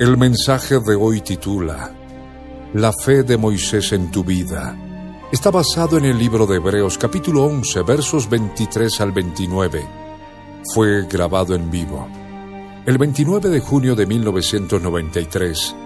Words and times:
El 0.00 0.16
mensaje 0.16 0.80
de 0.80 0.94
hoy 0.94 1.20
titula 1.20 1.92
La 2.72 2.90
fe 2.90 3.22
de 3.22 3.36
Moisés 3.36 3.92
en 3.92 4.10
tu 4.10 4.24
vida. 4.24 4.74
Está 5.30 5.50
basado 5.50 5.98
en 5.98 6.06
el 6.06 6.18
libro 6.18 6.46
de 6.46 6.56
Hebreos 6.56 6.96
capítulo 6.96 7.44
11 7.44 7.82
versos 7.82 8.26
23 8.30 8.98
al 9.02 9.12
29. 9.12 9.86
Fue 10.72 11.06
grabado 11.06 11.54
en 11.54 11.70
vivo. 11.70 12.08
El 12.86 12.96
29 12.96 13.50
de 13.50 13.60
junio 13.60 13.94
de 13.94 14.06
1993, 14.06 15.76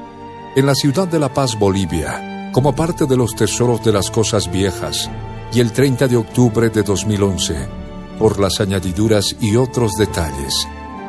en 0.54 0.64
la 0.64 0.76
ciudad 0.76 1.08
de 1.08 1.18
La 1.18 1.34
Paz, 1.34 1.58
Bolivia, 1.58 2.52
como 2.52 2.72
parte 2.72 3.06
de 3.06 3.16
los 3.16 3.34
tesoros 3.34 3.82
de 3.82 3.90
las 3.90 4.12
cosas 4.12 4.48
viejas, 4.48 5.10
y 5.52 5.58
el 5.58 5.72
30 5.72 6.06
de 6.06 6.16
octubre 6.18 6.70
de 6.70 6.84
2011, 6.84 7.56
por 8.20 8.38
las 8.38 8.60
añadiduras 8.60 9.34
y 9.40 9.56
otros 9.56 9.90
detalles 9.98 10.68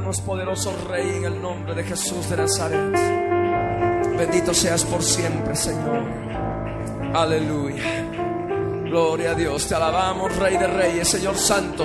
Poderoso 0.00 0.72
Rey, 0.88 1.16
en 1.16 1.24
el 1.24 1.42
nombre 1.42 1.74
de 1.74 1.82
Jesús 1.82 2.30
de 2.30 2.36
Nazaret. 2.36 2.92
Bendito 4.16 4.54
seas 4.54 4.84
por 4.84 5.02
siempre, 5.02 5.56
Señor. 5.56 6.02
Aleluya. 7.14 7.82
Gloria 8.84 9.32
a 9.32 9.34
Dios. 9.34 9.66
Te 9.66 9.74
alabamos, 9.74 10.34
Rey 10.36 10.56
de 10.56 10.66
Reyes, 10.68 11.08
Señor 11.08 11.36
Santo. 11.36 11.84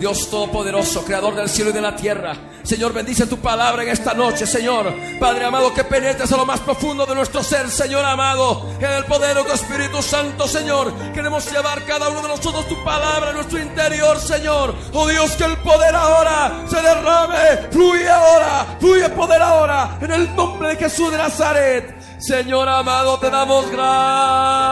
Dios 0.00 0.30
Todopoderoso, 0.30 1.04
Creador 1.04 1.34
del 1.34 1.50
cielo 1.50 1.68
y 1.70 1.74
de 1.74 1.82
la 1.82 1.94
tierra. 1.94 2.34
Señor, 2.62 2.94
bendice 2.94 3.26
tu 3.26 3.36
palabra 3.36 3.82
en 3.82 3.90
esta 3.90 4.14
noche, 4.14 4.46
Señor. 4.46 4.94
Padre 5.20 5.44
amado, 5.44 5.74
que 5.74 5.84
penetres 5.84 6.32
a 6.32 6.38
lo 6.38 6.46
más 6.46 6.60
profundo 6.60 7.04
de 7.04 7.14
nuestro 7.14 7.42
ser, 7.42 7.70
Señor 7.70 8.02
amado. 8.06 8.66
En 8.80 8.90
el 8.90 9.04
poder 9.04 9.36
de 9.36 9.44
tu 9.44 9.52
Espíritu 9.52 10.00
Santo, 10.02 10.48
Señor. 10.48 10.90
Queremos 11.12 11.52
llevar 11.52 11.84
cada 11.84 12.08
uno 12.08 12.22
de 12.22 12.28
nosotros 12.28 12.66
tu 12.66 12.82
palabra 12.82 13.28
en 13.28 13.36
nuestro 13.36 13.58
interior, 13.60 14.18
Señor. 14.18 14.74
Oh 14.94 15.06
Dios, 15.06 15.32
que 15.32 15.44
el 15.44 15.58
poder 15.58 15.94
ahora 15.94 16.64
se 16.66 16.80
derrame. 16.80 17.68
Fluye 17.70 18.08
ahora, 18.08 18.78
fluye 18.80 19.10
poder 19.10 19.42
ahora. 19.42 19.98
En 20.00 20.12
el 20.12 20.34
nombre 20.34 20.70
de 20.70 20.76
Jesús 20.76 21.12
de 21.12 21.18
Nazaret. 21.18 21.94
Señor 22.18 22.66
amado, 22.70 23.18
te 23.18 23.28
damos 23.28 23.70
gracias. 23.70 24.70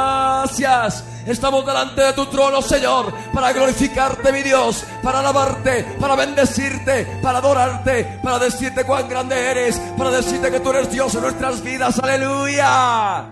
Estamos 1.29 1.65
delante 1.67 2.01
de 2.01 2.13
tu 2.15 2.25
trono, 2.27 2.63
Señor, 2.63 3.13
para 3.35 3.53
glorificarte, 3.53 4.33
mi 4.33 4.43
Dios, 4.43 4.83
para 5.03 5.19
alabarte, 5.19 5.85
para 6.01 6.17
bendecirte, 6.17 7.05
para 7.23 7.37
adorarte, 7.39 8.19
para 8.23 8.39
decirte 8.39 8.85
cuán 8.85 9.07
grande 9.11 9.37
eres, 9.39 9.79
para 9.99 10.11
decirte 10.11 10.51
que 10.51 10.61
tú 10.61 10.71
eres 10.71 10.91
Dios 10.91 11.15
en 11.15 11.21
nuestras 11.21 11.63
vidas. 11.63 11.99
Aleluya. 11.99 13.27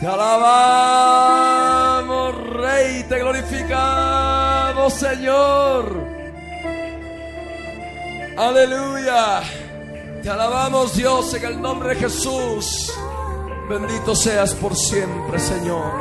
Te 0.00 0.06
alabamos, 0.08 1.30
Rey, 2.50 3.04
te 3.08 3.20
glorificamos, 3.20 4.92
Señor. 4.94 6.04
Aleluya. 8.36 9.40
Te 10.20 10.28
alabamos, 10.30 10.96
Dios, 10.96 11.32
en 11.34 11.44
el 11.44 11.60
nombre 11.60 11.90
de 11.90 11.96
Jesús. 12.00 12.92
Bendito 13.72 14.14
seas 14.14 14.54
por 14.54 14.76
siempre, 14.76 15.38
Señor. 15.38 15.94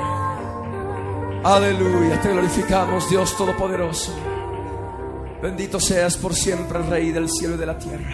Aleluya, 1.41 2.19
te 2.21 2.29
glorificamos, 2.29 3.09
Dios 3.09 3.37
Todopoderoso. 3.37 4.11
Bendito 5.41 5.79
seas 5.79 6.17
por 6.17 6.35
siempre, 6.35 6.79
Rey 6.79 7.13
del 7.13 7.29
cielo 7.29 7.55
y 7.55 7.57
de 7.57 7.65
la 7.65 7.79
tierra. 7.79 8.11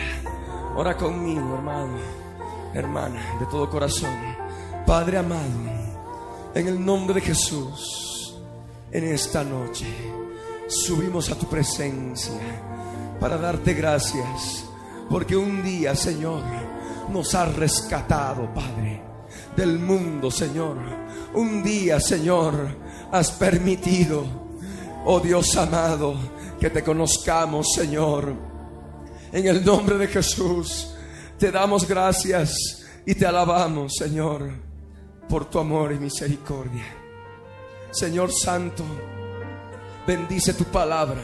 Ora 0.76 0.96
conmigo, 0.96 1.56
hermano, 1.56 1.98
hermana, 2.72 3.40
de 3.40 3.48
todo 3.48 3.68
corazón. 3.68 4.14
Padre 4.86 5.18
amado, 5.18 5.42
en 6.54 6.68
el 6.68 6.86
nombre 6.86 7.16
de 7.16 7.22
Jesús, 7.22 8.38
en 8.92 9.06
esta 9.06 9.44
noche 9.44 9.88
subimos 10.68 11.32
a 11.32 11.36
tu 11.36 11.48
presencia 11.48 12.40
para 13.20 13.38
darte 13.38 13.74
gracias, 13.74 14.66
porque 15.10 15.36
un 15.36 15.64
día, 15.64 15.96
Señor, 15.96 16.44
nos 17.10 17.34
has 17.34 17.56
rescatado, 17.56 18.54
Padre 18.54 19.07
del 19.58 19.80
mundo, 19.80 20.30
Señor. 20.30 20.78
Un 21.34 21.64
día, 21.64 22.00
Señor, 22.00 22.70
has 23.12 23.32
permitido, 23.32 24.24
oh 25.04 25.20
Dios 25.20 25.58
amado, 25.58 26.16
que 26.60 26.70
te 26.70 26.84
conozcamos, 26.84 27.74
Señor. 27.74 28.34
En 29.32 29.48
el 29.48 29.66
nombre 29.66 29.98
de 29.98 30.08
Jesús, 30.08 30.94
te 31.38 31.52
damos 31.52 31.88
gracias 31.88 32.86
y 33.06 33.16
te 33.16 33.26
alabamos, 33.26 33.96
Señor, 33.96 34.50
por 35.28 35.50
tu 35.50 35.60
amor 35.60 35.92
y 35.92 35.98
misericordia. 35.98 36.86
Señor 37.92 38.32
Santo, 38.32 38.84
bendice 40.06 40.54
tu 40.54 40.66
palabra 40.66 41.24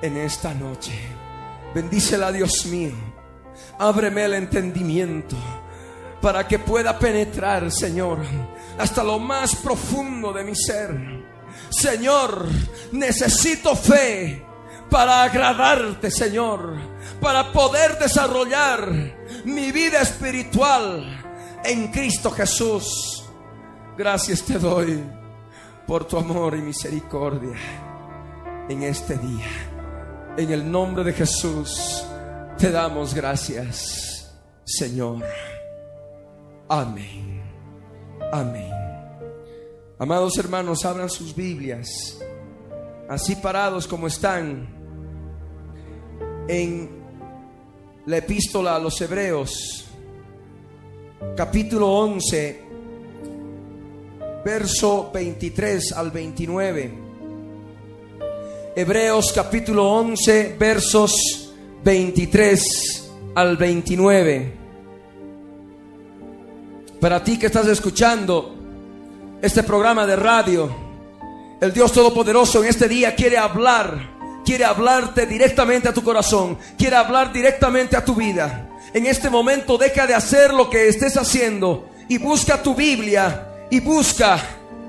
en 0.00 0.16
esta 0.16 0.54
noche. 0.54 0.92
Bendícela, 1.74 2.32
Dios 2.32 2.64
mío. 2.66 2.94
Ábreme 3.78 4.24
el 4.24 4.34
entendimiento 4.34 5.36
para 6.20 6.46
que 6.46 6.58
pueda 6.58 6.98
penetrar, 6.98 7.70
Señor, 7.70 8.18
hasta 8.78 9.04
lo 9.04 9.18
más 9.18 9.54
profundo 9.56 10.32
de 10.32 10.44
mi 10.44 10.54
ser. 10.54 10.90
Señor, 11.70 12.46
necesito 12.92 13.74
fe 13.76 14.44
para 14.90 15.24
agradarte, 15.24 16.10
Señor, 16.10 16.74
para 17.20 17.52
poder 17.52 17.98
desarrollar 17.98 18.88
mi 19.44 19.72
vida 19.72 20.00
espiritual 20.00 21.24
en 21.64 21.88
Cristo 21.88 22.30
Jesús. 22.30 23.24
Gracias 23.96 24.42
te 24.42 24.58
doy 24.58 25.02
por 25.86 26.04
tu 26.06 26.18
amor 26.18 26.54
y 26.56 26.62
misericordia 26.62 27.56
en 28.68 28.82
este 28.82 29.16
día. 29.16 29.46
En 30.36 30.52
el 30.52 30.70
nombre 30.70 31.02
de 31.02 31.12
Jesús 31.12 32.04
te 32.58 32.70
damos 32.70 33.14
gracias, 33.14 34.30
Señor. 34.64 35.24
Amén. 36.68 37.42
Amén. 38.32 38.70
Amados 39.98 40.36
hermanos, 40.36 40.84
abran 40.84 41.08
sus 41.08 41.34
Biblias, 41.34 42.18
así 43.08 43.36
parados 43.36 43.86
como 43.86 44.08
están, 44.08 44.68
en 46.48 46.90
la 48.06 48.16
epístola 48.18 48.76
a 48.76 48.78
los 48.78 49.00
Hebreos, 49.00 49.86
capítulo 51.36 51.88
11, 51.88 52.62
verso 54.44 55.10
23 55.14 55.92
al 55.92 56.10
29. 56.10 57.06
Hebreos 58.74 59.32
capítulo 59.32 59.90
11, 59.90 60.56
versos 60.58 61.54
23 61.82 63.10
al 63.34 63.56
29. 63.56 64.55
Para 67.00 67.22
ti 67.22 67.38
que 67.38 67.46
estás 67.46 67.66
escuchando 67.66 68.56
este 69.42 69.62
programa 69.62 70.06
de 70.06 70.16
radio, 70.16 70.74
el 71.60 71.70
Dios 71.70 71.92
Todopoderoso 71.92 72.62
en 72.62 72.70
este 72.70 72.88
día 72.88 73.14
quiere 73.14 73.36
hablar, 73.36 74.42
quiere 74.46 74.64
hablarte 74.64 75.26
directamente 75.26 75.90
a 75.90 75.92
tu 75.92 76.02
corazón, 76.02 76.56
quiere 76.78 76.96
hablar 76.96 77.34
directamente 77.34 77.98
a 77.98 78.04
tu 78.04 78.14
vida. 78.14 78.70
En 78.94 79.04
este 79.04 79.28
momento 79.28 79.76
deja 79.76 80.06
de 80.06 80.14
hacer 80.14 80.54
lo 80.54 80.70
que 80.70 80.88
estés 80.88 81.18
haciendo 81.18 81.90
y 82.08 82.16
busca 82.16 82.62
tu 82.62 82.74
Biblia 82.74 83.46
y 83.70 83.80
busca 83.80 84.40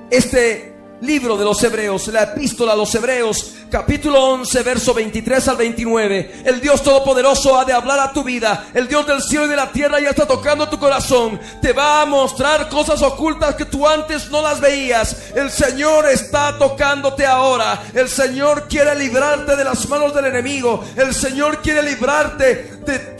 este 0.09 0.77
libro 1.01 1.35
de 1.35 1.43
los 1.43 1.61
Hebreos, 1.61 2.07
la 2.07 2.23
epístola 2.23 2.71
a 2.71 2.77
los 2.77 2.95
Hebreos, 2.95 3.55
capítulo 3.69 4.23
11, 4.33 4.63
verso 4.63 4.93
23 4.93 5.47
al 5.47 5.57
29. 5.57 6.41
El 6.45 6.61
Dios 6.61 6.81
Todopoderoso 6.81 7.59
ha 7.59 7.65
de 7.65 7.73
hablar 7.73 7.99
a 7.99 8.11
tu 8.11 8.23
vida. 8.23 8.67
El 8.73 8.87
Dios 8.87 9.05
del 9.05 9.21
cielo 9.21 9.45
y 9.45 9.49
de 9.49 9.55
la 9.55 9.71
tierra 9.71 9.99
ya 9.99 10.09
está 10.09 10.25
tocando 10.25 10.69
tu 10.69 10.79
corazón. 10.79 11.39
Te 11.61 11.73
va 11.73 12.01
a 12.01 12.05
mostrar 12.05 12.69
cosas 12.69 13.01
ocultas 13.01 13.55
que 13.55 13.65
tú 13.65 13.87
antes 13.87 14.29
no 14.29 14.41
las 14.41 14.59
veías. 14.59 15.31
El 15.35 15.51
Señor 15.51 16.07
está 16.07 16.57
tocándote 16.57 17.25
ahora. 17.25 17.83
El 17.93 18.09
Señor 18.09 18.67
quiere 18.67 18.95
librarte 18.95 19.55
de 19.55 19.63
las 19.63 19.87
manos 19.89 20.13
del 20.13 20.25
enemigo. 20.25 20.83
El 20.95 21.13
Señor 21.13 21.61
quiere 21.61 21.83
librarte 21.83 22.77
de 22.85 23.17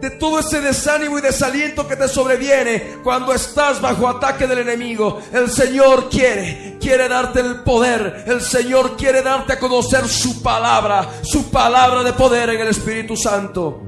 de 0.00 0.10
todo 0.10 0.38
ese 0.38 0.60
desánimo 0.60 1.18
y 1.18 1.22
desaliento 1.22 1.88
que 1.88 1.96
te 1.96 2.06
sobreviene 2.06 2.98
cuando 3.02 3.32
estás 3.32 3.80
bajo 3.80 4.08
ataque 4.08 4.46
del 4.46 4.58
enemigo. 4.58 5.22
El 5.32 5.50
Señor 5.50 6.10
quiere, 6.10 6.76
quiere 6.80 7.08
darte 7.08 7.40
el 7.40 7.60
poder. 7.62 8.24
El 8.26 8.42
Señor 8.42 8.96
quiere 8.96 9.05
quiere 9.06 9.22
darte 9.22 9.52
a 9.52 9.58
conocer 9.60 10.08
su 10.08 10.42
palabra, 10.42 11.20
su 11.22 11.48
palabra 11.48 12.02
de 12.02 12.12
poder 12.12 12.50
en 12.50 12.60
el 12.62 12.66
Espíritu 12.66 13.16
Santo. 13.16 13.80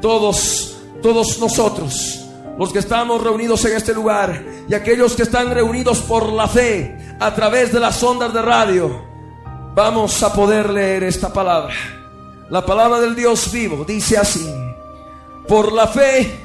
Todos, 0.00 0.76
todos 1.02 1.40
nosotros, 1.40 2.20
los 2.56 2.72
que 2.72 2.78
estamos 2.78 3.20
reunidos 3.20 3.64
en 3.64 3.76
este 3.76 3.92
lugar 3.92 4.40
y 4.68 4.72
aquellos 4.72 5.16
que 5.16 5.24
están 5.24 5.50
reunidos 5.50 5.98
por 6.02 6.32
la 6.32 6.46
fe 6.46 7.16
a 7.18 7.34
través 7.34 7.72
de 7.72 7.80
las 7.80 8.00
ondas 8.00 8.32
de 8.32 8.40
radio, 8.42 9.04
vamos 9.74 10.22
a 10.22 10.32
poder 10.32 10.70
leer 10.70 11.02
esta 11.02 11.32
palabra. 11.32 11.74
La 12.48 12.64
palabra 12.64 13.00
del 13.00 13.16
Dios 13.16 13.50
vivo 13.50 13.84
dice 13.84 14.18
así, 14.18 14.48
por 15.48 15.72
la 15.72 15.88
fe, 15.88 16.44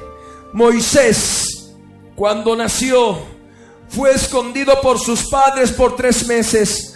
Moisés, 0.52 1.72
cuando 2.16 2.56
nació, 2.56 3.18
fue 3.88 4.10
escondido 4.10 4.80
por 4.80 4.98
sus 4.98 5.28
padres 5.28 5.70
por 5.70 5.94
tres 5.94 6.26
meses 6.26 6.95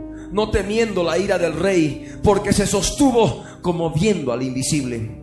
no 0.31 0.49
temiendo 0.49 1.03
la 1.03 1.17
ira 1.17 1.37
del 1.37 1.53
rey, 1.53 2.19
porque 2.23 2.53
se 2.53 2.65
sostuvo 2.65 3.43
como 3.61 3.91
viendo 3.91 4.31
al 4.31 4.43
invisible. 4.43 5.21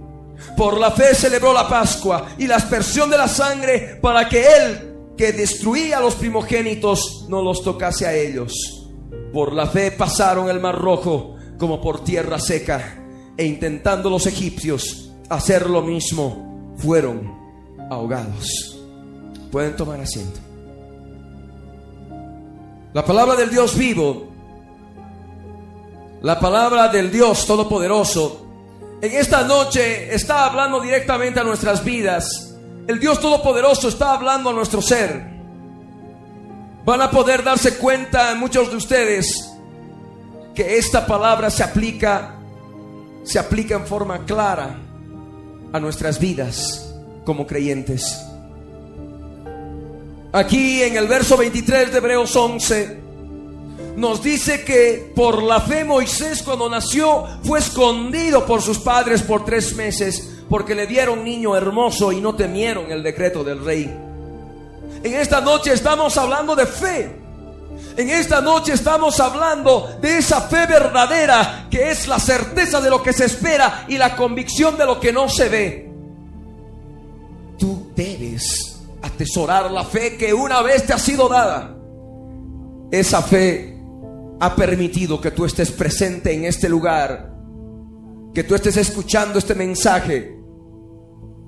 Por 0.57 0.79
la 0.79 0.91
fe 0.91 1.15
celebró 1.15 1.53
la 1.53 1.69
Pascua 1.69 2.29
y 2.39 2.47
la 2.47 2.57
aspersión 2.57 3.11
de 3.11 3.19
la 3.19 3.29
sangre 3.29 3.99
para 4.01 4.29
que 4.29 4.43
él, 4.43 4.95
que 5.17 5.33
destruía 5.33 5.99
a 5.99 6.01
los 6.01 6.15
primogénitos, 6.15 7.27
no 7.29 7.43
los 7.43 7.63
tocase 7.63 8.07
a 8.07 8.15
ellos. 8.15 8.53
Por 9.33 9.53
la 9.53 9.67
fe 9.67 9.91
pasaron 9.91 10.49
el 10.49 10.61
mar 10.61 10.77
rojo 10.79 11.35
como 11.59 11.81
por 11.81 12.05
tierra 12.05 12.39
seca, 12.39 13.05
e 13.37 13.45
intentando 13.45 14.11
los 14.11 14.27
egipcios 14.27 15.11
hacer 15.29 15.69
lo 15.69 15.83
mismo, 15.83 16.75
fueron 16.77 17.31
ahogados. 17.91 18.79
Pueden 19.51 19.77
tomar 19.77 20.01
asiento. 20.01 20.41
La 22.95 23.05
palabra 23.05 23.37
del 23.37 23.51
Dios 23.51 23.77
vivo 23.77 24.28
la 26.23 26.41
palabra 26.41 26.89
del 26.89 27.11
Dios 27.11 27.47
Todopoderoso 27.47 28.49
en 29.01 29.15
esta 29.15 29.45
noche 29.45 30.13
está 30.13 30.45
hablando 30.47 30.81
directamente 30.81 31.39
a 31.39 31.45
nuestras 31.45 31.85
vidas. 31.85 32.57
El 32.89 32.99
Dios 32.99 33.21
Todopoderoso 33.21 33.89
está 33.89 34.15
hablando 34.15 34.51
a 34.51 34.53
nuestro 34.53 34.83
ser. 34.83 35.25
Van 36.85 37.01
a 37.01 37.11
poder 37.11 37.45
darse 37.45 37.79
cuenta 37.79 38.35
muchos 38.35 38.71
de 38.71 38.77
ustedes 38.77 39.53
que 40.55 40.79
esta 40.79 41.07
palabra 41.07 41.51
se 41.51 41.63
aplica 41.63 42.35
se 43.23 43.39
aplica 43.39 43.75
en 43.75 43.87
forma 43.87 44.25
clara 44.25 44.79
a 45.73 45.79
nuestras 45.79 46.19
vidas 46.19 46.95
como 47.25 47.47
creyentes. 47.47 48.19
Aquí 50.33 50.83
en 50.83 50.97
el 50.97 51.07
verso 51.07 51.37
23 51.37 51.93
de 51.93 51.99
Hebreos 51.99 52.35
11 52.35 53.08
nos 53.99 54.23
dice 54.23 54.65
que 54.65 55.13
por 55.15 55.43
la 55.43 55.61
fe 55.61 55.85
Moisés 55.85 56.45
cuando 56.45 56.71
nació 56.71 57.25
fue 57.43 57.59
escondido 57.59 58.47
por 58.47 58.63
sus 58.63 58.79
padres 58.79 59.23
por 59.23 59.45
tres 59.45 59.75
meses 59.75 60.37
porque 60.49 60.77
le 60.77 60.87
dieron 60.87 61.25
niño 61.25 61.57
hermoso 61.57 62.13
y 62.13 62.21
no 62.21 62.37
temieron 62.37 62.93
el 62.93 63.03
decreto 63.03 63.43
del 63.43 63.65
rey. 63.65 63.93
En 65.03 65.15
esta 65.15 65.41
noche 65.41 65.73
estamos 65.73 66.17
hablando 66.17 66.55
de 66.55 66.67
fe. 66.67 67.17
En 67.97 68.09
esta 68.09 68.41
noche 68.41 68.73
estamos 68.75 69.19
hablando 69.19 69.89
de 70.01 70.19
esa 70.19 70.43
fe 70.43 70.67
verdadera 70.67 71.67
que 71.69 71.91
es 71.91 72.07
la 72.07 72.21
certeza 72.21 72.81
de 72.81 72.91
lo 72.91 73.03
que 73.03 73.13
se 73.13 73.25
espera 73.25 73.85
y 73.89 73.99
la 73.99 74.15
convicción 74.15 74.79
de 74.79 74.87
lo 74.87 75.01
que 75.01 75.13
no 75.13 75.29
se 75.29 75.49
ve. 75.49 75.91
Tú 77.59 77.91
debes 77.97 78.81
atesorar 79.03 79.73
la 79.73 79.83
fe 79.83 80.17
que 80.17 80.33
una 80.33 80.63
vez 80.63 80.87
te 80.87 80.93
ha 80.93 80.99
sido 80.99 81.29
dada. 81.29 81.75
Esa 82.93 83.23
fe 83.23 83.78
ha 84.41 84.55
permitido 84.55 85.21
que 85.21 85.31
tú 85.31 85.45
estés 85.45 85.71
presente 85.71 86.33
en 86.33 86.45
este 86.45 86.69
lugar, 86.69 87.35
que 88.33 88.45
tú 88.45 88.55
estés 88.55 88.77
escuchando 88.77 89.39
este 89.39 89.55
mensaje 89.55 90.39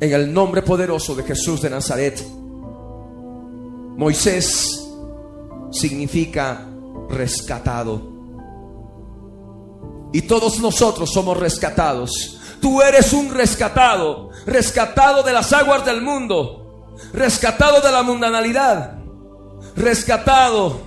en 0.00 0.12
el 0.12 0.32
nombre 0.32 0.62
poderoso 0.62 1.14
de 1.14 1.22
Jesús 1.22 1.62
de 1.62 1.70
Nazaret. 1.70 2.20
Moisés 3.96 4.88
significa 5.70 6.66
rescatado. 7.08 8.10
Y 10.12 10.22
todos 10.22 10.58
nosotros 10.58 11.12
somos 11.12 11.36
rescatados. 11.36 12.40
Tú 12.60 12.82
eres 12.82 13.12
un 13.12 13.32
rescatado, 13.32 14.30
rescatado 14.46 15.22
de 15.22 15.32
las 15.32 15.52
aguas 15.52 15.84
del 15.84 16.02
mundo, 16.02 16.96
rescatado 17.12 17.80
de 17.80 17.92
la 17.92 18.02
mundanalidad, 18.02 18.98
rescatado 19.76 20.80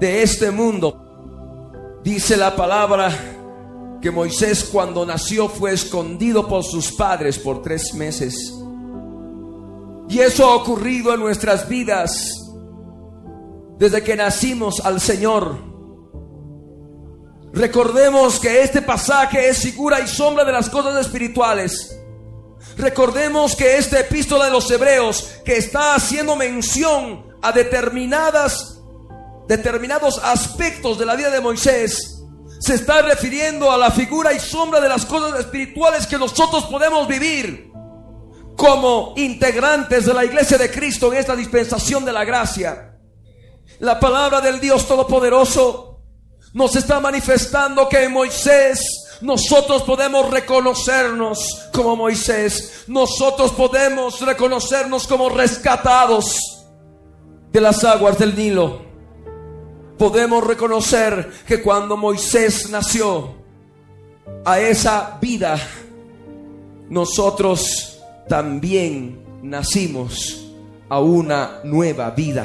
de 0.00 0.22
este 0.22 0.50
mundo. 0.50 1.03
Dice 2.04 2.36
la 2.36 2.54
palabra 2.54 3.98
que 4.02 4.10
Moisés 4.10 4.64
cuando 4.70 5.06
nació 5.06 5.48
fue 5.48 5.72
escondido 5.72 6.46
por 6.46 6.62
sus 6.62 6.92
padres 6.92 7.38
por 7.38 7.62
tres 7.62 7.94
meses. 7.94 8.52
Y 10.10 10.18
eso 10.18 10.44
ha 10.44 10.54
ocurrido 10.54 11.14
en 11.14 11.20
nuestras 11.20 11.66
vidas 11.66 12.44
desde 13.78 14.02
que 14.02 14.16
nacimos 14.16 14.80
al 14.84 15.00
Señor. 15.00 15.56
Recordemos 17.54 18.38
que 18.38 18.62
este 18.62 18.82
pasaje 18.82 19.48
es 19.48 19.62
figura 19.62 19.98
y 20.00 20.06
sombra 20.06 20.44
de 20.44 20.52
las 20.52 20.68
cosas 20.68 21.06
espirituales. 21.06 21.98
Recordemos 22.76 23.56
que 23.56 23.78
esta 23.78 24.00
epístola 24.00 24.44
de 24.44 24.50
los 24.50 24.70
hebreos 24.70 25.40
que 25.42 25.56
está 25.56 25.94
haciendo 25.94 26.36
mención 26.36 27.24
a 27.40 27.50
determinadas 27.52 28.83
determinados 29.48 30.18
aspectos 30.18 30.98
de 30.98 31.06
la 31.06 31.16
vida 31.16 31.30
de 31.30 31.40
Moisés, 31.40 32.14
se 32.64 32.74
está 32.74 33.02
refiriendo 33.02 33.70
a 33.70 33.76
la 33.76 33.90
figura 33.90 34.32
y 34.32 34.40
sombra 34.40 34.80
de 34.80 34.88
las 34.88 35.04
cosas 35.04 35.38
espirituales 35.38 36.06
que 36.06 36.18
nosotros 36.18 36.64
podemos 36.64 37.06
vivir 37.06 37.70
como 38.56 39.12
integrantes 39.16 40.06
de 40.06 40.14
la 40.14 40.24
iglesia 40.24 40.56
de 40.56 40.70
Cristo 40.70 41.12
en 41.12 41.18
esta 41.18 41.36
dispensación 41.36 42.04
de 42.04 42.12
la 42.12 42.24
gracia. 42.24 42.96
La 43.80 44.00
palabra 44.00 44.40
del 44.40 44.60
Dios 44.60 44.86
Todopoderoso 44.86 46.00
nos 46.54 46.74
está 46.76 47.00
manifestando 47.00 47.88
que 47.88 48.04
en 48.04 48.12
Moisés 48.12 49.18
nosotros 49.20 49.82
podemos 49.82 50.30
reconocernos 50.30 51.68
como 51.72 51.96
Moisés. 51.96 52.84
Nosotros 52.86 53.52
podemos 53.52 54.20
reconocernos 54.20 55.06
como 55.06 55.28
rescatados 55.28 56.38
de 57.50 57.60
las 57.60 57.82
aguas 57.84 58.18
del 58.18 58.34
Nilo 58.34 58.83
podemos 59.98 60.46
reconocer 60.46 61.30
que 61.46 61.62
cuando 61.62 61.96
Moisés 61.96 62.70
nació 62.70 63.34
a 64.44 64.60
esa 64.60 65.18
vida, 65.20 65.58
nosotros 66.88 68.00
también 68.28 69.22
nacimos 69.42 70.46
a 70.88 71.00
una 71.00 71.60
nueva 71.64 72.10
vida 72.10 72.44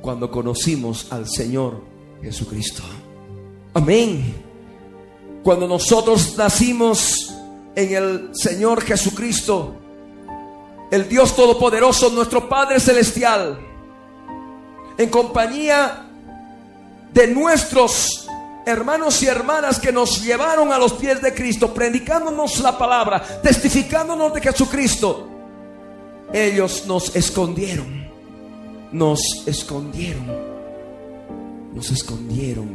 cuando 0.00 0.30
conocimos 0.30 1.08
al 1.10 1.28
Señor 1.28 1.82
Jesucristo. 2.22 2.82
Amén. 3.74 4.34
Cuando 5.42 5.68
nosotros 5.68 6.36
nacimos 6.36 7.32
en 7.74 7.94
el 7.94 8.30
Señor 8.32 8.82
Jesucristo, 8.82 9.74
el 10.90 11.08
Dios 11.08 11.34
Todopoderoso, 11.36 12.10
nuestro 12.10 12.48
Padre 12.48 12.80
Celestial, 12.80 13.58
en 14.98 15.10
compañía 15.10 16.05
de 17.16 17.26
nuestros 17.28 18.28
hermanos 18.66 19.22
y 19.22 19.26
hermanas 19.26 19.80
que 19.80 19.90
nos 19.90 20.22
llevaron 20.22 20.70
a 20.70 20.78
los 20.78 20.92
pies 20.92 21.22
de 21.22 21.32
Cristo, 21.32 21.72
predicándonos 21.72 22.60
la 22.60 22.76
palabra, 22.76 23.40
testificándonos 23.42 24.34
de 24.34 24.42
Jesucristo, 24.42 25.26
ellos 26.30 26.84
nos 26.86 27.16
escondieron, 27.16 28.06
nos 28.92 29.20
escondieron, 29.46 30.30
nos 31.72 31.90
escondieron 31.90 32.68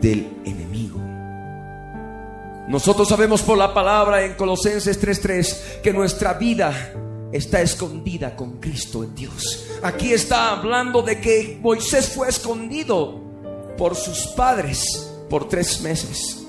del 0.00 0.26
enemigo. 0.44 0.98
Nosotros 2.66 3.08
sabemos 3.08 3.42
por 3.42 3.58
la 3.58 3.72
palabra 3.72 4.24
en 4.24 4.34
Colosenses 4.34 5.00
3:3 5.00 5.82
que 5.84 5.92
nuestra 5.92 6.32
vida 6.32 6.72
está 7.32 7.60
escondida 7.60 8.36
con 8.36 8.60
Cristo 8.60 9.02
en 9.02 9.14
Dios. 9.14 9.66
Aquí 9.82 10.12
está 10.12 10.50
hablando 10.50 11.02
de 11.02 11.20
que 11.20 11.58
Moisés 11.60 12.10
fue 12.14 12.28
escondido 12.28 13.20
por 13.76 13.96
sus 13.96 14.28
padres 14.28 15.10
por 15.28 15.48
tres 15.48 15.80
meses. 15.80 16.44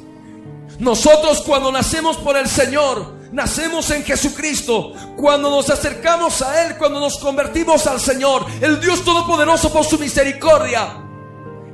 Nosotros 0.79 1.41
cuando 1.41 1.71
nacemos 1.71 2.17
por 2.17 2.35
el 2.35 2.47
Señor, 2.47 3.13
nacemos 3.31 3.89
en 3.91 4.03
Jesucristo. 4.03 4.93
Cuando 5.15 5.49
nos 5.49 5.69
acercamos 5.69 6.41
a 6.41 6.65
Él, 6.65 6.77
cuando 6.77 6.99
nos 6.99 7.17
convertimos 7.17 7.87
al 7.87 7.99
Señor, 7.99 8.45
el 8.61 8.79
Dios 8.81 9.03
Todopoderoso 9.03 9.71
por 9.71 9.85
su 9.85 9.97
misericordia, 9.97 11.01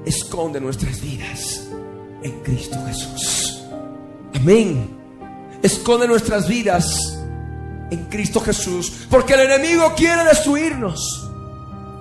esconde 0.05 0.61
nuestras 0.61 1.01
vidas 1.01 1.67
en 2.21 2.39
Cristo 2.41 2.77
Jesús. 2.85 3.61
Amén. 4.35 4.97
Esconde 5.61 6.07
nuestras 6.07 6.47
vidas 6.47 7.18
en 7.91 8.05
Cristo 8.05 8.39
Jesús. 8.39 9.07
Porque 9.09 9.33
el 9.33 9.41
enemigo 9.41 9.93
quiere 9.95 10.23
destruirnos. 10.23 11.29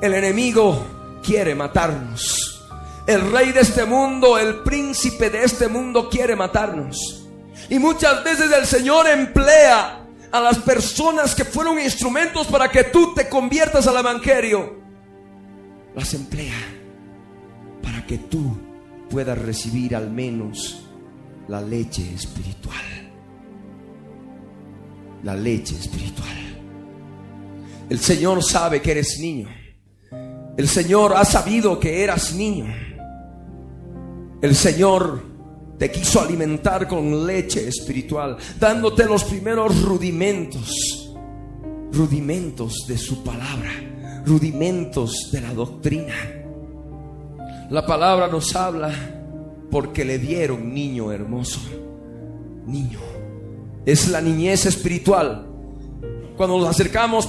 El 0.01 0.15
enemigo 0.15 0.87
quiere 1.23 1.55
matarnos. 1.55 2.67
El 3.07 3.33
rey 3.33 3.53
de 3.53 3.61
este 3.61 3.85
mundo, 3.85 4.39
el 4.39 4.63
príncipe 4.63 5.31
de 5.31 5.45
este 5.45 5.69
mundo 5.69 6.09
quiere 6.09 6.37
matarnos. 6.37 7.25
Y 7.71 7.79
muchas 7.79 8.23
veces 8.23 8.51
el 8.53 8.67
Señor 8.67 9.09
emplea 9.09 10.05
a 10.31 10.41
las 10.41 10.59
personas 10.59 11.35
que 11.35 11.45
fueron 11.45 11.79
instrumentos 11.79 12.47
para 12.47 12.71
que 12.71 12.85
tú 12.85 13.15
te 13.15 13.29
conviertas 13.29 13.87
al 13.87 13.97
Evangelio. 13.97 14.79
Las 15.95 16.15
emplea 16.15 16.57
para 17.83 18.05
que 18.07 18.19
tú 18.19 18.57
puedas 19.11 19.39
recibir 19.39 19.97
al 19.97 20.11
menos 20.11 20.83
la 21.49 21.61
leche 21.61 22.15
espiritual. 22.15 22.98
La 25.25 25.35
leche 25.35 25.75
espiritual. 25.75 26.29
El 27.89 27.99
Señor 27.99 28.43
sabe 28.45 28.83
que 28.83 28.93
eres 28.93 29.19
niño. 29.19 29.49
El 30.57 30.69
Señor 30.69 31.15
ha 31.17 31.25
sabido 31.25 31.79
que 31.79 32.03
eras 32.03 32.35
niño. 32.35 32.67
El 34.43 34.55
Señor 34.55 35.23
te 35.79 35.91
quiso 35.91 36.21
alimentar 36.21 36.87
con 36.87 37.27
leche 37.27 37.67
espiritual, 37.69 38.37
dándote 38.59 39.05
los 39.05 39.25
primeros 39.25 39.81
rudimentos, 39.83 41.17
rudimentos 41.93 42.85
de 42.87 42.99
su 42.99 43.23
palabra, 43.23 43.71
rudimentos 44.27 45.31
de 45.33 45.41
la 45.41 45.55
doctrina. 45.55 46.15
La 47.71 47.87
palabra 47.87 48.29
nos 48.29 48.55
habla 48.57 48.93
porque 49.71 50.05
le 50.05 50.19
dieron 50.19 50.73
niño 50.75 51.13
hermoso. 51.13 51.61
Niño. 52.67 53.18
Es 53.89 54.07
la 54.09 54.21
niñez 54.21 54.67
espiritual. 54.67 55.47
Cuando 56.37 56.59
nos 56.59 56.69
acercamos 56.69 57.27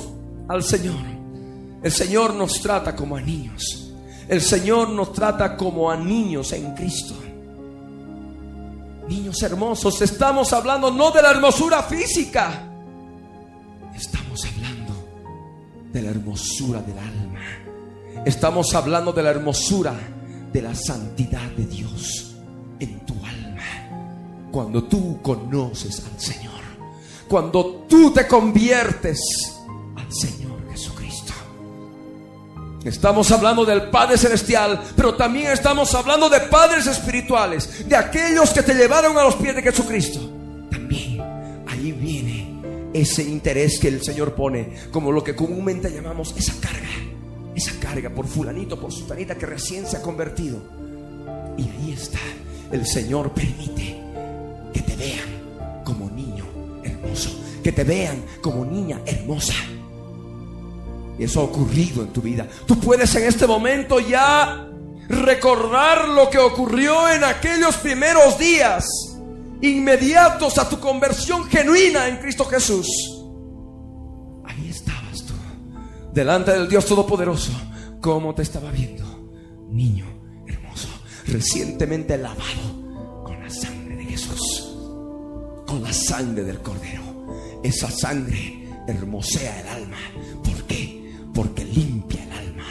al 0.50 0.62
Señor, 0.62 1.00
el 1.82 1.90
Señor 1.90 2.34
nos 2.34 2.60
trata 2.60 2.98
como 2.98 3.16
a 3.16 3.22
niños. 3.22 3.94
El 4.28 4.42
Señor 4.42 4.90
nos 4.90 5.14
trata 5.14 5.56
como 5.56 5.90
a 5.90 5.96
niños 5.96 6.52
en 6.52 6.76
Cristo. 6.76 7.14
Niños 9.08 9.42
hermosos, 9.42 10.02
estamos 10.02 10.52
hablando 10.52 10.92
no 10.92 11.12
de 11.12 11.22
la 11.22 11.32
hermosura 11.32 11.82
física, 11.82 12.70
estamos 13.96 14.44
hablando 14.44 14.94
de 15.94 16.02
la 16.02 16.10
hermosura 16.10 16.82
del 16.82 17.00
alma. 17.00 18.26
Estamos 18.26 18.76
hablando 18.76 19.14
de 19.14 19.24
la 19.24 19.30
hermosura 19.30 19.94
de 20.52 20.62
la 20.62 20.76
santidad 20.76 21.50
de 21.52 21.66
Dios 21.68 22.36
en 22.82 23.06
tu 23.06 23.14
alma. 23.14 23.39
Cuando 24.52 24.84
tú 24.84 25.22
conoces 25.22 26.04
al 26.06 26.20
Señor, 26.20 26.60
cuando 27.28 27.86
tú 27.88 28.12
te 28.12 28.28
conviertes 28.28 29.20
al 29.96 30.12
Señor 30.12 30.60
Jesucristo. 30.72 31.34
Estamos 32.84 33.32
hablando 33.32 33.66
del 33.66 33.90
Padre 33.90 34.18
Celestial, 34.18 34.82
pero 34.96 35.14
también 35.16 35.52
estamos 35.52 35.94
hablando 35.94 36.30
de 36.30 36.40
padres 36.42 36.88
espirituales, 36.88 37.88
de 37.88 37.96
aquellos 37.96 38.50
que 38.52 38.64
te 38.64 38.74
llevaron 38.74 39.18
a 39.18 39.24
los 39.24 39.36
pies 39.36 39.56
de 39.56 39.62
Jesucristo. 39.62 40.20
También 40.72 41.22
ahí 41.68 41.92
viene 41.92 42.90
ese 42.94 43.22
interés 43.24 43.80
que 43.80 43.90
el 43.90 44.04
Señor 44.04 44.34
pone, 44.34 44.74
como 44.92 45.12
lo 45.12 45.24
que 45.24 45.36
comúnmente 45.36 45.92
llamamos 45.92 46.34
esa 46.36 46.54
carga, 46.60 46.88
esa 47.54 47.74
carga 47.80 48.10
por 48.10 48.26
fulanito, 48.26 48.80
por 48.80 48.92
sutanita 48.92 49.36
que 49.36 49.46
recién 49.46 49.86
se 49.86 49.98
ha 49.98 50.02
convertido. 50.02 50.58
Y 51.58 51.64
ahí 51.64 51.96
está, 51.96 52.20
el 52.72 52.88
Señor 52.88 53.32
permite 53.34 54.09
que 54.74 54.82
te 54.82 54.96
vean 54.96 55.82
como 55.84 56.10
niño 56.10 56.46
hermoso, 56.84 57.30
que 57.64 57.72
te 57.72 57.84
vean 57.84 58.24
como 58.42 58.66
niña 58.66 59.02
hermosa. 59.06 59.54
Y 61.18 61.24
eso 61.24 61.42
ha 61.42 61.44
ocurrido 61.44 62.04
en 62.04 62.10
tu 62.10 62.22
vida. 62.22 62.48
Tú 62.66 62.80
puedes 62.80 63.14
en 63.16 63.24
este 63.24 63.46
momento 63.46 64.00
ya 64.00 64.68
recordar 65.10 66.08
lo 66.08 66.30
que 66.30 66.38
ocurrió 66.38 67.10
en 67.10 67.24
aquellos 67.24 67.76
primeros 67.78 68.38
días 68.38 68.86
inmediatos 69.62 70.58
a 70.58 70.70
tu 70.70 70.80
conversión 70.80 71.46
genuina 71.46 72.08
en 72.08 72.18
Cristo 72.18 72.46
Jesús. 72.46 72.88
Ahí 74.46 74.70
estabas 74.70 75.26
tú, 75.26 75.34
delante 76.14 76.52
del 76.52 76.70
Dios 76.70 76.86
Todopoderoso. 76.86 77.52
¿Cómo 78.00 78.34
te 78.34 78.44
estaba 78.44 78.72
viendo? 78.72 79.04
Niño 79.70 80.06
hermoso, 80.48 80.88
recientemente 81.26 82.18
lavado 82.18 82.79
con 85.70 85.84
la 85.84 85.94
sangre 85.94 86.44
del 86.44 86.60
Cordero. 86.62 87.04
Esa 87.64 87.92
sangre 87.92 88.68
hermosea 88.88 89.62
el 89.62 89.68
alma. 89.68 89.98
¿Por 90.44 90.64
qué? 90.64 91.00
porque 91.34 91.64
limpia 91.64 92.22
el 92.24 92.32
alma 92.32 92.66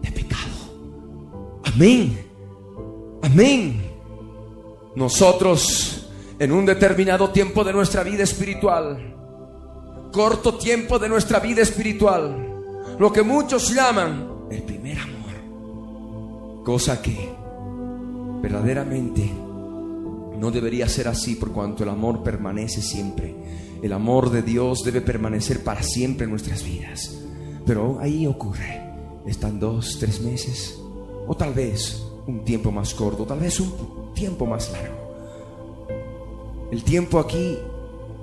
de 0.00 0.10
pecado. 0.10 1.60
Amén. 1.64 2.26
Amén. 3.22 3.82
Nosotros 4.96 6.08
en 6.38 6.52
un 6.52 6.64
determinado 6.64 7.30
tiempo 7.30 7.64
de 7.64 7.72
nuestra 7.72 8.02
vida 8.02 8.22
espiritual, 8.22 9.14
corto 10.12 10.54
tiempo 10.54 10.98
de 10.98 11.08
nuestra 11.10 11.40
vida 11.40 11.60
espiritual, 11.60 12.96
lo 12.98 13.12
que 13.12 13.22
muchos 13.22 13.74
llaman 13.74 14.46
el 14.50 14.62
primer 14.62 14.98
amor, 14.98 16.62
cosa 16.64 17.02
que 17.02 17.30
verdaderamente 18.40 19.30
no 20.44 20.50
debería 20.50 20.86
ser 20.90 21.08
así 21.08 21.36
por 21.36 21.52
cuanto 21.52 21.84
el 21.84 21.88
amor 21.88 22.22
permanece 22.22 22.82
siempre. 22.82 23.34
El 23.82 23.94
amor 23.94 24.28
de 24.28 24.42
Dios 24.42 24.82
debe 24.84 25.00
permanecer 25.00 25.64
para 25.64 25.82
siempre 25.82 26.24
en 26.24 26.32
nuestras 26.32 26.62
vidas. 26.62 27.18
Pero 27.64 27.98
ahí 27.98 28.26
ocurre. 28.26 28.82
Están 29.24 29.58
dos, 29.58 29.96
tres 29.98 30.20
meses, 30.20 30.78
o 31.26 31.34
tal 31.34 31.54
vez 31.54 32.04
un 32.26 32.44
tiempo 32.44 32.70
más 32.70 32.92
corto, 32.92 33.24
tal 33.24 33.40
vez 33.40 33.58
un 33.58 34.12
tiempo 34.14 34.44
más 34.44 34.70
largo. 34.70 34.98
El 36.70 36.84
tiempo 36.84 37.18
aquí 37.18 37.56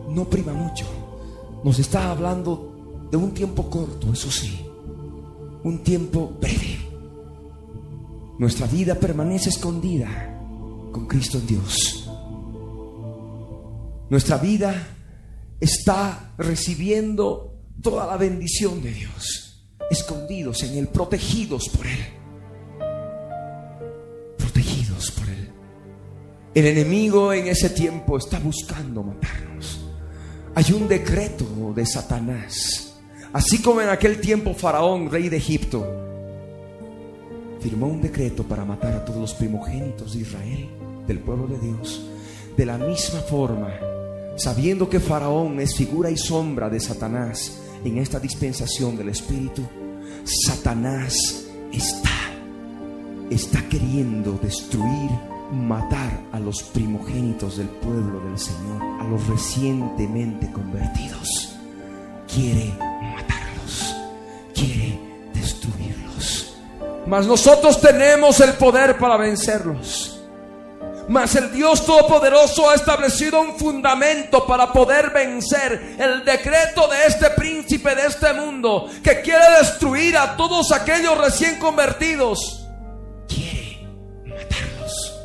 no 0.07 0.25
prima 0.25 0.53
mucho. 0.53 0.85
Nos 1.63 1.79
está 1.79 2.11
hablando 2.11 3.07
de 3.09 3.17
un 3.17 3.31
tiempo 3.31 3.67
corto, 3.67 4.13
eso 4.13 4.29
sí. 4.29 4.63
Un 5.63 5.79
tiempo 5.79 6.33
breve. 6.39 6.77
Nuestra 8.37 8.67
vida 8.67 8.93
permanece 8.93 9.49
escondida 9.49 10.39
con 10.91 11.07
Cristo 11.07 11.39
en 11.39 11.47
Dios. 11.47 12.00
Nuestra 14.11 14.37
vida 14.37 14.89
está 15.57 16.33
recibiendo 16.37 17.61
toda 17.81 18.05
la 18.05 18.17
bendición 18.17 18.83
de 18.83 18.91
Dios, 18.91 19.65
escondidos 19.89 20.63
en 20.63 20.77
Él, 20.77 20.89
protegidos 20.89 21.69
por 21.69 21.87
Él. 21.87 21.99
Protegidos 24.37 25.11
por 25.11 25.29
Él. 25.29 25.49
El 26.53 26.65
enemigo 26.65 27.31
en 27.31 27.47
ese 27.47 27.69
tiempo 27.69 28.17
está 28.17 28.37
buscando 28.39 29.01
matarnos. 29.01 29.79
Hay 30.55 30.73
un 30.73 30.89
decreto 30.89 31.71
de 31.73 31.85
Satanás. 31.85 32.97
Así 33.31 33.61
como 33.61 33.79
en 33.79 33.87
aquel 33.87 34.19
tiempo 34.19 34.53
Faraón, 34.53 35.09
rey 35.09 35.29
de 35.29 35.37
Egipto, 35.37 35.87
firmó 37.61 37.87
un 37.87 38.01
decreto 38.01 38.43
para 38.43 38.65
matar 38.65 38.91
a 38.91 39.05
todos 39.05 39.21
los 39.21 39.33
primogénitos 39.35 40.15
de 40.15 40.19
Israel, 40.19 40.69
del 41.07 41.19
pueblo 41.19 41.47
de 41.47 41.59
Dios. 41.59 42.07
De 42.57 42.65
la 42.65 42.77
misma 42.77 43.21
forma, 43.21 43.73
sabiendo 44.35 44.89
que 44.89 44.99
Faraón 44.99 45.59
es 45.59 45.75
figura 45.75 46.09
y 46.09 46.17
sombra 46.17 46.69
de 46.69 46.79
Satanás 46.79 47.59
en 47.83 47.97
esta 47.97 48.19
dispensación 48.19 48.97
del 48.97 49.09
Espíritu, 49.09 49.63
Satanás 50.23 51.45
está, 51.71 52.09
está 53.29 53.67
queriendo 53.69 54.39
destruir, 54.41 55.11
matar 55.51 56.11
a 56.31 56.39
los 56.39 56.63
primogénitos 56.63 57.57
del 57.57 57.67
pueblo 57.67 58.21
del 58.21 58.39
Señor, 58.39 58.81
a 59.01 59.03
los 59.03 59.27
recientemente 59.27 60.51
convertidos. 60.51 61.55
Quiere 62.33 62.73
matarlos, 62.79 63.95
quiere 64.53 64.99
destruirlos. 65.33 66.55
Mas 67.07 67.27
nosotros 67.27 67.81
tenemos 67.81 68.39
el 68.39 68.53
poder 68.53 68.97
para 68.97 69.17
vencerlos. 69.17 70.10
Mas 71.11 71.35
el 71.35 71.51
Dios 71.51 71.85
Todopoderoso 71.85 72.69
ha 72.69 72.75
establecido 72.75 73.41
un 73.41 73.59
fundamento 73.59 74.47
para 74.47 74.71
poder 74.71 75.09
vencer 75.09 75.97
el 75.99 76.23
decreto 76.23 76.87
de 76.87 77.05
este 77.05 77.31
príncipe 77.31 77.93
de 77.93 78.07
este 78.07 78.31
mundo 78.31 78.87
que 79.03 79.19
quiere 79.19 79.43
destruir 79.59 80.15
a 80.15 80.37
todos 80.37 80.71
aquellos 80.71 81.17
recién 81.17 81.59
convertidos. 81.59 82.65
Quiere 83.27 83.89
matarlos. 84.25 85.19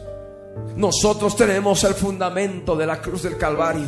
Nosotros 0.75 1.37
tenemos 1.37 1.85
el 1.85 1.95
fundamento 1.95 2.75
de 2.75 2.87
la 2.87 3.01
cruz 3.01 3.23
del 3.23 3.39
Calvario. 3.39 3.87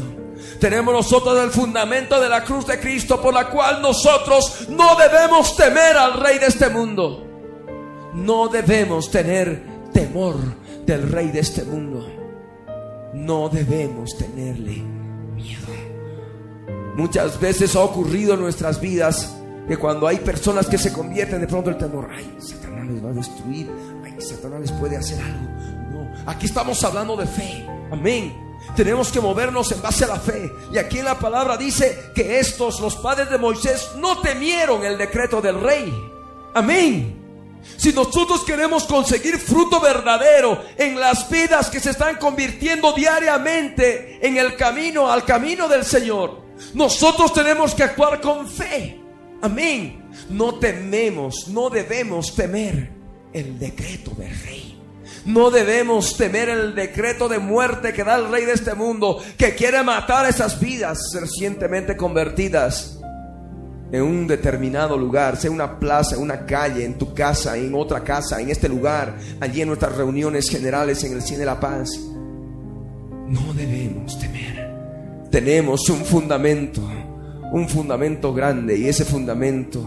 Tenemos 0.60 0.94
nosotros 0.94 1.36
el 1.42 1.50
fundamento 1.50 2.20
de 2.20 2.28
la 2.28 2.44
cruz 2.44 2.64
de 2.64 2.78
Cristo 2.78 3.20
por 3.20 3.34
la 3.34 3.48
cual 3.48 3.82
nosotros 3.82 4.68
no 4.68 4.94
debemos 4.94 5.56
temer 5.56 5.96
al 5.96 6.12
rey 6.12 6.38
de 6.38 6.46
este 6.46 6.68
mundo. 6.68 7.26
No 8.14 8.46
debemos 8.46 9.10
tener 9.10 9.90
temor 9.92 10.36
del 10.88 11.10
rey 11.10 11.30
de 11.30 11.40
este 11.40 11.64
mundo. 11.64 12.08
No 13.12 13.50
debemos 13.50 14.16
tenerle 14.16 14.82
miedo. 15.34 15.66
Muchas 16.96 17.38
veces 17.38 17.76
ha 17.76 17.80
ocurrido 17.80 18.34
en 18.34 18.40
nuestras 18.40 18.80
vidas 18.80 19.36
que 19.68 19.76
cuando 19.76 20.06
hay 20.06 20.16
personas 20.16 20.66
que 20.66 20.78
se 20.78 20.90
convierten 20.90 21.42
de 21.42 21.46
pronto 21.46 21.68
el 21.68 21.76
temor, 21.76 22.08
ay, 22.10 22.34
Satanás 22.38 22.86
les 22.86 23.04
va 23.04 23.10
a 23.10 23.12
destruir, 23.12 23.70
ay, 24.02 24.14
Satanás 24.18 24.60
les 24.62 24.72
puede 24.72 24.96
hacer 24.96 25.20
algo. 25.20 25.46
No, 25.92 26.10
aquí 26.26 26.46
estamos 26.46 26.82
hablando 26.82 27.16
de 27.16 27.26
fe. 27.26 27.66
Amén. 27.92 28.34
Tenemos 28.74 29.12
que 29.12 29.20
movernos 29.20 29.70
en 29.72 29.82
base 29.82 30.04
a 30.04 30.08
la 30.08 30.18
fe. 30.18 30.50
Y 30.72 30.78
aquí 30.78 31.00
en 31.00 31.04
la 31.04 31.18
palabra 31.18 31.58
dice 31.58 32.12
que 32.14 32.38
estos, 32.38 32.80
los 32.80 32.96
padres 32.96 33.28
de 33.28 33.36
Moisés, 33.36 33.90
no 33.98 34.22
temieron 34.22 34.84
el 34.86 34.96
decreto 34.96 35.42
del 35.42 35.60
rey. 35.60 35.94
Amén. 36.54 37.17
Si 37.76 37.92
nosotros 37.92 38.44
queremos 38.44 38.84
conseguir 38.84 39.38
fruto 39.38 39.80
verdadero 39.80 40.64
en 40.76 40.98
las 40.98 41.28
vidas 41.30 41.70
que 41.70 41.80
se 41.80 41.90
están 41.90 42.16
convirtiendo 42.16 42.92
diariamente 42.92 44.18
en 44.26 44.36
el 44.36 44.56
camino, 44.56 45.10
al 45.10 45.24
camino 45.24 45.68
del 45.68 45.84
Señor, 45.84 46.42
nosotros 46.74 47.32
tenemos 47.32 47.74
que 47.74 47.84
actuar 47.84 48.20
con 48.20 48.48
fe. 48.48 49.00
Amén. 49.40 50.02
No 50.28 50.56
tememos, 50.56 51.48
no 51.48 51.70
debemos 51.70 52.34
temer 52.34 52.90
el 53.32 53.58
decreto 53.58 54.10
del 54.12 54.36
rey. 54.40 54.78
No 55.24 55.50
debemos 55.50 56.16
temer 56.16 56.48
el 56.48 56.74
decreto 56.74 57.28
de 57.28 57.38
muerte 57.38 57.92
que 57.92 58.02
da 58.04 58.16
el 58.16 58.30
rey 58.30 58.44
de 58.44 58.52
este 58.52 58.74
mundo, 58.74 59.22
que 59.36 59.54
quiere 59.54 59.82
matar 59.82 60.28
esas 60.28 60.58
vidas 60.58 60.98
recientemente 61.14 61.96
convertidas 61.96 62.97
en 63.90 64.02
un 64.02 64.26
determinado 64.26 64.96
lugar, 64.98 65.36
sea 65.36 65.50
una 65.50 65.78
plaza, 65.78 66.18
una 66.18 66.44
calle, 66.44 66.84
en 66.84 66.98
tu 66.98 67.14
casa, 67.14 67.56
en 67.56 67.74
otra 67.74 68.04
casa, 68.04 68.40
en 68.40 68.50
este 68.50 68.68
lugar, 68.68 69.16
allí 69.40 69.62
en 69.62 69.68
nuestras 69.68 69.96
reuniones 69.96 70.48
generales 70.48 71.02
en 71.04 71.14
el 71.14 71.22
Cine 71.22 71.40
de 71.40 71.46
la 71.46 71.58
Paz, 71.58 71.88
no 73.28 73.54
debemos 73.54 74.18
temer. 74.18 75.28
Tenemos 75.30 75.88
un 75.88 76.04
fundamento, 76.04 76.82
un 77.52 77.68
fundamento 77.68 78.32
grande 78.34 78.76
y 78.78 78.88
ese 78.88 79.04
fundamento 79.04 79.84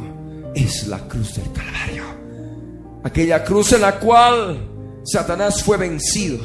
es 0.56 0.88
la 0.88 1.00
cruz 1.08 1.36
del 1.36 1.52
Calvario. 1.52 2.04
Aquella 3.04 3.44
cruz 3.44 3.74
en 3.74 3.82
la 3.82 4.00
cual 4.00 4.68
Satanás 5.04 5.64
fue 5.64 5.78
vencido, 5.78 6.40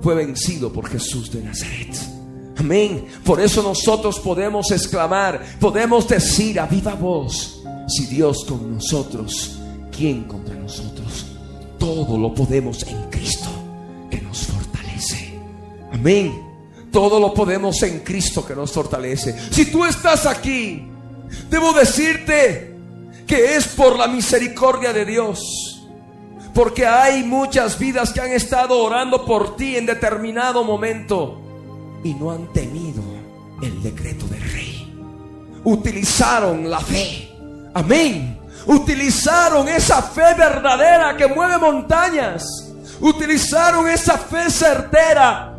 fue 0.00 0.14
vencido 0.14 0.72
por 0.72 0.88
Jesús 0.88 1.30
de 1.32 1.42
Nazaret. 1.42 2.19
Amén. 2.60 3.06
Por 3.24 3.40
eso 3.40 3.62
nosotros 3.62 4.20
podemos 4.20 4.70
exclamar, 4.70 5.42
podemos 5.58 6.06
decir 6.06 6.60
a 6.60 6.66
viva 6.66 6.92
voz, 6.92 7.62
si 7.88 8.04
Dios 8.04 8.44
con 8.46 8.74
nosotros, 8.74 9.58
¿quién 9.90 10.24
contra 10.24 10.54
nosotros? 10.54 11.24
Todo 11.78 12.18
lo 12.18 12.34
podemos 12.34 12.82
en 12.82 13.02
Cristo 13.04 13.48
que 14.10 14.20
nos 14.20 14.40
fortalece. 14.46 15.38
Amén. 15.90 16.38
Todo 16.92 17.18
lo 17.18 17.32
podemos 17.32 17.82
en 17.82 18.00
Cristo 18.00 18.46
que 18.46 18.54
nos 18.54 18.70
fortalece. 18.72 19.34
Si 19.50 19.70
tú 19.70 19.86
estás 19.86 20.26
aquí, 20.26 20.86
debo 21.48 21.72
decirte 21.72 22.76
que 23.26 23.56
es 23.56 23.68
por 23.68 23.98
la 23.98 24.06
misericordia 24.06 24.92
de 24.92 25.06
Dios. 25.06 25.88
Porque 26.52 26.84
hay 26.84 27.22
muchas 27.22 27.78
vidas 27.78 28.12
que 28.12 28.20
han 28.20 28.32
estado 28.32 28.82
orando 28.82 29.24
por 29.24 29.56
ti 29.56 29.76
en 29.76 29.86
determinado 29.86 30.62
momento 30.62 31.40
y 32.02 32.14
no 32.14 32.30
han 32.30 32.52
temido 32.52 33.02
el 33.62 33.82
decreto 33.82 34.26
del 34.26 34.42
rey. 34.52 34.92
Utilizaron 35.64 36.70
la 36.70 36.80
fe. 36.80 37.30
Amén. 37.74 38.38
Utilizaron 38.66 39.68
esa 39.68 40.02
fe 40.02 40.34
verdadera 40.36 41.16
que 41.16 41.26
mueve 41.26 41.58
montañas. 41.58 42.44
Utilizaron 43.00 43.88
esa 43.88 44.18
fe 44.18 44.50
certera 44.50 45.56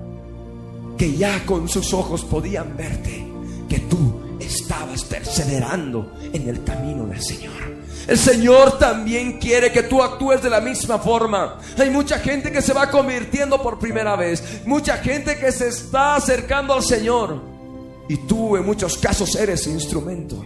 que 0.98 1.16
ya 1.16 1.44
con 1.46 1.68
sus 1.68 1.94
ojos 1.94 2.24
podían 2.24 2.76
verte 2.78 3.26
que 3.68 3.80
tú 3.80 4.38
estabas 4.40 5.04
perseverando 5.04 6.14
en 6.34 6.48
el 6.48 6.64
camino 6.64 7.06
del 7.06 7.22
Señor. 7.22 7.81
El 8.08 8.18
Señor 8.18 8.78
también 8.78 9.40
quiere 9.40 9.72
que 9.72 9.84
tú 9.84 10.02
actúes 10.02 10.42
de 10.42 10.50
la 10.50 10.60
misma 10.60 11.00
forma. 11.00 11.60
Hay 11.78 11.90
mucha 11.90 12.20
gente 12.20 12.52
que 12.52 12.62
se 12.62 12.74
va 12.74 12.90
convirtiendo 12.90 13.62
por 13.62 13.80
primera 13.80 14.16
vez. 14.16 14.66
Mucha 14.66 14.98
gente 14.98 15.38
que 15.38 15.52
se 15.52 15.70
está 15.70 16.16
acercando 16.16 16.74
al 16.74 16.84
Señor. 16.84 17.42
Y 18.10 18.18
tú 18.18 18.58
en 18.58 18.66
muchos 18.66 18.98
casos 18.98 19.36
eres 19.36 19.68
instrumento. 19.68 20.44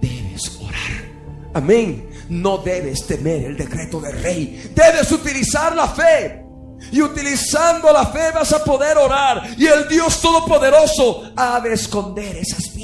Debes 0.00 0.58
orar. 0.60 1.54
Amén. 1.54 2.10
No 2.28 2.58
debes 2.58 3.06
temer 3.06 3.44
el 3.44 3.56
decreto 3.56 4.00
del 4.00 4.20
rey. 4.22 4.72
Debes 4.74 5.10
utilizar 5.12 5.74
la 5.74 5.88
fe. 5.88 6.44
Y 6.90 7.00
utilizando 7.00 7.92
la 7.92 8.06
fe 8.06 8.30
vas 8.34 8.52
a 8.52 8.62
poder 8.62 8.98
orar. 8.98 9.54
Y 9.56 9.66
el 9.66 9.88
Dios 9.88 10.20
Todopoderoso 10.20 11.32
ha 11.36 11.60
de 11.60 11.72
esconder 11.72 12.36
esas 12.36 12.74
vidas 12.74 12.83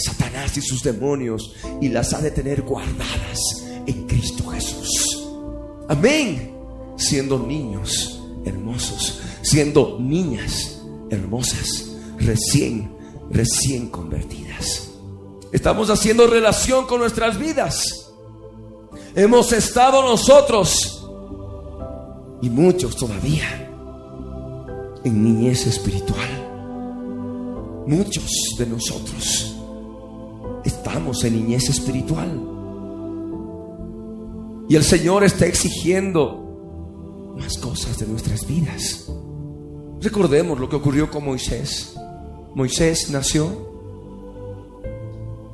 Satanás 0.00 0.56
y 0.56 0.62
sus 0.62 0.82
demonios 0.82 1.54
y 1.80 1.88
las 1.88 2.12
ha 2.12 2.20
de 2.20 2.30
tener 2.30 2.62
guardadas 2.62 3.38
en 3.86 4.06
Cristo 4.06 4.48
Jesús. 4.48 5.26
Amén. 5.88 6.54
Siendo 6.96 7.38
niños 7.38 8.20
hermosos, 8.44 9.20
siendo 9.42 9.98
niñas 10.00 10.80
hermosas, 11.10 11.92
recién, 12.18 12.90
recién 13.30 13.88
convertidas. 13.88 14.90
Estamos 15.52 15.90
haciendo 15.90 16.26
relación 16.26 16.86
con 16.86 17.00
nuestras 17.00 17.38
vidas. 17.38 18.12
Hemos 19.14 19.52
estado 19.52 20.02
nosotros 20.02 21.04
y 22.42 22.48
muchos 22.48 22.96
todavía 22.96 23.68
en 25.04 25.24
niñez 25.24 25.66
espiritual. 25.66 26.28
Muchos 27.86 28.30
de 28.58 28.66
nosotros 28.66 29.59
estamos 30.64 31.24
en 31.24 31.34
niñez 31.34 31.68
espiritual. 31.68 32.40
Y 34.68 34.76
el 34.76 34.84
Señor 34.84 35.24
está 35.24 35.46
exigiendo 35.46 37.34
más 37.36 37.58
cosas 37.58 37.98
de 37.98 38.06
nuestras 38.06 38.46
vidas. 38.46 39.10
Recordemos 40.00 40.58
lo 40.58 40.68
que 40.68 40.76
ocurrió 40.76 41.10
con 41.10 41.24
Moisés. 41.24 41.94
Moisés 42.54 43.10
nació, 43.10 43.48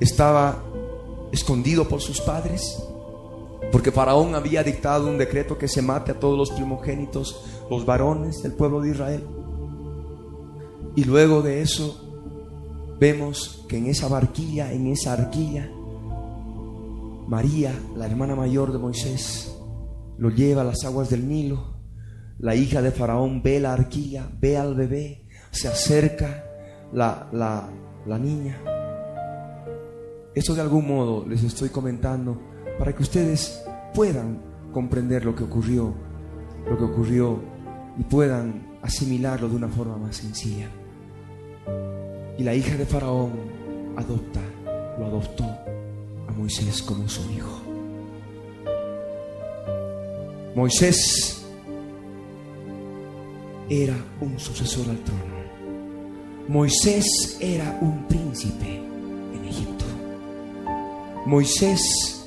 estaba 0.00 0.62
escondido 1.32 1.88
por 1.88 2.00
sus 2.00 2.20
padres, 2.20 2.82
porque 3.72 3.90
Faraón 3.90 4.34
había 4.34 4.62
dictado 4.62 5.08
un 5.08 5.18
decreto 5.18 5.58
que 5.58 5.68
se 5.68 5.82
mate 5.82 6.12
a 6.12 6.20
todos 6.20 6.38
los 6.38 6.50
primogénitos, 6.50 7.42
los 7.70 7.84
varones 7.84 8.42
del 8.42 8.52
pueblo 8.52 8.80
de 8.80 8.90
Israel. 8.90 9.26
Y 10.94 11.04
luego 11.04 11.42
de 11.42 11.62
eso 11.62 12.05
vemos 12.98 13.64
que 13.68 13.78
en 13.78 13.86
esa 13.86 14.08
barquilla, 14.08 14.72
en 14.72 14.86
esa 14.88 15.12
arquilla, 15.12 15.70
María, 17.26 17.72
la 17.96 18.06
hermana 18.06 18.36
mayor 18.36 18.72
de 18.72 18.78
Moisés, 18.78 19.52
lo 20.18 20.30
lleva 20.30 20.62
a 20.62 20.64
las 20.64 20.84
aguas 20.84 21.10
del 21.10 21.28
Nilo. 21.28 21.76
La 22.38 22.54
hija 22.54 22.82
de 22.82 22.92
Faraón 22.92 23.42
ve 23.42 23.60
la 23.60 23.72
arquilla, 23.72 24.30
ve 24.40 24.56
al 24.56 24.74
bebé, 24.74 25.26
se 25.50 25.68
acerca 25.68 26.44
la, 26.92 27.28
la, 27.32 27.68
la 28.06 28.18
niña. 28.18 28.60
Esto 30.34 30.54
de 30.54 30.60
algún 30.60 30.86
modo 30.86 31.26
les 31.26 31.42
estoy 31.42 31.70
comentando 31.70 32.40
para 32.78 32.94
que 32.94 33.02
ustedes 33.02 33.64
puedan 33.94 34.42
comprender 34.72 35.24
lo 35.24 35.34
que 35.34 35.44
ocurrió, 35.44 35.94
lo 36.68 36.76
que 36.76 36.84
ocurrió 36.84 37.40
y 37.98 38.04
puedan 38.04 38.78
asimilarlo 38.82 39.48
de 39.48 39.56
una 39.56 39.68
forma 39.68 39.96
más 39.96 40.16
sencilla. 40.16 40.68
Y 42.38 42.42
la 42.42 42.54
hija 42.54 42.76
de 42.76 42.84
Faraón 42.84 43.32
adopta, 43.96 44.40
lo 44.98 45.06
adoptó 45.06 45.44
a 45.44 46.32
Moisés 46.36 46.82
como 46.82 47.08
su 47.08 47.22
hijo. 47.30 47.62
Moisés 50.54 51.42
era 53.68 53.96
un 54.20 54.38
sucesor 54.38 54.88
al 54.90 54.98
trono. 55.00 55.36
Moisés 56.48 57.38
era 57.40 57.78
un 57.80 58.06
príncipe 58.06 58.76
en 59.34 59.44
Egipto. 59.44 59.84
Moisés 61.26 62.26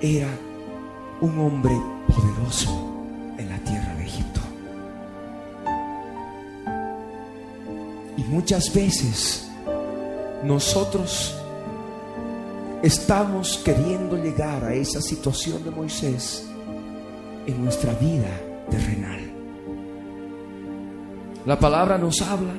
era 0.00 0.28
un 1.20 1.38
hombre 1.38 1.74
poderoso 2.08 2.95
muchas 8.28 8.72
veces 8.72 9.48
nosotros 10.42 11.34
estamos 12.82 13.58
queriendo 13.64 14.16
llegar 14.16 14.64
a 14.64 14.74
esa 14.74 15.00
situación 15.00 15.64
de 15.64 15.70
Moisés 15.70 16.46
en 17.46 17.64
nuestra 17.64 17.92
vida 17.94 18.28
terrenal. 18.70 19.20
La 21.44 21.58
palabra 21.58 21.96
nos 21.98 22.20
habla 22.22 22.54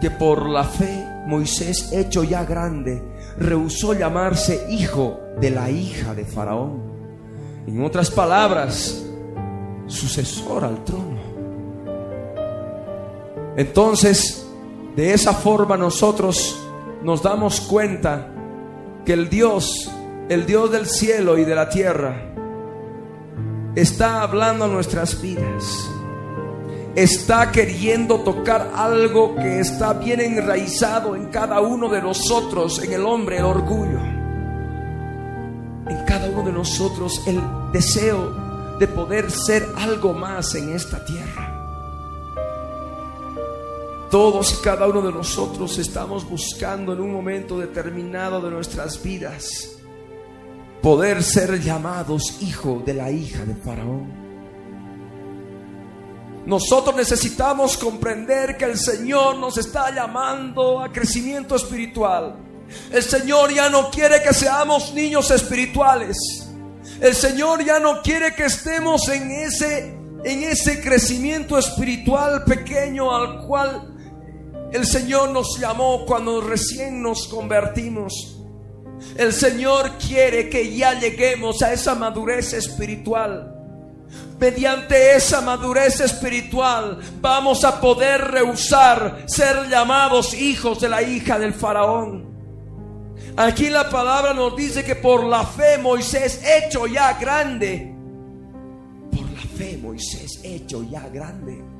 que 0.00 0.10
por 0.10 0.48
la 0.48 0.64
fe 0.64 1.06
Moisés, 1.26 1.92
hecho 1.92 2.24
ya 2.24 2.44
grande, 2.44 3.02
rehusó 3.38 3.92
llamarse 3.94 4.66
hijo 4.70 5.20
de 5.40 5.50
la 5.50 5.70
hija 5.70 6.14
de 6.14 6.24
Faraón. 6.24 6.82
En 7.66 7.82
otras 7.84 8.10
palabras, 8.10 9.04
sucesor 9.86 10.64
al 10.64 10.84
trono. 10.84 11.16
Entonces, 13.56 14.45
de 14.96 15.12
esa 15.12 15.34
forma 15.34 15.76
nosotros 15.76 16.58
nos 17.02 17.22
damos 17.22 17.60
cuenta 17.60 18.32
que 19.04 19.12
el 19.12 19.28
Dios, 19.28 19.90
el 20.30 20.46
Dios 20.46 20.72
del 20.72 20.86
cielo 20.86 21.36
y 21.36 21.44
de 21.44 21.54
la 21.54 21.68
tierra, 21.68 22.32
está 23.74 24.22
hablando 24.22 24.64
a 24.64 24.68
nuestras 24.68 25.20
vidas. 25.20 25.90
Está 26.94 27.52
queriendo 27.52 28.20
tocar 28.20 28.72
algo 28.74 29.36
que 29.36 29.60
está 29.60 29.92
bien 29.92 30.18
enraizado 30.18 31.14
en 31.14 31.26
cada 31.26 31.60
uno 31.60 31.90
de 31.90 32.00
nosotros, 32.00 32.82
en 32.82 32.94
el 32.94 33.04
hombre, 33.04 33.36
el 33.36 33.44
orgullo. 33.44 34.00
En 35.88 36.04
cada 36.06 36.30
uno 36.30 36.42
de 36.42 36.52
nosotros 36.52 37.22
el 37.26 37.38
deseo 37.70 38.34
de 38.78 38.88
poder 38.88 39.30
ser 39.30 39.68
algo 39.76 40.14
más 40.14 40.54
en 40.54 40.70
esta 40.74 41.04
tierra. 41.04 41.45
Todos 44.10 44.52
y 44.52 44.62
cada 44.62 44.86
uno 44.86 45.02
de 45.02 45.12
nosotros 45.12 45.78
estamos 45.78 46.28
buscando 46.28 46.92
en 46.92 47.00
un 47.00 47.12
momento 47.12 47.58
determinado 47.58 48.40
de 48.40 48.50
nuestras 48.50 49.02
vidas 49.02 49.72
poder 50.80 51.24
ser 51.24 51.60
llamados 51.60 52.40
hijo 52.40 52.80
de 52.86 52.94
la 52.94 53.10
hija 53.10 53.44
de 53.44 53.56
Faraón. 53.56 54.26
Nosotros 56.46 56.94
necesitamos 56.94 57.76
comprender 57.76 58.56
que 58.56 58.66
el 58.66 58.78
Señor 58.78 59.36
nos 59.38 59.58
está 59.58 59.92
llamando 59.92 60.78
a 60.80 60.92
crecimiento 60.92 61.56
espiritual. 61.56 62.36
El 62.92 63.02
Señor 63.02 63.52
ya 63.52 63.68
no 63.68 63.90
quiere 63.90 64.22
que 64.22 64.32
seamos 64.32 64.94
niños 64.94 65.32
espirituales. 65.32 66.16
El 67.00 67.14
Señor 67.16 67.64
ya 67.64 67.80
no 67.80 68.00
quiere 68.00 68.32
que 68.36 68.44
estemos 68.44 69.08
en 69.08 69.32
ese 69.32 69.96
en 70.24 70.42
ese 70.42 70.80
crecimiento 70.80 71.58
espiritual 71.58 72.42
pequeño 72.44 73.14
al 73.14 73.46
cual 73.46 73.95
el 74.72 74.86
Señor 74.86 75.30
nos 75.30 75.58
llamó 75.58 76.04
cuando 76.06 76.40
recién 76.40 77.02
nos 77.02 77.28
convertimos. 77.28 78.36
El 79.16 79.32
Señor 79.32 79.92
quiere 79.98 80.48
que 80.48 80.74
ya 80.74 80.98
lleguemos 80.98 81.62
a 81.62 81.72
esa 81.72 81.94
madurez 81.94 82.52
espiritual. 82.52 83.52
Mediante 84.38 85.16
esa 85.16 85.40
madurez 85.40 86.00
espiritual 86.00 87.00
vamos 87.20 87.64
a 87.64 87.80
poder 87.80 88.20
rehusar 88.20 89.24
ser 89.26 89.68
llamados 89.68 90.34
hijos 90.34 90.80
de 90.80 90.88
la 90.88 91.02
hija 91.02 91.38
del 91.38 91.54
faraón. 91.54 92.36
Aquí 93.36 93.70
la 93.70 93.88
palabra 93.88 94.34
nos 94.34 94.56
dice 94.56 94.84
que 94.84 94.96
por 94.96 95.24
la 95.24 95.44
fe 95.44 95.78
Moisés 95.78 96.42
hecho 96.44 96.86
ya 96.86 97.14
grande. 97.18 97.94
Por 99.10 99.30
la 99.30 99.40
fe 99.40 99.78
Moisés 99.78 100.40
hecho 100.42 100.82
ya 100.82 101.08
grande. 101.08 101.75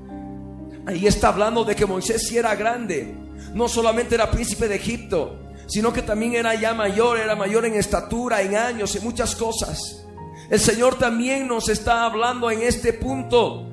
Ahí 0.87 1.07
está 1.07 1.29
hablando 1.29 1.65
de 1.65 1.75
que 1.75 1.85
Moisés 1.85 2.27
sí 2.29 2.39
era 2.39 2.55
grande. 2.55 3.15
No 3.55 3.69
solamente 3.69 4.15
era 4.15 4.31
príncipe 4.31 4.69
de 4.69 4.77
Egipto, 4.77 5.37
sino 5.67 5.93
que 5.93 6.03
también 6.03 6.35
era 6.35 6.55
ya 6.55 6.75
mayor, 6.75 7.19
era 7.19 7.35
mayor 7.35 7.67
en 7.67 7.75
estatura, 7.75 8.41
en 8.43 8.55
años, 8.57 8.95
en 8.95 9.03
muchas 9.03 9.35
cosas. 9.35 10.05
El 10.49 10.61
Señor 10.61 10.97
también 10.97 11.49
nos 11.49 11.69
está 11.69 12.05
hablando 12.05 12.51
en 12.51 12.63
este 12.63 12.93
punto 12.93 13.67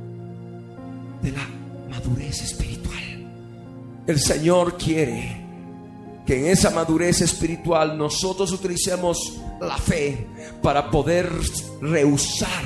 de 1.22 1.32
la 1.32 1.48
madurez 1.90 2.42
espiritual. 2.42 3.32
El 4.08 4.20
Señor 4.20 4.76
quiere 4.78 5.44
que 6.26 6.40
en 6.40 6.48
esa 6.48 6.72
madurez 6.72 7.22
espiritual 7.22 7.96
nosotros 7.96 8.52
utilicemos 8.52 9.40
la 9.62 9.78
fe 9.78 10.26
para 10.64 10.90
poder 10.90 11.30
rehusar 11.82 12.64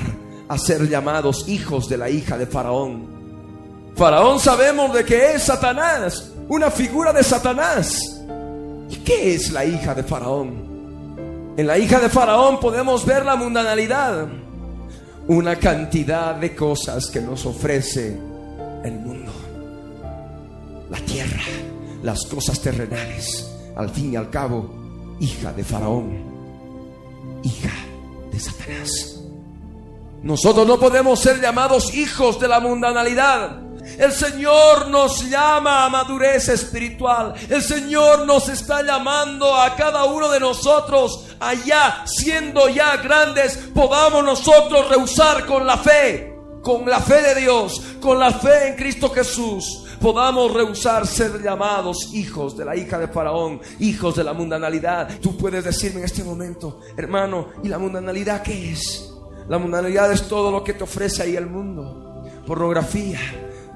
a 0.48 0.56
ser 0.56 0.88
llamados 0.88 1.48
hijos 1.48 1.88
de 1.88 1.98
la 1.98 2.08
hija 2.08 2.38
de 2.38 2.46
Faraón. 2.46 3.17
Faraón 3.98 4.38
sabemos 4.38 4.94
de 4.94 5.04
que 5.04 5.32
es 5.32 5.42
Satanás, 5.42 6.30
una 6.48 6.70
figura 6.70 7.12
de 7.12 7.24
Satanás. 7.24 7.98
¿Y 8.88 8.94
qué 8.98 9.34
es 9.34 9.50
la 9.50 9.64
hija 9.64 9.92
de 9.92 10.04
Faraón? 10.04 11.54
En 11.56 11.66
la 11.66 11.76
hija 11.76 11.98
de 11.98 12.08
Faraón 12.08 12.60
podemos 12.60 13.04
ver 13.04 13.24
la 13.24 13.34
mundanalidad, 13.34 14.28
una 15.26 15.56
cantidad 15.56 16.36
de 16.36 16.54
cosas 16.54 17.08
que 17.08 17.20
nos 17.20 17.44
ofrece 17.44 18.16
el 18.84 18.92
mundo, 19.00 19.32
la 20.88 20.98
tierra, 21.00 21.42
las 22.04 22.24
cosas 22.26 22.60
terrenales, 22.60 23.52
al 23.74 23.90
fin 23.90 24.12
y 24.12 24.16
al 24.16 24.30
cabo, 24.30 25.16
hija 25.18 25.52
de 25.52 25.64
Faraón, 25.64 26.22
hija 27.42 27.74
de 28.30 28.38
Satanás. 28.38 29.20
Nosotros 30.22 30.68
no 30.68 30.78
podemos 30.78 31.18
ser 31.18 31.40
llamados 31.40 31.92
hijos 31.94 32.38
de 32.38 32.46
la 32.46 32.60
mundanalidad. 32.60 33.67
El 33.98 34.12
Señor 34.12 34.88
nos 34.88 35.28
llama 35.28 35.84
a 35.84 35.88
madurez 35.88 36.48
espiritual. 36.48 37.34
El 37.48 37.62
Señor 37.62 38.26
nos 38.26 38.48
está 38.48 38.82
llamando 38.82 39.54
a 39.54 39.74
cada 39.76 40.04
uno 40.04 40.28
de 40.28 40.40
nosotros 40.40 41.26
allá, 41.40 42.04
siendo 42.06 42.68
ya 42.68 42.96
grandes, 42.96 43.56
podamos 43.74 44.24
nosotros 44.24 44.88
rehusar 44.88 45.46
con 45.46 45.66
la 45.66 45.76
fe, 45.76 46.36
con 46.62 46.88
la 46.88 47.00
fe 47.00 47.22
de 47.22 47.40
Dios, 47.40 47.80
con 48.00 48.18
la 48.18 48.32
fe 48.32 48.68
en 48.68 48.76
Cristo 48.76 49.10
Jesús. 49.10 49.84
Podamos 50.00 50.52
rehusar 50.54 51.06
ser 51.06 51.42
llamados 51.42 52.14
hijos 52.14 52.56
de 52.56 52.64
la 52.64 52.76
hija 52.76 52.98
de 52.98 53.08
Faraón, 53.08 53.60
hijos 53.80 54.14
de 54.14 54.22
la 54.22 54.32
mundanalidad. 54.32 55.18
Tú 55.20 55.36
puedes 55.36 55.64
decirme 55.64 56.00
en 56.00 56.06
este 56.06 56.22
momento, 56.22 56.80
hermano, 56.96 57.48
¿y 57.64 57.68
la 57.68 57.78
mundanalidad 57.78 58.42
qué 58.42 58.72
es? 58.72 59.12
La 59.48 59.58
mundanalidad 59.58 60.12
es 60.12 60.28
todo 60.28 60.52
lo 60.52 60.62
que 60.62 60.74
te 60.74 60.84
ofrece 60.84 61.22
ahí 61.22 61.34
el 61.34 61.46
mundo. 61.46 62.22
Pornografía, 62.46 63.18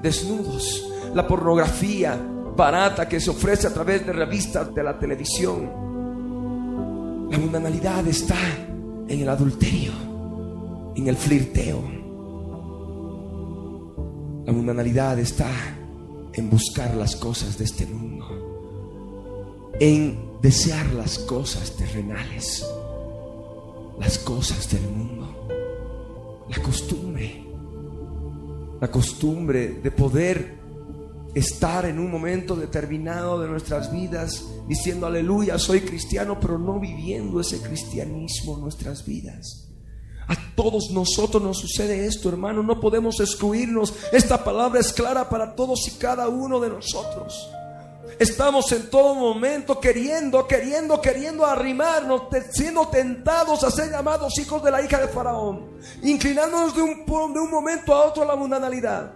desnudos, 0.03 0.85
la 1.15 1.25
pornografía 1.25 2.21
barata 2.55 3.07
que 3.07 3.19
se 3.21 3.29
ofrece 3.29 3.67
a 3.67 3.73
través 3.73 4.05
de 4.05 4.11
revistas 4.11 4.75
de 4.75 4.83
la 4.83 4.99
televisión. 4.99 5.71
La 7.31 7.37
mundanalidad 7.37 8.05
está 8.07 8.37
en 9.07 9.21
el 9.21 9.29
adulterio, 9.29 9.93
en 10.95 11.07
el 11.07 11.15
flirteo. 11.15 11.81
La 14.45 14.51
mundanalidad 14.51 15.17
está 15.17 15.49
en 16.33 16.49
buscar 16.49 16.93
las 16.95 17.15
cosas 17.15 17.57
de 17.57 17.63
este 17.63 17.85
mundo, 17.85 19.71
en 19.79 20.33
desear 20.41 20.85
las 20.93 21.17
cosas 21.19 21.77
terrenales, 21.77 22.67
las 23.99 24.17
cosas 24.19 24.69
del 24.69 24.83
mundo, 24.89 25.47
la 26.49 26.61
costumbre 26.61 27.52
la 28.79 28.89
costumbre 28.89 29.79
de 29.81 29.91
poder 29.91 30.63
estar 31.33 31.85
en 31.85 31.99
un 31.99 32.11
momento 32.11 32.55
determinado 32.55 33.41
de 33.41 33.47
nuestras 33.47 33.91
vidas 33.91 34.43
diciendo 34.67 35.07
aleluya, 35.07 35.57
soy 35.57 35.81
cristiano, 35.81 36.39
pero 36.39 36.59
no 36.59 36.79
viviendo 36.79 37.39
ese 37.39 37.61
cristianismo 37.61 38.55
en 38.55 38.61
nuestras 38.61 39.05
vidas. 39.05 39.69
A 40.27 40.35
todos 40.55 40.91
nosotros 40.91 41.43
nos 41.43 41.57
sucede 41.57 42.05
esto, 42.05 42.29
hermano, 42.29 42.63
no 42.63 42.79
podemos 42.79 43.19
excluirnos. 43.19 43.93
Esta 44.11 44.43
palabra 44.43 44.79
es 44.79 44.93
clara 44.93 45.27
para 45.29 45.55
todos 45.55 45.87
y 45.87 45.91
cada 45.97 46.29
uno 46.29 46.59
de 46.59 46.69
nosotros. 46.69 47.49
Estamos 48.19 48.71
en 48.71 48.89
todo 48.89 49.15
momento 49.15 49.79
queriendo, 49.79 50.47
queriendo, 50.47 51.01
queriendo 51.01 51.45
arrimarnos, 51.45 52.23
siendo 52.51 52.87
tentados 52.87 53.63
a 53.63 53.71
ser 53.71 53.91
llamados 53.91 54.37
hijos 54.39 54.63
de 54.63 54.71
la 54.71 54.81
hija 54.81 54.99
de 54.99 55.07
Faraón, 55.07 55.71
inclinándonos 56.01 56.75
de 56.75 56.81
un, 56.81 57.05
de 57.05 57.39
un 57.39 57.51
momento 57.51 57.93
a 57.93 58.05
otro 58.05 58.23
a 58.23 58.27
la 58.27 58.35
mundanalidad. 58.35 59.13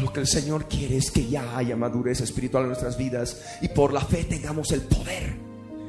Lo 0.00 0.12
que 0.12 0.20
el 0.20 0.26
Señor 0.26 0.68
quiere 0.68 0.96
es 0.96 1.10
que 1.10 1.28
ya 1.28 1.56
haya 1.56 1.76
madurez 1.76 2.20
espiritual 2.20 2.64
en 2.64 2.68
nuestras 2.70 2.96
vidas 2.96 3.40
y 3.60 3.68
por 3.68 3.92
la 3.92 4.00
fe 4.00 4.24
tengamos 4.24 4.70
el 4.72 4.82
poder, 4.82 5.36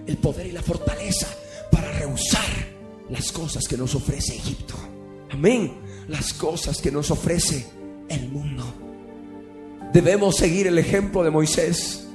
el 0.05 0.17
poder 0.17 0.47
y 0.47 0.51
la 0.51 0.61
fortaleza 0.61 1.27
para 1.71 1.91
rehusar 1.91 2.41
las 3.09 3.31
cosas 3.31 3.67
que 3.67 3.77
nos 3.77 3.95
ofrece 3.95 4.35
Egipto. 4.35 4.75
Amén. 5.31 5.73
Las 6.07 6.33
cosas 6.33 6.81
que 6.81 6.91
nos 6.91 7.09
ofrece 7.11 7.65
el 8.09 8.29
mundo. 8.29 8.80
Debemos 9.93 10.37
seguir 10.37 10.67
el 10.67 10.77
ejemplo 10.77 11.23
de 11.23 11.31
Moisés. 11.31 12.07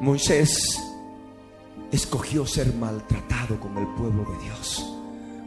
Moisés 0.00 0.80
escogió 1.90 2.46
ser 2.46 2.72
maltratado 2.74 3.58
con 3.58 3.76
el 3.78 3.86
pueblo 3.94 4.24
de 4.30 4.44
Dios 4.44 4.84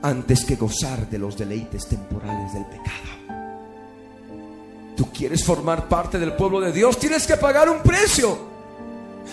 antes 0.01 0.45
que 0.45 0.55
gozar 0.55 1.09
de 1.09 1.17
los 1.17 1.37
deleites 1.37 1.87
temporales 1.87 2.53
del 2.53 2.65
pecado. 2.65 3.19
Tú 4.95 5.09
quieres 5.11 5.45
formar 5.45 5.87
parte 5.87 6.19
del 6.19 6.33
pueblo 6.33 6.59
de 6.59 6.71
Dios, 6.71 6.97
tienes 6.97 7.25
que 7.25 7.37
pagar 7.37 7.69
un 7.69 7.81
precio. 7.81 8.49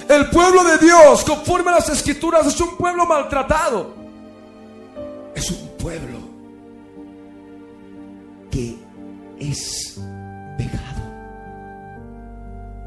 El 0.08 0.30
pueblo 0.30 0.62
de 0.62 0.78
Dios, 0.78 1.24
conforme 1.24 1.70
a 1.70 1.76
las 1.76 1.88
escrituras, 1.88 2.46
es 2.46 2.60
un 2.60 2.76
pueblo 2.76 3.06
maltratado. 3.06 3.94
Es 5.34 5.50
un 5.50 5.68
pueblo 5.78 6.18
que 8.50 8.76
es 9.40 9.98
pegado. 10.56 11.05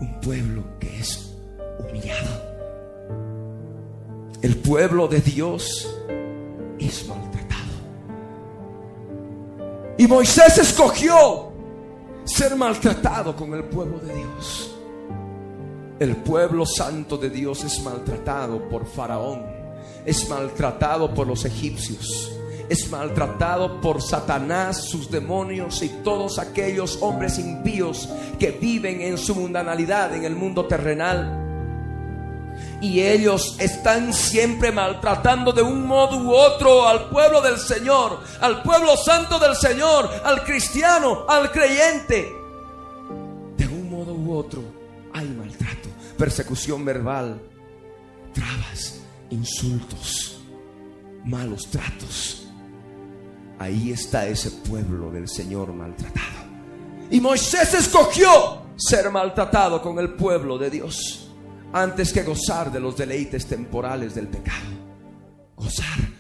Un 0.02 0.22
pueblo 0.22 0.64
que 0.80 1.00
es 1.00 1.36
humillado. 1.80 2.50
El 4.42 4.56
pueblo 4.58 5.08
de 5.08 5.20
Dios 5.20 5.88
es 6.80 7.08
maltratado. 7.08 7.60
Y 9.98 10.08
Moisés 10.08 10.58
escogió 10.58 11.52
ser 12.24 12.56
maltratado 12.56 13.36
con 13.36 13.54
el 13.54 13.66
pueblo 13.66 14.00
de 14.00 14.16
Dios. 14.16 14.76
El 16.00 16.16
pueblo 16.16 16.66
santo 16.66 17.18
de 17.18 17.30
Dios 17.30 17.66
es 17.66 17.84
maltratado 17.84 18.70
por 18.70 18.86
Faraón, 18.86 19.46
es 20.06 20.30
maltratado 20.30 21.14
por 21.14 21.28
los 21.28 21.44
egipcios, 21.44 22.32
es 22.70 22.90
maltratado 22.92 23.82
por 23.82 24.02
Satanás, 24.02 24.86
sus 24.90 25.10
demonios 25.10 25.82
y 25.82 25.90
todos 25.90 26.38
aquellos 26.38 27.00
hombres 27.02 27.40
impíos 27.40 28.08
que 28.38 28.52
viven 28.52 29.02
en 29.02 29.18
su 29.18 29.34
mundanalidad 29.34 30.16
en 30.16 30.24
el 30.24 30.36
mundo 30.36 30.66
terrenal. 30.66 31.48
Y 32.80 33.02
ellos 33.02 33.58
están 33.60 34.14
siempre 34.14 34.72
maltratando 34.72 35.52
de 35.52 35.64
un 35.64 35.86
modo 35.86 36.18
u 36.18 36.32
otro 36.32 36.88
al 36.88 37.10
pueblo 37.10 37.42
del 37.42 37.58
Señor, 37.58 38.20
al 38.40 38.62
pueblo 38.62 38.96
santo 38.96 39.40
del 39.40 39.56
Señor, 39.56 40.10
al 40.24 40.44
cristiano, 40.44 41.26
al 41.28 41.52
creyente. 41.52 42.32
De 43.58 43.68
un 43.68 43.90
modo 43.90 44.14
u 44.14 44.36
otro 44.36 44.62
hay 45.14 45.28
maltrato, 45.28 45.90
persecución 46.18 46.86
verbal, 46.86 47.42
trabas, 48.34 49.02
insultos, 49.32 50.40
malos 51.26 51.68
tratos. 51.68 52.39
Ahí 53.60 53.92
está 53.92 54.26
ese 54.26 54.52
pueblo 54.52 55.12
del 55.12 55.28
Señor 55.28 55.74
maltratado. 55.74 56.40
Y 57.12 57.20
Moisés 57.20 57.74
escogió 57.74 58.64
ser 58.78 59.12
maltratado 59.12 59.82
con 59.82 60.00
el 60.00 60.14
pueblo 60.14 60.58
de 60.58 60.70
Dios 60.70 61.30
antes 61.74 62.14
que 62.14 62.24
gozar 62.24 62.72
de 62.72 62.80
los 62.80 62.96
deleites 62.96 63.46
temporales 63.46 64.16
del 64.16 64.28
pecado. 64.28 64.70
Gozar. 65.56 66.20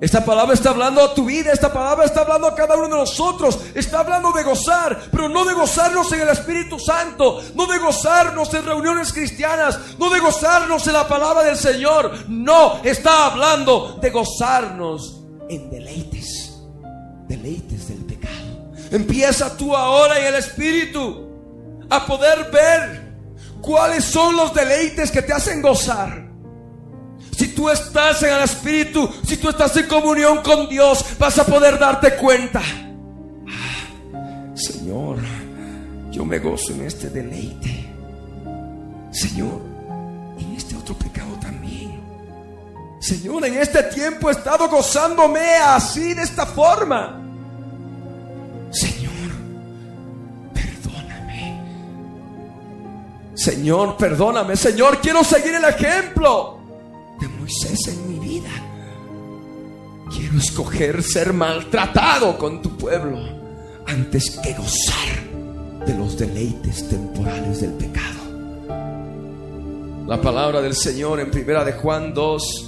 Esta 0.00 0.24
palabra 0.24 0.54
está 0.54 0.70
hablando 0.70 1.02
a 1.02 1.12
tu 1.12 1.24
vida, 1.24 1.52
esta 1.52 1.72
palabra 1.72 2.04
está 2.04 2.20
hablando 2.20 2.46
a 2.46 2.54
cada 2.54 2.76
uno 2.76 2.84
de 2.84 2.94
nosotros, 2.94 3.58
está 3.74 4.00
hablando 4.00 4.30
de 4.30 4.44
gozar, 4.44 4.96
pero 5.10 5.28
no 5.28 5.44
de 5.44 5.54
gozarnos 5.54 6.12
en 6.12 6.20
el 6.20 6.28
Espíritu 6.28 6.78
Santo, 6.78 7.42
no 7.56 7.66
de 7.66 7.78
gozarnos 7.78 8.52
en 8.54 8.64
reuniones 8.64 9.12
cristianas, 9.12 9.96
no 9.98 10.08
de 10.08 10.20
gozarnos 10.20 10.86
en 10.86 10.92
la 10.92 11.08
palabra 11.08 11.42
del 11.42 11.56
Señor, 11.56 12.12
no, 12.28 12.80
está 12.84 13.26
hablando 13.26 13.98
de 14.00 14.10
gozarnos 14.10 15.20
en 15.48 15.68
deleites, 15.68 16.47
deleites 17.28 17.88
del 17.88 18.04
pecado. 18.04 18.72
Empieza 18.90 19.56
tú 19.56 19.76
ahora 19.76 20.18
en 20.18 20.26
el 20.26 20.34
Espíritu 20.36 21.28
a 21.90 22.06
poder 22.06 22.50
ver 22.50 23.08
¿Cuáles 23.60 24.04
son 24.04 24.36
los 24.36 24.54
deleites 24.54 25.10
que 25.10 25.22
te 25.22 25.32
hacen 25.32 25.60
gozar? 25.60 26.28
Si 27.36 27.48
tú 27.48 27.68
estás 27.68 28.22
en 28.22 28.32
el 28.34 28.42
Espíritu, 28.44 29.08
si 29.24 29.36
tú 29.36 29.50
estás 29.50 29.76
en 29.76 29.86
comunión 29.86 30.42
con 30.42 30.68
Dios, 30.68 31.04
vas 31.18 31.38
a 31.38 31.44
poder 31.44 31.78
darte 31.78 32.16
cuenta. 32.16 32.62
Señor, 34.54 35.18
yo 36.10 36.24
me 36.24 36.38
gozo 36.38 36.72
en 36.72 36.86
este 36.86 37.10
deleite. 37.10 37.88
Señor, 39.12 39.60
en 40.38 40.54
este 40.56 40.76
otro 40.76 40.94
pecado. 40.96 41.27
Señor, 43.00 43.44
en 43.46 43.54
este 43.54 43.82
tiempo 43.84 44.28
he 44.28 44.32
estado 44.32 44.68
gozándome 44.68 45.54
así, 45.56 46.14
de 46.14 46.22
esta 46.22 46.46
forma. 46.46 47.20
Señor. 48.70 49.08
Señor, 53.38 53.96
perdóname. 53.96 54.56
Señor, 54.56 55.00
quiero 55.00 55.22
seguir 55.22 55.54
el 55.54 55.64
ejemplo 55.64 56.58
de 57.20 57.28
Moisés 57.28 57.86
en 57.86 58.08
mi 58.08 58.18
vida. 58.18 58.50
Quiero 60.10 60.38
escoger 60.38 61.02
ser 61.04 61.32
maltratado 61.32 62.36
con 62.36 62.60
tu 62.60 62.76
pueblo 62.76 63.16
antes 63.86 64.38
que 64.42 64.54
gozar 64.54 65.86
de 65.86 65.94
los 65.94 66.18
deleites 66.18 66.88
temporales 66.88 67.60
del 67.60 67.74
pecado. 67.74 68.18
La 70.08 70.20
palabra 70.20 70.60
del 70.60 70.74
Señor 70.74 71.20
en 71.20 71.30
primera 71.30 71.64
de 71.64 71.74
Juan 71.74 72.12
2 72.12 72.67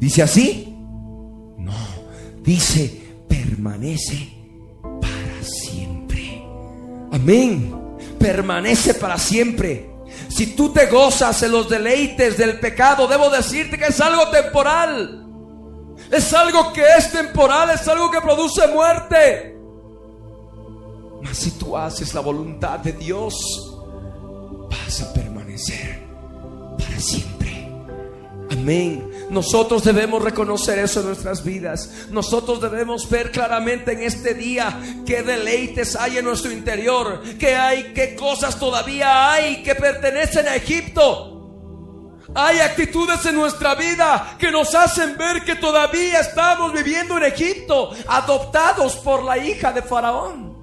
¿Dice 0.00 0.22
así? 0.22 0.74
No, 1.58 1.76
dice 2.42 3.00
permanece 3.28 4.28
para 5.00 5.42
siempre. 5.42 6.42
Amén 7.12 7.80
permanece 8.20 8.94
para 8.94 9.18
siempre. 9.18 9.90
Si 10.28 10.54
tú 10.54 10.72
te 10.72 10.86
gozas 10.86 11.42
en 11.42 11.50
los 11.50 11.68
deleites 11.68 12.36
del 12.36 12.60
pecado, 12.60 13.08
debo 13.08 13.30
decirte 13.30 13.78
que 13.78 13.86
es 13.86 14.00
algo 14.00 14.28
temporal. 14.28 15.26
Es 16.12 16.32
algo 16.34 16.72
que 16.72 16.84
es 16.98 17.10
temporal, 17.10 17.70
es 17.70 17.88
algo 17.88 18.10
que 18.10 18.20
produce 18.20 18.68
muerte. 18.68 19.56
Mas 21.22 21.36
si 21.38 21.52
tú 21.52 21.76
haces 21.76 22.14
la 22.14 22.20
voluntad 22.20 22.78
de 22.80 22.92
Dios, 22.92 23.34
vas 24.70 25.02
a 25.02 25.12
permanecer 25.12 26.00
para 26.78 27.00
siempre. 27.00 27.68
Amén. 28.50 29.09
Nosotros 29.30 29.84
debemos 29.84 30.22
reconocer 30.22 30.80
eso 30.80 31.00
en 31.00 31.06
nuestras 31.06 31.44
vidas. 31.44 32.08
Nosotros 32.10 32.60
debemos 32.60 33.08
ver 33.08 33.30
claramente 33.30 33.92
en 33.92 34.02
este 34.02 34.34
día 34.34 34.80
qué 35.06 35.22
deleites 35.22 35.94
hay 35.94 36.18
en 36.18 36.24
nuestro 36.24 36.50
interior, 36.50 37.22
qué 37.38 37.54
hay, 37.54 37.92
qué 37.94 38.16
cosas 38.16 38.58
todavía 38.58 39.32
hay 39.32 39.62
que 39.62 39.76
pertenecen 39.76 40.48
a 40.48 40.56
Egipto. 40.56 41.30
Hay 42.34 42.58
actitudes 42.58 43.24
en 43.26 43.36
nuestra 43.36 43.76
vida 43.76 44.36
que 44.38 44.50
nos 44.50 44.74
hacen 44.74 45.16
ver 45.16 45.44
que 45.44 45.56
todavía 45.56 46.20
estamos 46.20 46.72
viviendo 46.72 47.16
en 47.16 47.24
Egipto, 47.24 47.90
adoptados 48.08 48.96
por 48.96 49.24
la 49.24 49.38
hija 49.38 49.72
de 49.72 49.82
Faraón, 49.82 50.56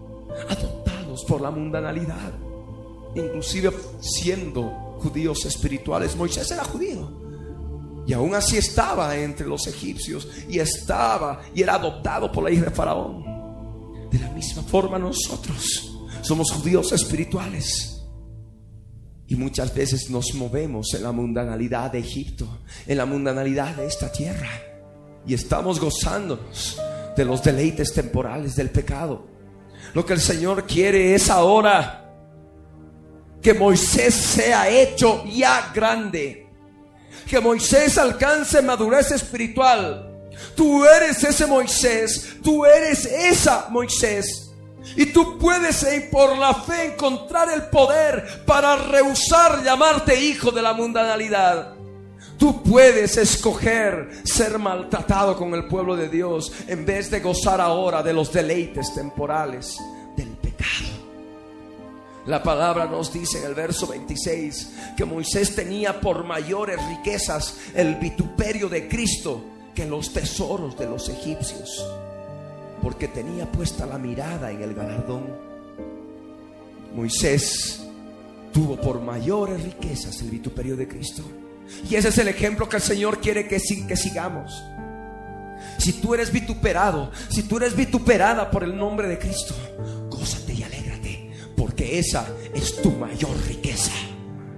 adoptados 0.50 1.24
por 1.26 1.42
la 1.42 1.52
mundanalidad, 1.52 2.34
inclusive 3.16 3.72
siendo 4.02 4.98
judíos 5.02 5.46
espirituales. 5.46 6.16
Moisés 6.16 6.52
era 6.52 6.64
judío. 6.64 7.27
Y 8.08 8.14
aún 8.14 8.34
así 8.34 8.58
estaba 8.58 9.16
entre 9.18 9.46
los 9.46 9.68
egipcios 9.68 10.28
y 10.48 10.60
estaba 10.60 11.42
y 11.54 11.62
era 11.62 11.76
adoptado 11.76 12.32
por 12.32 12.46
la 12.46 12.52
hija 12.52 12.64
de 12.64 12.72
Faraón. 12.72 14.10
De 14.10 14.18
la 14.18 14.30
misma 14.30 14.64
forma 14.64 14.98
nosotros 14.98 15.94
somos 16.22 16.52
judíos 16.52 16.94
espirituales. 16.94 18.02
Y 19.28 19.36
muchas 19.36 19.76
veces 19.76 20.10
nos 20.10 20.34
movemos 20.36 20.94
en 20.94 21.04
la 21.04 21.12
mundanalidad 21.12 21.92
de 21.92 22.00
Egipto, 22.00 22.48
en 22.86 22.98
la 22.98 23.06
mundanalidad 23.06 23.76
de 23.76 23.86
esta 23.86 24.10
tierra. 24.10 24.50
Y 25.26 25.34
estamos 25.34 25.78
gozándonos 25.78 26.80
de 27.18 27.26
los 27.26 27.44
deleites 27.44 27.94
temporales 27.94 28.56
del 28.56 28.70
pecado. 28.70 29.28
Lo 29.94 30.06
que 30.06 30.14
el 30.14 30.22
Señor 30.22 30.66
quiere 30.66 31.14
es 31.14 31.30
ahora 31.30 32.10
que 33.42 33.54
Moisés 33.54 34.14
sea 34.14 34.70
hecho 34.70 35.26
ya 35.26 35.72
grande. 35.76 36.47
Que 37.26 37.40
Moisés 37.40 37.98
alcance 37.98 38.62
madurez 38.62 39.12
espiritual. 39.12 40.08
Tú 40.56 40.86
eres 40.86 41.24
ese 41.24 41.46
Moisés. 41.46 42.38
Tú 42.44 42.66
eres 42.66 43.06
esa 43.06 43.68
Moisés. 43.70 44.52
Y 44.96 45.08
tú 45.08 45.38
puedes 45.38 45.84
eh, 45.84 46.08
por 46.12 46.38
la 46.38 46.54
fe 46.54 46.94
encontrar 46.94 47.52
el 47.52 47.64
poder 47.64 48.44
para 48.46 48.76
rehusar 48.78 49.64
llamarte 49.64 50.20
hijo 50.20 50.52
de 50.52 50.62
la 50.62 50.74
mundanalidad. 50.74 51.76
Tú 52.38 52.62
puedes 52.62 53.18
escoger 53.18 54.10
ser 54.24 54.60
maltratado 54.60 55.36
con 55.36 55.54
el 55.56 55.66
pueblo 55.66 55.96
de 55.96 56.08
Dios 56.08 56.52
en 56.68 56.86
vez 56.86 57.10
de 57.10 57.20
gozar 57.20 57.60
ahora 57.60 58.04
de 58.04 58.14
los 58.14 58.32
deleites 58.32 58.94
temporales 58.94 59.78
del 60.16 60.30
pecado. 60.38 60.97
La 62.28 62.44
palabra 62.44 62.86
nos 62.86 63.14
dice 63.14 63.40
en 63.40 63.46
el 63.46 63.56
verso 63.56 63.88
26 63.88 64.74
que 64.98 65.06
Moisés 65.06 65.56
tenía 65.56 66.02
por 66.02 66.26
mayores 66.26 66.78
riquezas 66.90 67.58
el 67.74 67.96
vituperio 67.96 68.68
de 68.68 68.90
Cristo 68.90 69.46
que 69.74 69.86
los 69.86 70.12
tesoros 70.12 70.78
de 70.78 70.88
los 70.88 71.08
egipcios, 71.08 71.86
porque 72.82 73.08
tenía 73.08 73.50
puesta 73.50 73.86
la 73.86 73.98
mirada 73.98 74.52
en 74.52 74.62
el 74.62 74.74
galardón. 74.74 75.24
Moisés 76.94 77.82
tuvo 78.52 78.76
por 78.76 79.00
mayores 79.00 79.64
riquezas 79.64 80.20
el 80.22 80.30
vituperio 80.30 80.76
de 80.76 80.88
Cristo 80.88 81.24
y 81.90 81.96
ese 81.96 82.10
es 82.10 82.18
el 82.18 82.28
ejemplo 82.28 82.68
que 82.68 82.76
el 82.76 82.82
Señor 82.82 83.20
quiere 83.22 83.48
que, 83.48 83.62
que 83.88 83.96
sigamos. 83.96 84.64
Si 85.78 85.94
tú 85.94 86.14
eres 86.14 86.32
vituperado, 86.34 87.10
si 87.30 87.44
tú 87.44 87.58
eres 87.58 87.74
vituperada 87.74 88.52
por 88.52 88.64
el 88.64 88.76
nombre 88.76 89.08
de 89.08 89.18
Cristo, 89.18 89.56
porque 91.58 91.98
esa 91.98 92.28
es 92.54 92.82
tu 92.82 92.92
mayor 92.92 93.36
riqueza. 93.48 93.92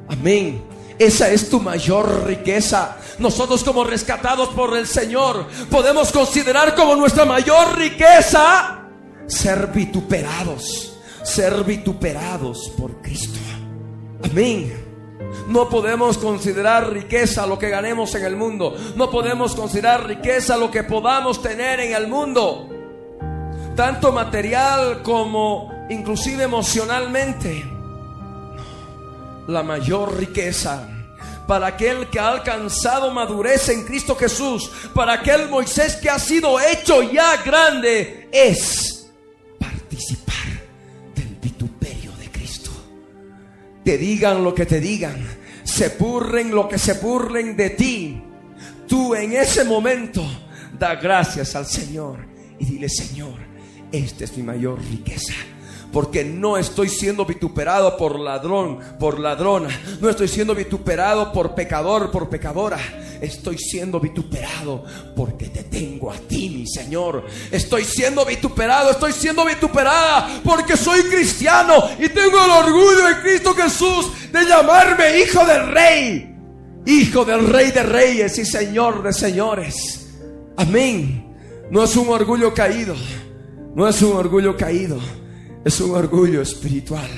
Amén. 0.10 0.62
Esa 1.00 1.30
es 1.30 1.50
tu 1.50 1.62
mayor 1.62 2.28
riqueza. 2.28 2.98
Nosotros 3.20 3.64
como 3.64 3.86
rescatados 3.86 4.50
por 4.50 4.78
el 4.78 4.86
Señor 4.86 5.48
podemos 5.72 6.12
considerar 6.12 6.76
como 6.76 6.96
nuestra 6.98 7.24
mayor 7.24 7.78
riqueza 7.78 8.82
ser 9.28 9.68
vituperados, 9.68 10.98
ser 11.24 11.64
vituperados 11.64 12.70
por 12.78 13.02
Cristo. 13.02 13.40
Amén. 14.24 14.86
No 15.48 15.70
podemos 15.70 16.18
considerar 16.18 16.92
riqueza 16.92 17.48
lo 17.48 17.58
que 17.58 17.70
ganemos 17.70 18.14
en 18.16 18.26
el 18.26 18.36
mundo. 18.36 18.76
No 18.96 19.10
podemos 19.10 19.56
considerar 19.56 20.06
riqueza 20.06 20.58
lo 20.58 20.70
que 20.70 20.84
podamos 20.84 21.42
tener 21.42 21.80
en 21.80 21.94
el 21.94 22.08
mundo. 22.08 22.68
Tanto 23.76 24.12
material 24.12 25.02
como 25.02 25.79
inclusive 25.90 26.44
emocionalmente. 26.44 27.66
La 29.48 29.64
mayor 29.64 30.18
riqueza 30.18 30.88
para 31.48 31.68
aquel 31.68 32.10
que 32.10 32.20
ha 32.20 32.30
alcanzado 32.30 33.12
madurez 33.12 33.70
en 33.70 33.84
Cristo 33.84 34.16
Jesús, 34.16 34.70
para 34.94 35.14
aquel 35.14 35.50
Moisés 35.50 35.96
que 35.96 36.10
ha 36.10 36.20
sido 36.20 36.60
hecho 36.60 37.02
ya 37.02 37.38
grande, 37.44 38.30
es 38.32 39.10
participar 39.60 40.30
te 43.90 43.98
digan 43.98 44.44
lo 44.44 44.54
que 44.54 44.68
te 44.68 44.80
digan, 44.80 45.16
se 45.64 45.90
burlen 45.90 46.52
lo 46.52 46.70
que 46.70 46.78
se 46.78 46.94
burlen 46.94 47.58
de 47.58 47.72
ti, 47.72 48.22
tú 48.88 49.16
en 49.16 49.34
ese 49.34 49.64
momento 49.64 50.24
da 50.78 50.94
gracias 50.94 51.56
al 51.56 51.66
Señor 51.66 52.20
y 52.60 52.66
dile, 52.66 52.88
Señor, 52.88 53.34
esta 53.92 54.26
es 54.26 54.38
mi 54.38 54.44
mayor 54.44 54.80
riqueza 54.92 55.34
porque 55.92 56.24
no 56.24 56.58
estoy 56.58 56.90
siendo 56.90 57.26
vituperado 57.26 57.98
por 57.98 58.20
ladrón, 58.20 58.80
por 59.00 59.20
ladrona. 59.20 59.70
No 60.00 60.10
estoy 60.10 60.28
siendo 60.28 60.54
vituperado 60.54 61.32
por 61.32 61.56
pecador, 61.56 62.12
por 62.12 62.30
pecadora. 62.30 62.78
Estoy 63.22 63.58
siendo 63.58 64.00
vituperado 64.00 64.84
porque 65.16 65.48
te 65.48 65.64
tengo 65.64 66.12
a 66.12 66.18
ti, 66.18 66.50
mi 66.50 66.68
Señor. 66.68 67.26
Estoy 67.52 67.84
siendo 67.84 68.24
vituperado, 68.24 68.92
estoy 68.92 69.14
siendo 69.14 69.46
vituperada 69.46 70.42
porque 70.44 70.78
soy 70.78 71.02
cristiano 71.04 71.90
y 71.98 72.10
tengo 72.10 72.44
el 72.44 72.52
orgullo 72.52 73.10
en 73.10 73.22
Cristo 73.22 73.54
Jesús 73.56 74.12
de 74.32 74.46
llamarme 74.46 75.20
hijo 75.20 75.46
del 75.46 75.68
rey. 75.68 76.36
Hijo 76.86 77.26
del 77.26 77.48
rey 77.48 77.72
de 77.72 77.84
reyes 77.84 78.38
y 78.38 78.46
señor 78.46 79.04
de 79.04 79.12
señores. 79.12 80.08
Amén. 80.56 81.26
No 81.72 81.84
es 81.84 81.96
un 81.96 82.10
orgullo 82.10 82.54
caído. 82.54 82.96
No 83.76 83.88
es 83.88 84.02
un 84.02 84.16
orgullo 84.16 84.56
caído 84.56 85.00
es 85.64 85.82
un 85.82 85.96
orgullo 85.96 86.42
espiritual 86.42 87.10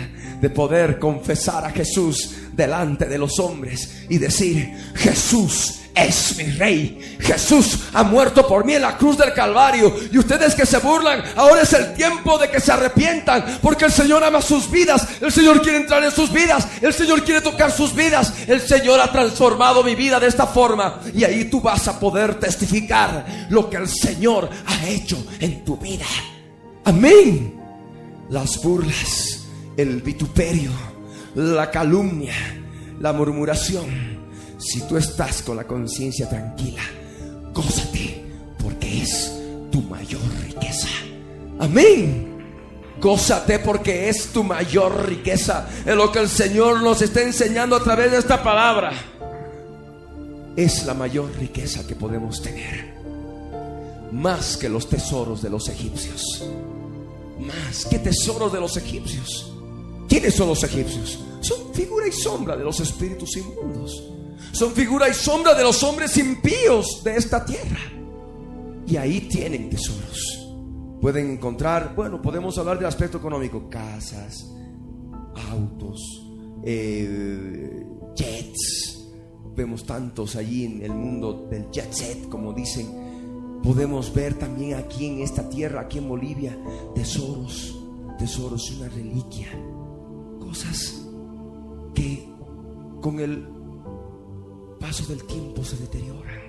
de 0.41 0.49
poder 0.49 0.97
confesar 0.97 1.65
a 1.65 1.71
Jesús 1.71 2.31
delante 2.53 3.05
de 3.05 3.17
los 3.17 3.39
hombres 3.39 4.05
y 4.09 4.17
decir, 4.17 4.73
Jesús 4.95 5.75
es 5.93 6.35
mi 6.37 6.45
rey. 6.45 7.17
Jesús 7.19 7.77
ha 7.93 8.03
muerto 8.03 8.47
por 8.47 8.65
mí 8.65 8.73
en 8.73 8.81
la 8.81 8.97
cruz 8.97 9.17
del 9.17 9.33
Calvario. 9.33 9.93
Y 10.11 10.17
ustedes 10.17 10.55
que 10.55 10.65
se 10.65 10.79
burlan, 10.79 11.21
ahora 11.35 11.61
es 11.61 11.73
el 11.73 11.93
tiempo 11.93 12.37
de 12.39 12.49
que 12.49 12.59
se 12.59 12.71
arrepientan. 12.71 13.59
Porque 13.61 13.85
el 13.85 13.91
Señor 13.91 14.23
ama 14.23 14.41
sus 14.41 14.71
vidas. 14.71 15.07
El 15.21 15.31
Señor 15.31 15.61
quiere 15.61 15.77
entrar 15.77 16.03
en 16.03 16.11
sus 16.11 16.31
vidas. 16.31 16.67
El 16.81 16.93
Señor 16.93 17.23
quiere 17.23 17.41
tocar 17.41 17.71
sus 17.71 17.93
vidas. 17.93 18.33
El 18.47 18.61
Señor 18.61 18.99
ha 18.99 19.11
transformado 19.11 19.83
mi 19.83 19.95
vida 19.95 20.19
de 20.19 20.27
esta 20.27 20.47
forma. 20.47 21.01
Y 21.13 21.23
ahí 21.23 21.45
tú 21.45 21.61
vas 21.61 21.87
a 21.87 21.99
poder 21.99 22.39
testificar 22.39 23.47
lo 23.49 23.69
que 23.69 23.77
el 23.77 23.87
Señor 23.87 24.49
ha 24.65 24.87
hecho 24.87 25.23
en 25.39 25.63
tu 25.63 25.77
vida. 25.77 26.05
Amén 26.85 27.60
las 28.31 28.63
burlas, 28.63 29.43
el 29.75 30.01
vituperio, 30.01 30.71
la 31.35 31.69
calumnia, 31.69 32.33
la 32.99 33.11
murmuración. 33.13 34.21
Si 34.57 34.81
tú 34.87 34.95
estás 34.95 35.41
con 35.41 35.57
la 35.57 35.65
conciencia 35.65 36.29
tranquila, 36.29 36.81
gózate 37.53 38.23
porque 38.57 39.03
es 39.03 39.33
tu 39.69 39.81
mayor 39.81 40.21
riqueza. 40.45 40.87
Amén. 41.59 42.29
Gózate 43.01 43.59
porque 43.59 44.07
es 44.07 44.27
tu 44.27 44.43
mayor 44.43 45.09
riqueza. 45.09 45.67
Es 45.85 45.95
lo 45.95 46.11
que 46.11 46.19
el 46.19 46.29
Señor 46.29 46.81
nos 46.81 47.01
está 47.01 47.21
enseñando 47.21 47.75
a 47.75 47.83
través 47.83 48.11
de 48.11 48.19
esta 48.19 48.41
palabra. 48.41 48.93
Es 50.55 50.85
la 50.85 50.93
mayor 50.93 51.29
riqueza 51.37 51.85
que 51.85 51.95
podemos 51.95 52.41
tener. 52.41 52.93
Más 54.13 54.55
que 54.55 54.69
los 54.69 54.87
tesoros 54.87 55.41
de 55.41 55.49
los 55.49 55.67
egipcios 55.67 56.45
más 57.41 57.85
que 57.85 57.99
tesoros 57.99 58.53
de 58.53 58.59
los 58.59 58.77
egipcios. 58.77 59.53
¿Quiénes 60.07 60.35
son 60.35 60.49
los 60.49 60.63
egipcios? 60.63 61.19
Son 61.41 61.73
figura 61.73 62.07
y 62.07 62.11
sombra 62.11 62.55
de 62.55 62.63
los 62.63 62.79
espíritus 62.79 63.35
inmundos. 63.37 64.03
Son 64.51 64.71
figura 64.73 65.09
y 65.09 65.13
sombra 65.13 65.53
de 65.55 65.63
los 65.63 65.81
hombres 65.83 66.17
impíos 66.17 67.01
de 67.03 67.15
esta 67.15 67.43
tierra. 67.45 67.79
Y 68.85 68.97
ahí 68.97 69.21
tienen 69.21 69.69
tesoros. 69.69 70.49
Pueden 70.99 71.31
encontrar, 71.31 71.95
bueno, 71.95 72.21
podemos 72.21 72.57
hablar 72.57 72.77
del 72.77 72.87
aspecto 72.87 73.17
económico, 73.17 73.69
casas, 73.69 74.45
autos, 75.49 75.99
eh, 76.63 77.83
jets. 78.15 79.07
Vemos 79.55 79.85
tantos 79.85 80.35
allí 80.35 80.65
en 80.65 80.83
el 80.83 80.91
mundo 80.91 81.47
del 81.49 81.71
jet 81.71 81.91
set, 81.91 82.29
como 82.29 82.53
dicen 82.53 83.00
podemos 83.63 84.13
ver 84.13 84.37
también 84.37 84.75
aquí 84.75 85.05
en 85.05 85.21
esta 85.21 85.47
tierra, 85.49 85.81
aquí 85.81 85.99
en 85.99 86.09
Bolivia, 86.09 86.57
tesoros, 86.95 87.77
tesoros, 88.17 88.71
una 88.71 88.89
reliquia, 88.89 89.47
cosas 90.39 91.05
que 91.93 92.27
con 93.01 93.19
el 93.19 93.47
paso 94.79 95.05
del 95.05 95.23
tiempo 95.25 95.63
se 95.63 95.77
deterioran. 95.77 96.41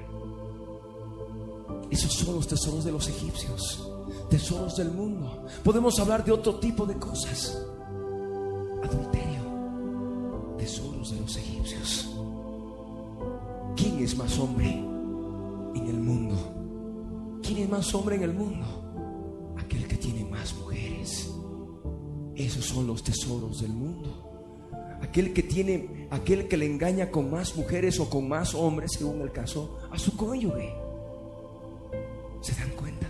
Esos 1.91 2.13
son 2.13 2.37
los 2.37 2.47
tesoros 2.47 2.85
de 2.85 2.93
los 2.93 3.07
egipcios, 3.09 3.91
tesoros 4.31 4.77
del 4.77 4.91
mundo. 4.91 5.45
Podemos 5.63 5.99
hablar 5.99 6.25
de 6.25 6.33
otro 6.33 6.59
tipo 6.59 6.87
de 6.87 6.95
cosas. 6.95 7.63
Adulterio, 8.83 10.57
tesoros 10.57 11.11
de 11.13 11.21
los 11.21 11.37
egipcios. 11.37 12.09
¿Quién 13.77 13.99
es 13.99 14.17
más 14.17 14.39
hombre 14.39 14.71
en 14.71 15.87
el 15.87 16.01
mundo? 16.01 16.62
¿Quién 17.43 17.59
es 17.59 17.69
más 17.69 17.93
hombre 17.95 18.17
en 18.17 18.23
el 18.23 18.33
mundo? 18.33 19.55
Aquel 19.59 19.87
que 19.89 19.97
tiene 19.97 20.25
más 20.25 20.55
mujeres. 20.55 21.31
Esos 22.37 22.65
son 22.65 22.87
los 22.87 23.03
tesoros 23.03 23.61
del 23.61 23.73
mundo. 23.73 24.71
Aquel 25.03 25.33
que 25.33 25.43
tiene, 25.43 26.07
aquel 26.11 26.47
que 26.47 26.57
le 26.57 26.67
engaña 26.67 27.11
con 27.11 27.31
más 27.31 27.57
mujeres 27.57 27.99
o 27.99 28.09
con 28.09 28.29
más 28.29 28.55
hombres, 28.55 28.93
según 28.97 29.21
el 29.21 29.33
caso, 29.33 29.79
a 29.91 29.99
su 29.99 30.17
cónyuge. 30.17 30.73
¿Se 32.41 32.55
dan 32.55 32.71
cuenta? 32.71 33.09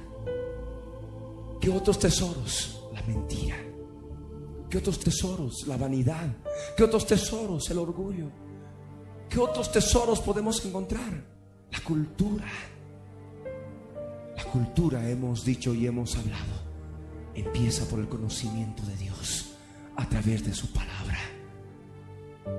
¿Qué 1.61 1.71
otros 1.71 1.99
tesoros? 1.99 2.89
La 2.93 3.03
mentira. 3.03 3.57
¿Qué 4.71 4.79
otros 4.79 4.99
tesoros? 4.99 5.67
La 5.67 5.77
vanidad. 5.77 6.35
¿Qué 6.77 6.85
otros 6.85 7.07
tesoros? 7.07 7.71
El 7.71 7.79
orgullo. 7.79 8.31
¿Qué 9.29 9.39
otros 9.39 9.71
tesoros 9.71 10.21
podemos 10.21 10.65
encontrar? 10.65 11.25
La 11.71 11.81
cultura 11.81 12.45
cultura 14.53 15.09
hemos 15.09 15.45
dicho 15.47 15.75
y 15.75 15.87
hemos 15.87 16.15
hablado. 16.17 16.71
empieza 17.35 17.87
por 17.87 17.99
el 17.99 18.09
conocimiento 18.09 18.83
de 18.83 18.95
Dios 18.97 19.47
a 19.97 20.07
través 20.07 20.45
de 20.45 20.53
su 20.53 20.71
palabra. 20.71 21.19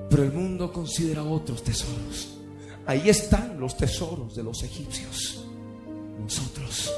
Pero 0.09 0.23
el 0.23 0.33
mundo 0.33 0.73
considera 0.73 1.23
otros 1.23 1.63
tesoros. 1.63 2.39
Ahí 2.87 3.07
están 3.07 3.59
los 3.59 3.77
tesoros 3.77 4.35
de 4.35 4.41
los 4.41 4.63
egipcios. 4.63 5.45
Nosotros 6.19 6.91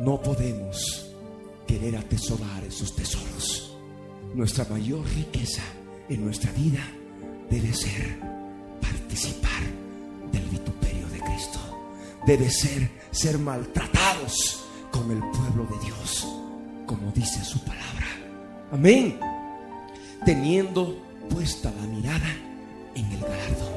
no 0.00 0.20
podemos 0.20 1.06
querer 1.66 1.96
atesorar 1.96 2.62
esos 2.64 2.94
tesoros. 2.94 3.74
Nuestra 4.34 4.66
mayor 4.66 5.06
riqueza 5.16 5.62
en 6.10 6.26
nuestra 6.26 6.52
vida 6.52 6.86
debe 7.48 7.72
ser 7.72 8.18
participar 8.82 9.62
del 10.30 10.42
Cristo. 10.42 10.67
Debe 12.28 12.50
ser 12.50 12.90
ser 13.10 13.38
maltratados 13.38 14.62
con 14.90 15.10
el 15.10 15.18
pueblo 15.30 15.64
de 15.64 15.86
Dios, 15.86 16.28
como 16.84 17.10
dice 17.12 17.42
su 17.42 17.58
palabra. 17.60 18.06
Amén. 18.70 19.18
Teniendo 20.26 20.94
puesta 21.30 21.72
la 21.80 21.86
mirada 21.86 22.28
en 22.94 23.06
el 23.06 23.20
galardón. 23.20 23.72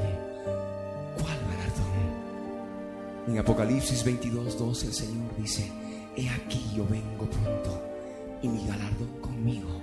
¿Cuál 1.14 1.38
galardón? 1.48 3.28
En 3.28 3.38
Apocalipsis 3.38 4.04
22, 4.04 4.58
12 4.58 4.86
el 4.86 4.92
Señor 4.92 5.34
dice, 5.38 5.72
he 6.14 6.28
aquí 6.28 6.62
yo 6.76 6.86
vengo 6.88 7.24
pronto 7.30 7.82
y 8.42 8.48
mi 8.48 8.66
galardón 8.66 9.18
conmigo 9.22 9.80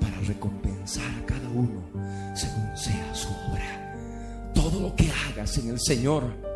para 0.00 0.18
recompensar 0.20 1.04
a 1.22 1.26
cada 1.26 1.50
uno 1.50 1.82
según 2.34 2.74
sea 2.78 3.14
su 3.14 3.28
obra. 3.28 4.52
Todo 4.54 4.80
lo 4.80 4.96
que 4.96 5.10
hagas 5.28 5.58
en 5.58 5.68
el 5.68 5.78
Señor 5.78 6.49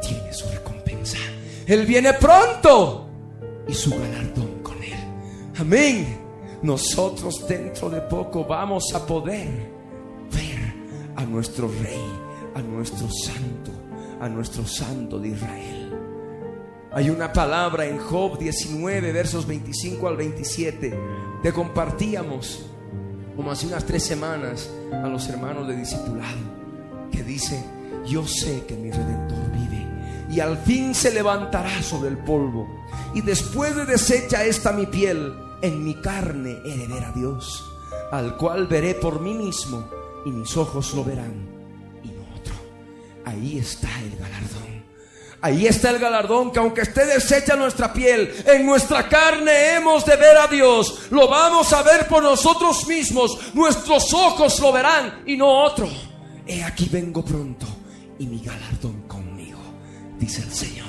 tiene 0.00 0.32
su 0.32 0.48
recompensa. 0.48 1.18
Él 1.66 1.86
viene 1.86 2.14
pronto 2.14 3.08
y 3.66 3.74
su 3.74 3.90
galardón 3.90 4.62
con 4.62 4.82
Él. 4.82 4.98
Amén. 5.58 6.18
Nosotros 6.62 7.46
dentro 7.46 7.88
de 7.90 8.00
poco 8.02 8.44
vamos 8.44 8.92
a 8.94 9.06
poder 9.06 9.48
ver 10.32 10.74
a 11.16 11.24
nuestro 11.24 11.68
Rey, 11.82 12.02
a 12.54 12.62
nuestro 12.62 13.08
Santo, 13.10 13.70
a 14.20 14.28
nuestro 14.28 14.66
Santo 14.66 15.18
de 15.18 15.28
Israel. 15.28 15.92
Hay 16.92 17.10
una 17.10 17.32
palabra 17.32 17.86
en 17.86 17.98
Job 17.98 18.38
19, 18.38 19.12
versos 19.12 19.46
25 19.46 20.08
al 20.08 20.16
27. 20.16 20.98
Te 21.42 21.52
compartíamos 21.52 22.64
como 23.36 23.52
hace 23.52 23.68
unas 23.68 23.84
tres 23.84 24.02
semanas 24.02 24.68
a 24.92 25.06
los 25.06 25.28
hermanos 25.28 25.68
de 25.68 25.76
discipulado, 25.76 26.38
que 27.12 27.22
dice, 27.22 27.62
yo 28.04 28.26
sé 28.26 28.64
que 28.66 28.74
mi 28.74 28.90
redentor 28.90 29.37
y 30.30 30.40
al 30.40 30.58
fin 30.58 30.94
se 30.94 31.12
levantará 31.12 31.82
sobre 31.82 32.10
el 32.10 32.18
polvo. 32.18 32.68
Y 33.14 33.22
después 33.22 33.74
de 33.74 33.86
deshecha 33.86 34.44
esta 34.44 34.72
mi 34.72 34.86
piel, 34.86 35.34
en 35.62 35.82
mi 35.82 35.94
carne 35.94 36.58
he 36.64 36.76
de 36.76 36.86
ver 36.86 37.04
a 37.04 37.12
Dios, 37.12 37.64
al 38.12 38.36
cual 38.36 38.66
veré 38.66 38.94
por 38.94 39.20
mí 39.20 39.34
mismo 39.34 39.88
y 40.24 40.30
mis 40.30 40.56
ojos 40.56 40.94
lo 40.94 41.04
verán 41.04 41.48
y 42.04 42.08
no 42.08 42.22
otro. 42.36 42.54
Ahí 43.24 43.58
está 43.58 43.88
el 44.00 44.16
galardón. 44.16 44.68
Ahí 45.40 45.66
está 45.66 45.90
el 45.90 46.00
galardón 46.00 46.50
que 46.50 46.58
aunque 46.58 46.80
esté 46.82 47.06
deshecha 47.06 47.54
nuestra 47.54 47.92
piel, 47.92 48.34
en 48.44 48.66
nuestra 48.66 49.08
carne 49.08 49.76
hemos 49.76 50.04
de 50.04 50.16
ver 50.16 50.36
a 50.36 50.48
Dios. 50.48 51.06
Lo 51.10 51.28
vamos 51.28 51.72
a 51.72 51.82
ver 51.82 52.08
por 52.08 52.22
nosotros 52.22 52.86
mismos. 52.86 53.54
Nuestros 53.54 54.12
ojos 54.12 54.58
lo 54.60 54.72
verán 54.72 55.22
y 55.26 55.36
no 55.36 55.64
otro. 55.64 55.88
He 56.46 56.64
aquí 56.64 56.88
vengo 56.90 57.24
pronto 57.24 57.66
y 58.18 58.26
mi 58.26 58.40
galardón 58.40 58.97
dice 60.18 60.42
el 60.42 60.52
Señor. 60.52 60.86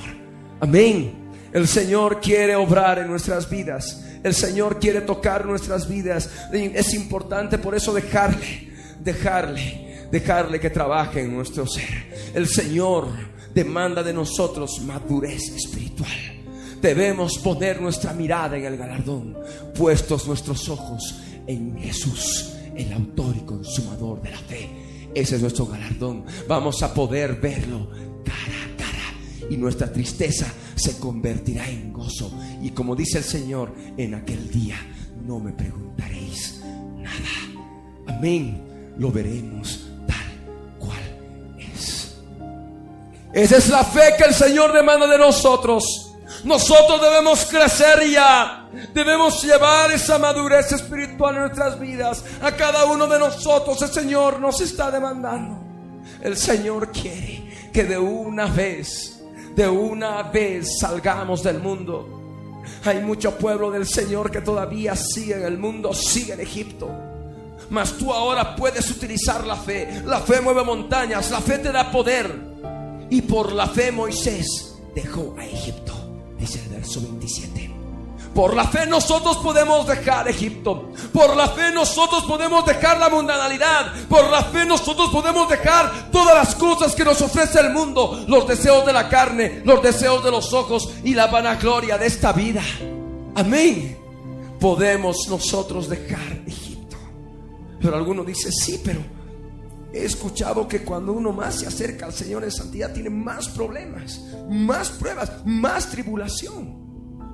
Amén. 0.60 1.30
El 1.54 1.68
Señor 1.68 2.20
quiere 2.22 2.56
obrar 2.56 3.00
en 3.00 3.08
nuestras 3.08 3.50
vidas. 3.50 4.06
El 4.24 4.34
Señor 4.34 4.80
quiere 4.80 5.02
tocar 5.02 5.46
nuestras 5.46 5.88
vidas. 5.88 6.30
Es 6.52 6.94
importante 6.94 7.58
por 7.58 7.76
eso 7.76 7.94
dejarle, 7.94 8.70
dejarle, 9.00 10.08
dejarle 10.12 10.60
que 10.60 10.70
trabaje 10.70 11.22
en 11.22 11.34
nuestro 11.34 11.66
ser. 11.66 12.32
El 12.34 12.48
Señor 12.48 13.08
demanda 13.54 14.04
de 14.04 14.14
nosotros 14.14 14.82
madurez 14.82 15.50
espiritual. 15.56 16.40
Debemos 16.82 17.38
poner 17.40 17.82
nuestra 17.82 18.14
mirada 18.14 18.58
en 18.58 18.66
el 18.66 18.78
galardón, 18.78 19.38
puestos 19.76 20.28
nuestros 20.28 20.70
ojos 20.70 21.20
en 21.46 21.78
Jesús, 21.78 22.54
el 22.76 22.94
autor 22.94 23.36
y 23.36 23.42
consumador 23.42 24.22
de 24.22 24.32
la 24.32 24.38
fe. 24.38 24.70
Ese 25.14 25.36
es 25.36 25.42
nuestro 25.42 25.66
galardón. 25.66 26.24
Vamos 26.48 26.82
a 26.84 26.94
poder 26.94 27.36
verlo 27.36 27.90
cara 28.24 28.69
y 29.50 29.58
nuestra 29.58 29.92
tristeza 29.92 30.52
se 30.76 31.00
convertirá 31.00 31.68
en 31.70 31.94
gozo. 31.94 32.32
Y 32.62 32.72
como 32.72 32.96
dice 32.96 33.20
el 33.20 33.24
Señor, 33.24 33.74
en 33.98 34.16
aquel 34.16 34.50
día 34.50 34.78
no 35.26 35.40
me 35.40 35.52
preguntaréis 35.54 36.62
nada. 36.98 37.68
Amén. 38.08 38.66
Lo 38.98 39.12
veremos 39.12 39.90
Esa 43.32 43.58
es 43.58 43.70
la 43.70 43.84
fe 43.84 44.16
que 44.18 44.24
el 44.24 44.34
Señor 44.34 44.74
demanda 44.74 45.06
de 45.06 45.18
nosotros. 45.18 46.16
Nosotros 46.44 47.02
debemos 47.02 47.46
crecer 47.46 48.10
ya. 48.10 48.68
Debemos 48.94 49.44
llevar 49.44 49.92
esa 49.92 50.18
madurez 50.18 50.72
espiritual 50.72 51.36
en 51.36 51.42
nuestras 51.42 51.80
vidas. 51.80 52.24
A 52.42 52.52
cada 52.52 52.86
uno 52.86 53.08
de 53.08 53.20
nosotros 53.20 53.82
el 53.82 53.90
Señor 53.90 54.40
nos 54.40 54.62
está 54.62 54.90
demandando. 54.90 55.60
El 56.22 56.38
Señor 56.38 56.92
quiere 56.92 57.70
que 57.72 57.84
de 57.84 57.98
una 57.98 58.48
vez, 58.48 59.19
de 59.56 59.68
una 59.68 60.24
vez 60.24 60.80
salgamos 60.80 61.44
del 61.44 61.60
mundo. 61.60 62.62
Hay 62.86 63.02
mucho 63.02 63.38
pueblo 63.38 63.72
del 63.72 63.88
Señor 63.88 64.32
que 64.32 64.42
todavía 64.42 64.96
sigue 64.96 65.36
en 65.36 65.44
el 65.44 65.58
mundo, 65.58 65.94
sigue 65.94 66.34
en 66.34 66.40
Egipto. 66.40 66.90
Mas 67.70 67.94
tú 67.94 68.12
ahora 68.12 68.56
puedes 68.56 68.90
utilizar 68.90 69.46
la 69.46 69.56
fe. 69.56 70.02
La 70.06 70.22
fe 70.22 70.42
mueve 70.42 70.64
montañas, 70.64 71.30
la 71.32 71.42
fe 71.42 71.60
te 71.60 71.72
da 71.72 71.92
poder. 71.92 72.34
Y 73.10 73.22
por 73.22 73.52
la 73.54 73.68
fe 73.68 73.92
Moisés 73.92 74.76
dejó 74.94 75.36
a 75.38 75.46
Egipto, 75.46 75.94
dice 76.38 76.62
el 76.64 76.70
verso 76.70 77.02
27. 77.02 77.69
Por 78.40 78.56
la 78.56 78.64
fe 78.64 78.88
nosotros 78.88 79.36
podemos 79.40 79.86
dejar 79.86 80.30
Egipto. 80.30 80.94
Por 81.12 81.36
la 81.36 81.50
fe 81.50 81.74
nosotros 81.74 82.24
podemos 82.24 82.66
dejar 82.66 82.98
la 82.98 83.10
mundanalidad. 83.10 83.92
Por 84.08 84.32
la 84.32 84.46
fe 84.46 84.66
nosotros 84.66 85.10
podemos 85.10 85.50
dejar 85.50 86.10
todas 86.10 86.36
las 86.36 86.56
cosas 86.56 86.96
que 86.96 87.04
nos 87.04 87.20
ofrece 87.22 87.60
el 87.60 87.74
mundo. 87.74 88.24
Los 88.30 88.48
deseos 88.48 88.86
de 88.86 88.94
la 88.94 89.10
carne, 89.10 89.62
los 89.66 89.84
deseos 89.84 90.24
de 90.24 90.32
los 90.32 90.54
ojos 90.54 90.90
y 91.04 91.16
la 91.16 91.28
vanagloria 91.28 91.98
de 91.98 92.06
esta 92.08 92.32
vida. 92.32 92.62
Amén. 93.36 93.98
Podemos 94.58 95.18
nosotros 95.28 95.90
dejar 95.90 96.42
Egipto. 96.48 96.96
Pero 97.82 97.98
alguno 97.98 98.24
dice, 98.24 98.54
sí, 98.54 98.80
pero 98.82 99.02
He 99.92 100.06
escuchado 100.06 100.68
que 100.68 100.84
cuando 100.84 101.14
uno 101.14 101.34
más 101.34 101.56
se 101.56 101.68
acerca 101.68 102.06
al 102.06 102.14
Señor 102.14 102.44
en 102.44 102.52
santidad 102.52 102.94
tiene 102.94 103.10
más 103.10 103.50
problemas, 103.50 104.22
más 104.48 104.92
pruebas, 104.92 105.32
más 105.46 105.90
tribulación. 105.90 106.79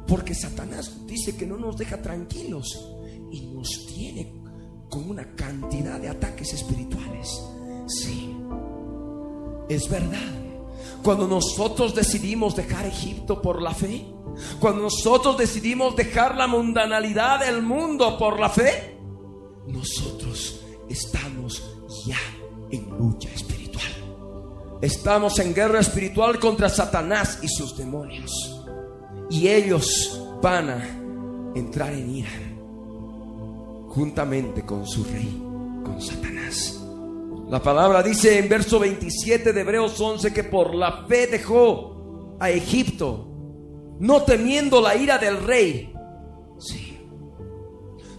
Porque 0.08 0.36
Satanás 0.36 1.06
dice 1.08 1.36
que 1.36 1.46
no 1.46 1.58
nos 1.58 1.78
deja 1.78 2.02
tranquilos 2.02 2.66
y 3.32 3.42
nos 3.48 3.86
tiene 3.88 4.42
con 4.90 5.10
una 5.10 5.36
cantidad 5.36 6.00
de 6.00 6.10
ataques 6.10 6.54
espirituales. 6.54 7.42
Sí, 7.88 8.36
es 9.68 9.90
verdad. 9.90 10.46
Cuando 11.04 11.28
nosotros 11.28 11.94
decidimos 11.94 12.56
dejar 12.56 12.86
Egipto 12.86 13.42
por 13.42 13.62
la 13.62 13.74
fe, 13.74 14.06
cuando 14.60 14.84
nosotros 14.84 15.38
decidimos 15.38 15.96
dejar 15.96 16.36
la 16.36 16.48
mundanalidad 16.48 17.42
del 17.42 17.62
mundo 17.62 18.18
por 18.18 18.40
la 18.40 18.50
fe, 18.50 18.98
nosotros 19.68 20.62
estamos 20.90 21.64
ya 22.06 22.20
en 22.72 22.90
lucha 22.98 23.30
espiritual. 23.30 23.84
Estamos 24.82 25.40
en 25.40 25.54
guerra 25.54 25.80
espiritual 25.80 26.40
contra 26.40 26.70
Satanás 26.70 27.40
y 27.42 27.48
sus 27.48 27.78
demonios. 27.78 28.55
Y 29.30 29.48
ellos 29.48 30.22
van 30.42 30.70
a 30.70 31.54
entrar 31.56 31.94
en 31.94 32.10
ira 32.10 32.30
juntamente 33.90 34.64
con 34.64 34.86
su 34.86 35.04
rey, 35.06 35.42
con 35.84 36.02
Satanás. 36.02 36.82
La 37.50 37.62
palabra 37.62 38.04
dice 38.04 38.38
en 38.38 38.50
verso 38.50 38.80
27 38.80 39.54
de 39.54 39.62
Hebreos 39.62 40.00
11 40.00 40.34
que 40.34 40.44
por 40.44 40.76
la 40.76 41.06
fe 41.08 41.28
dejó 41.28 42.36
a 42.40 42.50
Egipto, 42.50 43.28
no 44.00 44.24
temiendo 44.24 44.82
la 44.82 44.96
ira 44.96 45.18
del 45.18 45.42
rey. 45.42 45.94
Sí. 46.60 46.98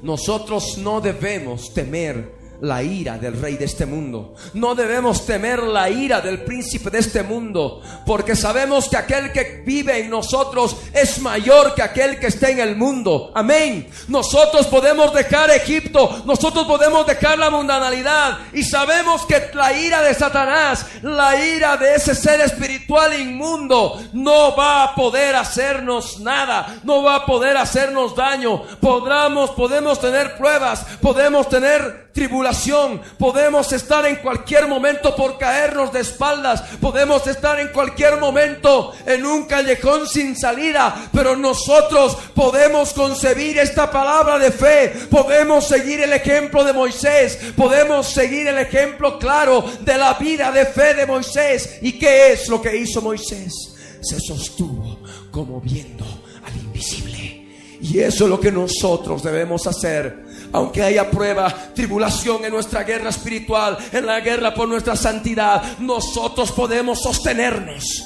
Nosotros 0.03 0.79
no 0.79 1.01
debemos 1.01 1.75
temer 1.75 2.36
la 2.61 2.83
ira 2.83 3.19
del 3.19 3.41
rey 3.41 3.57
de 3.57 3.65
este 3.65 3.87
mundo. 3.87 4.35
No 4.55 4.75
debemos 4.75 5.27
temer 5.27 5.63
la 5.63 5.91
ira 5.91 6.21
del 6.21 6.43
príncipe 6.43 6.91
de 6.91 6.99
este 6.99 7.23
mundo, 7.23 7.83
porque 8.05 8.37
sabemos 8.37 8.89
que 8.89 8.97
aquel 8.97 9.33
que 9.33 9.63
vive 9.65 10.01
en 10.01 10.11
nosotros 10.11 10.77
es 10.93 11.19
mayor 11.21 11.75
que 11.75 11.83
aquel 11.83 12.19
que 12.19 12.29
está 12.29 12.51
en 12.51 12.61
el 12.61 12.77
mundo. 12.77 13.33
Amén. 13.35 13.89
Nosotros 14.09 14.67
podemos 14.67 15.13
dejar 15.13 15.51
Egipto, 15.51 16.23
nosotros 16.25 16.67
podemos 16.67 17.07
dejar 17.07 17.39
la 17.39 17.51
mundanalidad 17.51 18.39
y 18.53 18.63
sabemos 18.63 19.25
que 19.27 19.51
la 19.55 19.73
ira 19.73 20.03
de 20.03 20.15
Satanás, 20.15 20.87
la 21.03 21.37
ira 21.45 21.77
de 21.77 21.95
ese 21.95 22.15
ser 22.15 22.41
espiritual 22.41 23.19
inmundo, 23.19 24.01
no 24.13 24.55
va 24.57 24.85
a 24.85 24.95
poder 24.95 25.37
hacernos 25.37 26.21
nada, 26.21 26.81
no 26.85 27.03
va 27.03 27.17
a 27.17 27.27
poder 27.27 27.57
hacernos 27.57 28.15
daño. 28.15 28.63
Podamos, 28.81 29.51
podemos 29.51 30.01
tener 30.01 30.37
pruebas, 30.37 30.85
podemos 31.01 31.49
tener 31.49 32.06
tribulación, 32.17 33.03
podemos 33.19 33.71
estar 33.73 34.07
en 34.07 34.17
cualquier 34.17 34.67
momento 34.67 35.15
por 35.15 35.37
caernos 35.37 35.93
de 35.93 36.01
espaldas, 36.01 36.63
podemos 36.81 37.27
estar 37.27 37.61
en 37.61 37.69
cualquier 37.69 38.19
momento 38.19 38.95
en 39.05 39.27
un 39.27 39.45
callejón 39.45 40.09
sin 40.09 40.35
salida, 40.35 41.11
pero 41.13 41.37
nosotros 41.37 42.17
podemos 42.35 42.95
concebir 42.95 43.59
esta 43.59 43.91
palabra 43.91 44.39
de 44.39 44.51
fe, 44.51 44.95
podemos 45.11 45.67
seguir 45.67 46.01
el 46.01 46.15
ejemplo 46.15 46.65
de 46.65 46.73
Moisés, 46.73 47.39
podemos 47.55 48.09
seguir 48.09 48.47
el 48.47 48.59
ejemplo 48.59 49.19
claro 49.19 49.63
de 49.83 49.99
la 49.99 50.15
vida 50.15 50.51
de 50.51 50.65
fe 50.65 50.95
de 50.95 51.05
Moisés. 51.05 51.81
¿Y 51.83 51.93
qué 51.99 52.33
es 52.33 52.49
lo 52.49 52.63
que 52.63 52.75
hizo 52.75 53.03
Moisés? 53.03 53.53
Se 54.01 54.19
sostuvo 54.21 55.01
como 55.31 55.61
viendo 55.61 56.07
al 56.47 56.57
invisible. 56.57 57.47
Y 57.83 57.99
eso 57.99 58.25
es 58.25 58.31
lo 58.31 58.41
que 58.41 58.51
nosotros 58.51 59.23
debemos 59.23 59.67
hacer 59.67 60.25
aunque 60.57 60.83
haya 60.83 61.11
prueba, 61.11 61.55
tribulación 61.75 62.45
en 62.45 62.53
nuestra 62.53 62.83
guerra 62.83 63.11
espiritual, 63.11 63.77
en 63.93 64.07
la 64.07 64.21
guerra 64.21 64.55
por 64.55 64.67
nuestra 64.67 64.97
santidad, 64.97 65.79
nosotros 65.79 66.51
podemos 66.53 67.03
sostenernos 67.03 68.03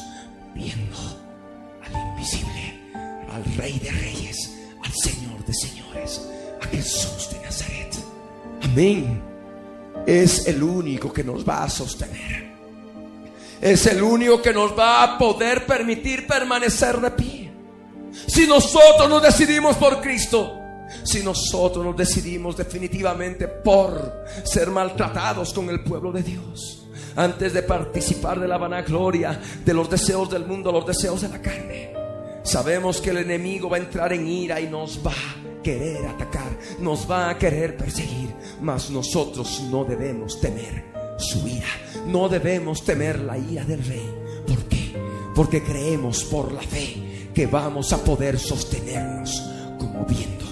viendo 0.52 0.96
al 1.84 2.08
invisible, 2.08 2.80
al 3.32 3.44
Rey 3.56 3.78
de 3.78 3.90
Reyes, 3.90 4.52
al 4.82 4.92
Señor 4.92 5.44
de 5.44 5.54
Señores, 5.54 6.28
a 6.60 6.66
Jesús 6.66 7.30
de 7.30 7.40
Nazaret. 7.40 7.94
Amén. 8.64 9.22
Es 10.04 10.48
el 10.48 10.60
único 10.60 11.12
que 11.12 11.22
nos 11.22 11.48
va 11.48 11.62
a 11.62 11.70
sostener. 11.70 12.50
Es 13.60 13.86
el 13.86 14.02
único 14.02 14.42
que 14.42 14.52
nos 14.52 14.76
va 14.76 15.04
a 15.04 15.18
poder 15.18 15.66
permitir 15.66 16.26
permanecer 16.26 17.00
de 17.00 17.10
pie. 17.12 17.52
Si 18.26 18.46
nosotros 18.48 19.08
nos 19.08 19.22
decidimos 19.22 19.76
por 19.76 20.00
Cristo, 20.00 20.59
si 21.02 21.22
nosotros 21.22 21.84
nos 21.84 21.96
decidimos 21.96 22.56
definitivamente 22.56 23.48
por 23.48 24.24
ser 24.44 24.70
maltratados 24.70 25.52
con 25.52 25.68
el 25.70 25.82
pueblo 25.82 26.12
de 26.12 26.22
Dios, 26.22 26.86
antes 27.16 27.52
de 27.52 27.62
participar 27.62 28.40
de 28.40 28.48
la 28.48 28.58
vanagloria, 28.58 29.40
de 29.64 29.74
los 29.74 29.88
deseos 29.90 30.30
del 30.30 30.46
mundo, 30.46 30.72
los 30.72 30.86
deseos 30.86 31.20
de 31.22 31.28
la 31.28 31.40
carne. 31.40 31.92
Sabemos 32.42 33.00
que 33.00 33.10
el 33.10 33.18
enemigo 33.18 33.68
va 33.68 33.76
a 33.76 33.80
entrar 33.80 34.12
en 34.12 34.26
ira 34.26 34.60
y 34.60 34.66
nos 34.66 35.04
va 35.04 35.12
a 35.12 35.62
querer 35.62 36.06
atacar, 36.06 36.58
nos 36.80 37.10
va 37.10 37.30
a 37.30 37.38
querer 37.38 37.76
perseguir, 37.76 38.34
mas 38.60 38.90
nosotros 38.90 39.62
no 39.70 39.84
debemos 39.84 40.40
temer 40.40 40.84
su 41.18 41.46
ira, 41.46 41.68
no 42.06 42.28
debemos 42.28 42.82
temer 42.84 43.20
la 43.20 43.36
ira 43.36 43.64
del 43.64 43.84
rey. 43.84 44.10
¿Por 44.46 44.64
qué? 44.64 44.96
Porque 45.34 45.62
creemos 45.62 46.24
por 46.24 46.52
la 46.52 46.62
fe 46.62 47.28
que 47.34 47.46
vamos 47.46 47.92
a 47.92 47.98
poder 47.98 48.38
sostenernos 48.38 49.42
como 49.78 50.04
viendo 50.06 50.49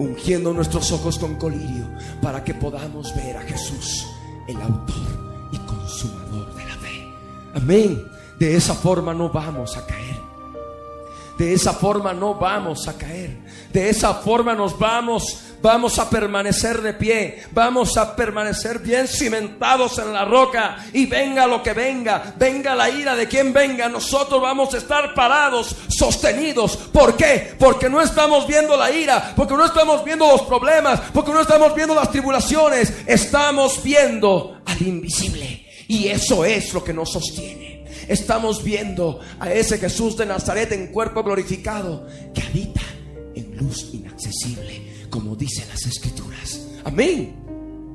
ungiendo 0.00 0.54
nuestros 0.54 0.90
ojos 0.92 1.18
con 1.18 1.34
colirio 1.36 1.86
para 2.22 2.42
que 2.42 2.54
podamos 2.54 3.14
ver 3.14 3.36
a 3.36 3.42
Jesús, 3.42 4.06
el 4.48 4.56
autor 4.56 5.50
y 5.52 5.58
consumador 5.58 6.54
de 6.54 6.64
la 6.64 6.74
fe. 6.76 7.14
Amén. 7.54 8.06
De 8.38 8.56
esa 8.56 8.74
forma 8.74 9.12
no 9.12 9.28
vamos 9.28 9.76
a 9.76 9.84
caer. 9.84 10.18
De 11.36 11.52
esa 11.52 11.74
forma 11.74 12.14
no 12.14 12.34
vamos 12.34 12.88
a 12.88 12.96
caer. 12.96 13.36
De 13.74 13.90
esa 13.90 14.14
forma 14.14 14.54
nos 14.54 14.78
vamos 14.78 15.49
vamos 15.62 15.98
a 15.98 16.08
permanecer 16.08 16.80
de 16.80 16.94
pie, 16.94 17.42
vamos 17.52 17.96
a 17.96 18.14
permanecer 18.14 18.78
bien 18.78 19.06
cimentados 19.06 19.98
en 19.98 20.12
la 20.12 20.24
roca. 20.24 20.84
Y 20.92 21.06
venga 21.06 21.46
lo 21.46 21.62
que 21.62 21.72
venga, 21.72 22.34
venga 22.36 22.74
la 22.74 22.90
ira 22.90 23.14
de 23.14 23.28
quien 23.28 23.52
venga, 23.52 23.88
nosotros 23.88 24.40
vamos 24.40 24.74
a 24.74 24.78
estar 24.78 25.14
parados, 25.14 25.74
sostenidos. 25.88 26.76
¿Por 26.76 27.16
qué? 27.16 27.54
Porque 27.58 27.88
no 27.88 28.00
estamos 28.00 28.46
viendo 28.46 28.76
la 28.76 28.90
ira, 28.90 29.32
porque 29.36 29.54
no 29.54 29.64
estamos 29.64 30.04
viendo 30.04 30.26
los 30.26 30.42
problemas, 30.42 31.00
porque 31.12 31.32
no 31.32 31.40
estamos 31.40 31.74
viendo 31.74 31.94
las 31.94 32.10
tribulaciones, 32.10 32.92
estamos 33.06 33.82
viendo 33.82 34.60
al 34.64 34.82
invisible. 34.82 35.66
Y 35.88 36.08
eso 36.08 36.44
es 36.44 36.72
lo 36.72 36.84
que 36.84 36.92
nos 36.92 37.12
sostiene. 37.12 37.84
Estamos 38.08 38.62
viendo 38.62 39.20
a 39.38 39.52
ese 39.52 39.78
Jesús 39.78 40.16
de 40.16 40.26
Nazaret 40.26 40.70
en 40.72 40.88
cuerpo 40.88 41.22
glorificado 41.22 42.06
que 42.34 42.42
habita 42.42 42.80
en 43.34 43.56
luz 43.56 43.90
inaccesible 43.92 44.89
como 45.10 45.36
dicen 45.36 45.68
las 45.68 45.84
escrituras. 45.86 46.60
Amén. 46.84 47.34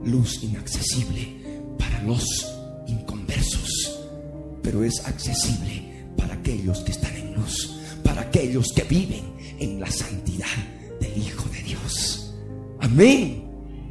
Luz 0.03 0.43
inaccesible 0.43 1.35
para 1.79 2.03
los 2.03 2.45
inconversos, 2.87 3.99
pero 4.61 4.83
es 4.83 5.05
accesible 5.05 6.05
para 6.17 6.35
aquellos 6.35 6.79
que 6.79 6.91
están 6.91 7.15
en 7.15 7.33
luz, 7.33 7.77
para 8.03 8.21
aquellos 8.21 8.71
que 8.73 8.83
viven 8.83 9.23
en 9.59 9.79
la 9.79 9.89
santidad 9.89 10.45
del 10.99 11.17
Hijo 11.17 11.49
de 11.49 11.63
Dios. 11.63 12.33
Amén. 12.81 13.43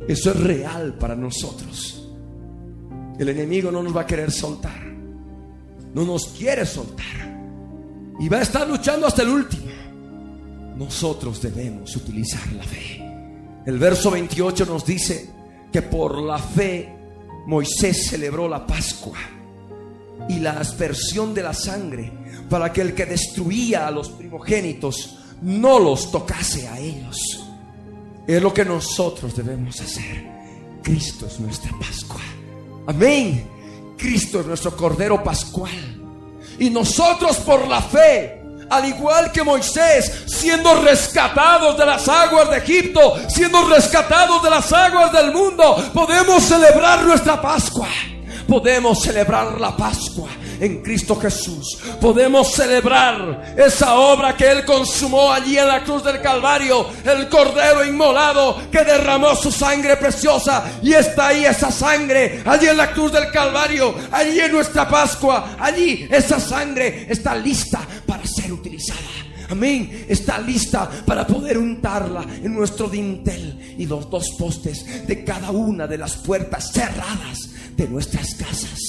Eso 0.07 0.31
es 0.31 0.37
real 0.41 0.95
para 0.99 1.17
nosotros. 1.17 2.09
El 3.19 3.29
enemigo 3.29 3.71
no 3.71 3.83
nos 3.83 3.97
va 3.97 4.03
a 4.03 4.07
querer 4.07 4.31
soltar. 4.31 4.85
No 5.95 6.05
nos 6.05 6.27
quiere 6.29 6.67
soltar. 6.67 7.05
Y 8.21 8.29
va 8.29 8.39
a 8.39 8.43
estar 8.43 8.69
luchando 8.69 9.07
hasta 9.07 9.23
el 9.23 9.29
último. 9.29 9.65
Nosotros 10.77 11.41
debemos 11.41 11.95
utilizar 11.97 12.53
la 12.53 12.65
fe. 12.65 13.04
El 13.67 13.79
verso 13.79 14.11
28 14.11 14.67
nos 14.67 14.85
dice 14.85 15.31
que 15.73 15.83
por 15.83 16.21
la 16.21 16.39
fe 16.39 16.95
Moisés 17.47 18.09
celebró 18.09 18.49
la 18.49 18.67
Pascua 18.67 19.19
y 20.29 20.39
la 20.39 20.53
aspersión 20.53 21.35
de 21.35 21.43
la 21.43 21.55
sangre 21.55 22.13
para 22.49 22.73
que 22.73 22.83
el 22.83 22.95
que 22.95 23.07
destruía 23.07 23.87
a 23.87 23.91
los 23.91 24.11
primogénitos 24.11 25.19
no 25.43 25.79
los 25.79 26.11
tocase 26.11 26.69
a 26.69 26.79
ellos. 26.79 27.45
Es 28.27 28.43
lo 28.43 28.53
que 28.53 28.65
nosotros 28.65 29.37
debemos 29.37 29.81
hacer. 29.81 30.35
Cristo 30.83 31.27
es 31.27 31.41
nuestra 31.41 31.73
Pascua. 31.79 32.21
Amén. 32.87 33.49
Cristo 33.97 34.41
es 34.41 34.47
nuestro 34.47 34.77
Cordero 34.77 35.23
Pascual. 35.23 36.03
Y 36.59 36.71
nosotros 36.71 37.39
por 37.39 37.67
la 37.67 37.83
fe 37.83 38.44
al 38.71 38.85
igual 38.87 39.31
que 39.33 39.43
Moisés, 39.43 40.25
siendo 40.27 40.83
rescatados 40.83 41.77
de 41.77 41.87
las 41.87 42.09
aguas 42.09 42.51
de 42.51 42.59
Egipto, 42.59 43.17
siendo 43.29 43.69
rescatados 43.69 44.43
de 44.43 44.51
las 44.51 44.73
aguas 44.73 45.13
del 45.13 45.33
mundo, 45.33 45.91
podemos 45.93 46.43
celebrar 46.43 47.03
nuestra 47.05 47.41
Pascua. 47.41 47.89
Podemos 48.47 49.03
celebrar 49.03 49.61
la 49.61 49.77
Pascua 49.77 50.29
en 50.61 50.83
Cristo 50.83 51.17
Jesús. 51.17 51.79
Podemos 52.01 52.53
celebrar 52.53 53.55
esa 53.57 53.95
obra 53.95 54.37
que 54.37 54.51
Él 54.51 54.65
consumó 54.65 55.33
allí 55.33 55.59
en 55.59 55.69
la 55.69 55.83
cruz 55.85 56.05
del 56.05 56.21
Calvario, 56.21 56.87
el 57.05 57.29
Cordero 57.29 57.85
inmolado 57.85 58.59
que 58.71 58.85
derramó 58.85 59.35
su 59.35 59.51
sangre 59.51 59.97
preciosa. 59.97 60.65
Y 60.83 60.93
está 60.93 61.29
ahí 61.29 61.45
esa 61.45 61.71
sangre, 61.71 62.43
allí 62.45 62.67
en 62.67 62.77
la 62.77 62.93
cruz 62.93 63.13
del 63.13 63.31
Calvario, 63.31 63.95
allí 64.11 64.41
en 64.41 64.53
nuestra 64.53 64.89
Pascua, 64.89 65.57
allí 65.59 66.07
esa 66.11 66.39
sangre 66.39 67.07
está 67.09 67.35
lista 67.35 67.81
para 68.07 68.25
ser 68.27 68.53
utilizada. 68.53 69.01
Amén. 69.51 70.07
Está 70.09 70.39
lista 70.39 70.91
para 71.07 71.27
poder 71.27 71.59
untarla 71.59 72.25
en 72.43 72.55
nuestro 72.55 72.89
dintel 72.89 73.77
y 73.79 73.87
los 73.87 74.09
dos 74.11 74.31
postes 74.39 75.07
de 75.07 75.25
cada 75.25 75.51
una 75.51 75.87
de 75.87 75.99
las 75.99 76.17
puertas 76.17 76.73
cerradas 76.73 77.51
de 77.77 77.89
nuestras 77.89 78.35
casas. 78.35 78.81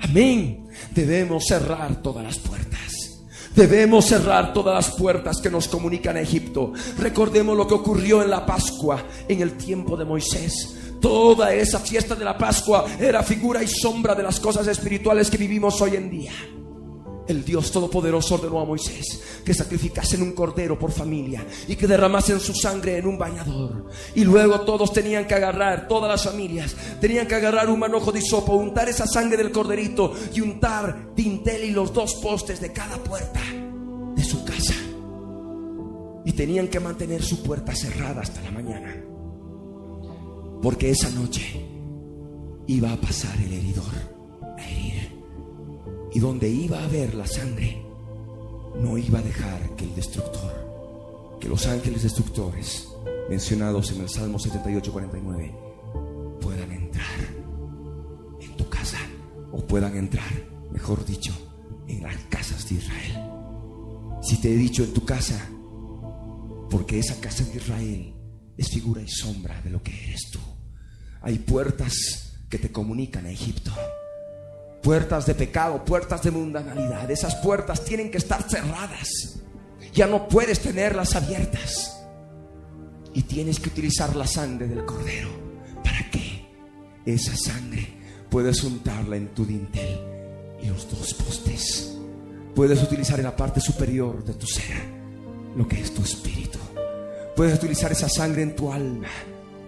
Amén. 0.00 0.67
Debemos 0.94 1.44
cerrar 1.46 2.02
todas 2.02 2.24
las 2.24 2.38
puertas. 2.38 2.78
Debemos 3.54 4.06
cerrar 4.06 4.52
todas 4.52 4.74
las 4.74 4.96
puertas 4.96 5.38
que 5.40 5.50
nos 5.50 5.68
comunican 5.68 6.16
a 6.16 6.20
Egipto. 6.20 6.72
Recordemos 6.98 7.56
lo 7.56 7.66
que 7.66 7.74
ocurrió 7.74 8.22
en 8.22 8.30
la 8.30 8.46
Pascua, 8.46 9.02
en 9.26 9.40
el 9.40 9.52
tiempo 9.52 9.96
de 9.96 10.04
Moisés. 10.04 10.76
Toda 11.00 11.52
esa 11.54 11.78
fiesta 11.80 12.14
de 12.14 12.24
la 12.24 12.36
Pascua 12.36 12.84
era 12.98 13.22
figura 13.22 13.62
y 13.62 13.68
sombra 13.68 14.14
de 14.14 14.22
las 14.22 14.38
cosas 14.40 14.66
espirituales 14.66 15.30
que 15.30 15.38
vivimos 15.38 15.80
hoy 15.80 15.96
en 15.96 16.10
día 16.10 16.32
el 17.28 17.44
Dios 17.44 17.70
Todopoderoso 17.70 18.34
ordenó 18.34 18.60
a 18.60 18.64
Moisés 18.64 19.20
que 19.44 19.54
sacrificasen 19.54 20.22
un 20.22 20.32
cordero 20.32 20.78
por 20.78 20.90
familia 20.90 21.46
y 21.68 21.76
que 21.76 21.86
derramasen 21.86 22.40
su 22.40 22.54
sangre 22.54 22.98
en 22.98 23.06
un 23.06 23.18
bañador. 23.18 23.86
Y 24.14 24.24
luego 24.24 24.62
todos 24.62 24.92
tenían 24.92 25.26
que 25.26 25.34
agarrar, 25.34 25.86
todas 25.86 26.10
las 26.10 26.24
familias, 26.24 26.74
tenían 27.00 27.26
que 27.26 27.34
agarrar 27.34 27.70
un 27.70 27.78
manojo 27.78 28.10
de 28.10 28.20
hisopo, 28.20 28.54
untar 28.54 28.88
esa 28.88 29.06
sangre 29.06 29.36
del 29.36 29.52
corderito 29.52 30.14
y 30.34 30.40
untar 30.40 31.14
dintel 31.14 31.64
y 31.64 31.70
los 31.70 31.92
dos 31.92 32.14
postes 32.16 32.60
de 32.60 32.72
cada 32.72 32.96
puerta 32.96 33.40
de 34.16 34.24
su 34.24 34.44
casa. 34.44 34.74
Y 36.24 36.32
tenían 36.32 36.68
que 36.68 36.80
mantener 36.80 37.22
su 37.22 37.42
puerta 37.42 37.74
cerrada 37.74 38.22
hasta 38.22 38.40
la 38.42 38.50
mañana. 38.50 39.04
Porque 40.60 40.90
esa 40.90 41.08
noche 41.10 41.64
iba 42.66 42.92
a 42.92 43.00
pasar 43.00 43.36
el 43.38 43.52
heridor 43.52 43.84
a 44.58 44.68
herir. 44.68 44.97
Y 46.12 46.20
donde 46.20 46.48
iba 46.48 46.78
a 46.80 46.84
haber 46.84 47.14
la 47.14 47.26
sangre, 47.26 47.82
no 48.80 48.96
iba 48.96 49.18
a 49.18 49.22
dejar 49.22 49.76
que 49.76 49.84
el 49.84 49.94
destructor, 49.94 51.38
que 51.40 51.48
los 51.48 51.66
ángeles 51.66 52.02
destructores 52.02 52.88
mencionados 53.28 53.90
en 53.92 54.00
el 54.00 54.08
Salmo 54.08 54.38
78, 54.38 54.92
49, 54.92 55.54
puedan 56.40 56.72
entrar 56.72 57.18
en 58.40 58.56
tu 58.56 58.68
casa 58.68 58.98
o 59.52 59.58
puedan 59.66 59.96
entrar, 59.96 60.30
mejor 60.72 61.04
dicho, 61.04 61.32
en 61.86 62.02
las 62.02 62.16
casas 62.28 62.68
de 62.68 62.76
Israel. 62.76 63.18
Si 64.22 64.40
te 64.40 64.52
he 64.52 64.56
dicho 64.56 64.82
en 64.82 64.92
tu 64.92 65.04
casa, 65.04 65.48
porque 66.70 66.98
esa 66.98 67.20
casa 67.20 67.44
de 67.44 67.56
Israel 67.56 68.14
es 68.56 68.68
figura 68.68 69.02
y 69.02 69.08
sombra 69.08 69.60
de 69.62 69.70
lo 69.70 69.82
que 69.82 69.92
eres 70.04 70.30
tú. 70.30 70.40
Hay 71.22 71.38
puertas 71.38 72.34
que 72.48 72.58
te 72.58 72.70
comunican 72.70 73.26
a 73.26 73.30
Egipto. 73.30 73.72
Puertas 74.82 75.26
de 75.26 75.34
pecado, 75.34 75.84
puertas 75.84 76.22
de 76.22 76.30
mundanalidad. 76.30 77.10
Esas 77.10 77.36
puertas 77.36 77.84
tienen 77.84 78.10
que 78.10 78.18
estar 78.18 78.42
cerradas. 78.48 79.40
Ya 79.92 80.06
no 80.06 80.28
puedes 80.28 80.60
tenerlas 80.60 81.14
abiertas. 81.16 81.94
Y 83.14 83.22
tienes 83.22 83.58
que 83.58 83.68
utilizar 83.68 84.14
la 84.14 84.26
sangre 84.26 84.68
del 84.68 84.84
cordero. 84.84 85.28
¿Para 85.82 86.08
qué? 86.10 86.46
Esa 87.04 87.36
sangre 87.36 87.88
puedes 88.30 88.62
untarla 88.62 89.16
en 89.16 89.28
tu 89.28 89.44
dintel 89.44 89.98
y 90.62 90.66
los 90.66 90.88
dos 90.90 91.14
postes. 91.14 91.96
Puedes 92.54 92.82
utilizar 92.82 93.18
en 93.18 93.24
la 93.24 93.36
parte 93.36 93.60
superior 93.60 94.24
de 94.24 94.34
tu 94.34 94.46
ser 94.46 94.98
lo 95.56 95.66
que 95.66 95.80
es 95.80 95.92
tu 95.92 96.02
espíritu. 96.02 96.58
Puedes 97.34 97.54
utilizar 97.54 97.92
esa 97.92 98.08
sangre 98.08 98.42
en 98.42 98.56
tu 98.56 98.72
alma, 98.72 99.08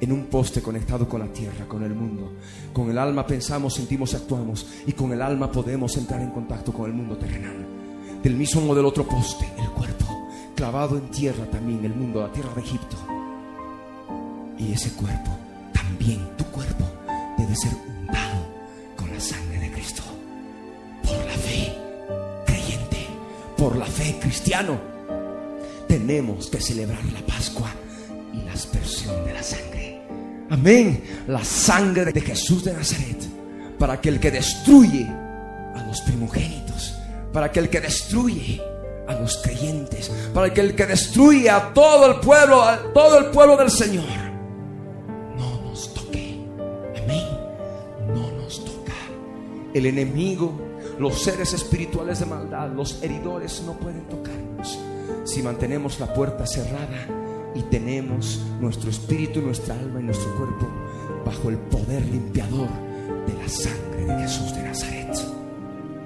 en 0.01 0.13
un 0.13 0.27
poste 0.27 0.63
conectado 0.63 1.09
con 1.09 1.21
la 1.21 1.27
tierra, 1.27 1.67
con 1.67 1.83
el 1.83 1.95
mundo. 1.95 2.33
Con 2.73 2.91
el 2.91 2.99
alma 2.99 3.27
pensamos, 3.27 3.75
sentimos 3.75 4.13
y 4.13 4.17
actuamos. 4.17 4.67
Y 4.87 4.93
con 4.93 5.13
el 5.13 5.21
alma 5.21 5.53
podemos 5.53 5.97
entrar 5.97 6.21
en 6.21 6.31
contacto 6.31 6.73
con 6.73 6.87
el 6.87 6.93
mundo 6.97 7.17
terrenal. 7.17 7.67
Del 8.23 8.35
mismo 8.35 8.75
del 8.75 8.85
otro 8.85 9.07
poste, 9.07 9.47
el 9.59 9.71
cuerpo, 9.71 10.29
clavado 10.55 10.97
en 10.97 11.11
tierra 11.11 11.45
también, 11.47 11.85
el 11.85 11.95
mundo, 11.95 12.23
la 12.23 12.33
tierra 12.33 12.55
de 12.55 12.61
Egipto. 12.63 12.97
Y 14.59 14.73
ese 14.73 14.91
cuerpo, 14.93 15.31
también 15.73 16.37
tu 16.37 16.45
cuerpo, 16.47 16.85
debe 17.39 17.55
ser 17.57 17.73
untado 17.75 18.47
con 18.97 19.11
la 19.11 19.21
sangre 19.21 19.59
de 19.59 19.73
Cristo. 19.73 20.03
Por 21.03 21.17
la 21.25 21.33
fe 21.33 21.75
creyente, 22.47 23.07
por 23.57 23.77
la 23.77 23.87
fe 23.87 24.19
cristiano, 24.21 24.79
tenemos 25.89 26.49
que 26.49 26.61
celebrar 26.61 27.05
la 27.07 27.21
Pascua 27.27 27.71
y 28.35 28.43
la 28.43 28.53
aspersión 28.53 29.25
de 29.25 29.33
la 29.33 29.43
sangre. 29.43 29.70
Amén. 30.51 31.25
La 31.29 31.45
sangre 31.45 32.13
de 32.13 32.21
Jesús 32.21 32.65
de 32.65 32.73
Nazaret. 32.73 33.19
Para 33.79 34.01
que 34.01 34.09
el 34.09 34.21
que 34.21 34.31
destruye 34.31 35.07
a 35.07 35.85
los 35.87 36.01
primogénitos, 36.03 36.97
para 37.33 37.51
que 37.51 37.61
el 37.61 37.71
que 37.71 37.81
destruye 37.81 38.61
a 39.07 39.15
los 39.15 39.39
creyentes, 39.39 40.11
para 40.35 40.53
que 40.53 40.61
el 40.61 40.75
que 40.75 40.87
destruye 40.87 41.49
a 41.49 41.73
todo 41.73 42.11
el 42.11 42.21
pueblo, 42.21 42.63
a 42.63 42.93
todo 42.93 43.19
el 43.19 43.27
pueblo 43.27 43.57
del 43.57 43.71
Señor, 43.71 44.05
no 45.39 45.63
nos 45.63 45.95
toque. 45.95 46.45
Amén. 47.03 47.27
No 48.09 48.31
nos 48.33 48.63
toca. 48.65 48.93
El 49.73 49.87
enemigo, 49.87 50.61
los 50.99 51.23
seres 51.23 51.55
espirituales 51.55 52.19
de 52.21 52.27
maldad, 52.27 52.69
los 52.71 53.03
heridores 53.03 53.63
no 53.65 53.79
pueden 53.79 54.03
tocarnos 54.09 54.79
si 55.25 55.43
mantenemos 55.43 56.01
la 56.01 56.13
puerta 56.13 56.47
cerrada 56.47 57.20
y 57.55 57.63
tenemos 57.63 58.43
nuestro 58.61 58.91
espíritu, 58.91 59.41
nuestra 59.41 59.75
alma 59.75 60.01
y 60.01 60.05
nuestro 60.05 60.35
cuerpo 60.37 60.69
bajo 61.25 61.51
el 61.51 61.59
poder 61.59 62.05
limpiador 62.07 62.69
de 63.27 63.35
la 63.35 63.49
sangre 63.49 64.05
de 64.05 64.23
Jesús 64.23 64.55
de 64.55 64.63
Nazaret. 64.63 65.19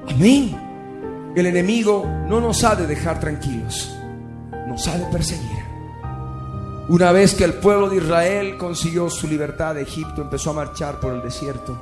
Amén. 0.09 1.33
El 1.37 1.47
enemigo 1.47 2.05
no 2.29 2.41
nos 2.41 2.63
ha 2.65 2.77
de 2.77 2.87
dejar 2.87 3.21
tranquilos, 3.21 3.93
nos 4.69 4.87
ha 4.87 4.99
de 4.99 5.05
perseguir. 5.07 5.65
Una 6.89 7.13
vez 7.13 7.35
que 7.35 7.45
el 7.45 7.55
pueblo 7.55 7.89
de 7.89 7.97
Israel 7.97 8.59
consiguió 8.59 9.09
su 9.09 9.27
libertad 9.27 9.75
de 9.75 9.83
Egipto, 9.83 10.23
empezó 10.23 10.51
a 10.51 10.55
marchar 10.55 11.01
por 11.01 11.15
el 11.15 11.23
desierto 11.23 11.81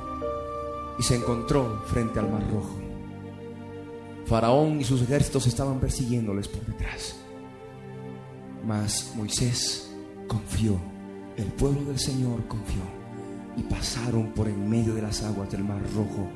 y 0.97 1.03
se 1.03 1.15
encontró 1.15 1.83
frente 1.85 2.19
al 2.19 2.31
Mar 2.31 2.43
Rojo. 2.49 2.79
Faraón 4.25 4.79
y 4.79 4.83
sus 4.85 5.01
ejércitos 5.01 5.45
estaban 5.47 5.79
persiguiéndoles 5.79 6.47
por 6.47 6.65
detrás. 6.65 7.22
Mas 8.65 9.13
Moisés 9.15 9.89
confió, 10.27 10.79
el 11.37 11.47
pueblo 11.47 11.83
del 11.85 11.99
Señor 11.99 12.47
confió, 12.47 12.81
y 13.57 13.63
pasaron 13.63 14.31
por 14.33 14.47
en 14.47 14.69
medio 14.69 14.95
de 14.95 15.01
las 15.01 15.23
aguas 15.23 15.51
del 15.51 15.63
Mar 15.63 15.81
Rojo 15.93 16.29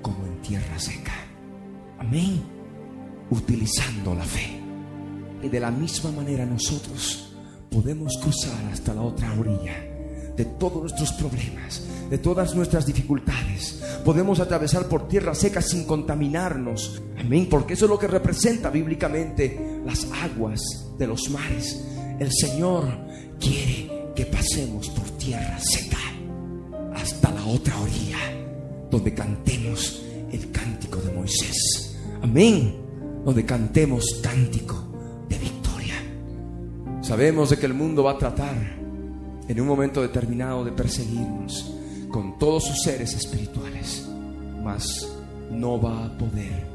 como 0.00 0.24
en 0.26 0.40
tierra 0.42 0.78
seca. 0.78 1.12
Amén. 1.98 2.42
Utilizando 3.30 4.14
la 4.14 4.24
fe. 4.24 4.60
Y 5.42 5.48
de 5.48 5.60
la 5.60 5.70
misma 5.70 6.12
manera 6.12 6.46
nosotros 6.46 7.34
podemos 7.70 8.12
cruzar 8.22 8.64
hasta 8.72 8.94
la 8.94 9.02
otra 9.02 9.32
orilla 9.38 9.91
de 10.36 10.44
todos 10.44 10.82
nuestros 10.82 11.12
problemas, 11.12 11.82
de 12.10 12.18
todas 12.18 12.54
nuestras 12.54 12.86
dificultades. 12.86 13.82
Podemos 14.04 14.40
atravesar 14.40 14.86
por 14.88 15.08
tierra 15.08 15.34
seca 15.34 15.60
sin 15.60 15.84
contaminarnos. 15.84 17.02
Amén, 17.18 17.46
porque 17.50 17.74
eso 17.74 17.84
es 17.84 17.90
lo 17.90 17.98
que 17.98 18.08
representa 18.08 18.70
bíblicamente 18.70 19.80
las 19.84 20.06
aguas 20.22 20.60
de 20.98 21.06
los 21.06 21.30
mares. 21.30 21.84
El 22.18 22.32
Señor 22.32 22.86
quiere 23.38 24.12
que 24.14 24.26
pasemos 24.26 24.88
por 24.90 25.08
tierra 25.18 25.58
seca 25.60 25.98
hasta 26.94 27.30
la 27.30 27.44
otra 27.46 27.78
orilla, 27.80 28.18
donde 28.90 29.14
cantemos 29.14 30.02
el 30.30 30.50
cántico 30.50 31.00
de 31.00 31.12
Moisés. 31.12 31.96
Amén, 32.22 32.76
donde 33.24 33.44
cantemos 33.44 34.20
cántico 34.22 34.74
de 35.28 35.38
victoria. 35.38 35.94
Sabemos 37.02 37.50
de 37.50 37.58
que 37.58 37.66
el 37.66 37.74
mundo 37.74 38.04
va 38.04 38.12
a 38.12 38.18
tratar 38.18 38.81
en 39.52 39.60
un 39.60 39.68
momento 39.68 40.00
determinado 40.00 40.64
de 40.64 40.72
perseguirnos 40.72 41.74
con 42.10 42.38
todos 42.38 42.64
sus 42.64 42.82
seres 42.84 43.12
espirituales, 43.12 44.08
mas 44.64 45.06
no 45.50 45.78
va 45.78 46.06
a 46.06 46.16
poder, 46.16 46.66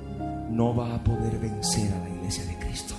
no 0.51 0.75
va 0.75 0.93
a 0.93 1.03
poder 1.03 1.39
vencer 1.39 1.91
a 1.91 1.99
la 2.03 2.09
iglesia 2.09 2.45
de 2.45 2.55
Cristo. 2.59 2.93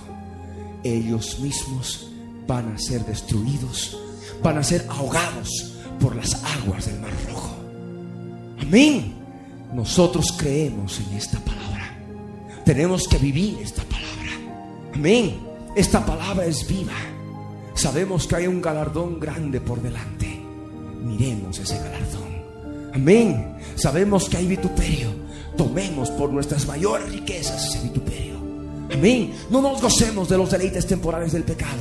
Ellos 0.83 1.39
mismos 1.39 2.11
van 2.45 2.73
a 2.73 2.77
ser 2.77 3.05
destruidos, 3.05 3.97
van 4.43 4.57
a 4.57 4.63
ser 4.63 4.85
ahogados 4.89 5.75
por 5.97 6.13
las 6.13 6.43
aguas 6.43 6.85
del 6.85 6.99
Mar 6.99 7.13
Rojo. 7.29 7.55
Amén. 8.59 9.13
Nosotros 9.73 10.33
creemos 10.37 10.99
en 10.99 11.15
esta 11.15 11.39
palabra. 11.39 11.97
Tenemos 12.65 13.07
que 13.07 13.17
vivir 13.17 13.59
esta 13.61 13.83
palabra. 13.83 14.91
Amén. 14.93 15.39
Esta 15.73 16.05
palabra 16.05 16.45
es 16.45 16.67
viva. 16.67 16.91
Sabemos 17.79 18.27
que 18.27 18.35
hay 18.35 18.45
un 18.45 18.61
galardón 18.61 19.21
grande 19.21 19.61
por 19.61 19.81
delante. 19.81 20.37
Miremos 21.01 21.59
ese 21.59 21.77
galardón. 21.77 22.91
Amén. 22.93 23.55
Sabemos 23.75 24.27
que 24.27 24.35
hay 24.35 24.47
vituperio. 24.47 25.07
Tomemos 25.55 26.11
por 26.11 26.29
nuestras 26.29 26.67
mayores 26.67 27.09
riquezas 27.09 27.69
ese 27.69 27.81
vituperio. 27.87 28.35
Amén. 28.93 29.33
No 29.49 29.61
nos 29.61 29.81
gocemos 29.81 30.27
de 30.27 30.37
los 30.37 30.51
deleites 30.51 30.87
temporales 30.87 31.31
del 31.31 31.43
pecado. 31.43 31.79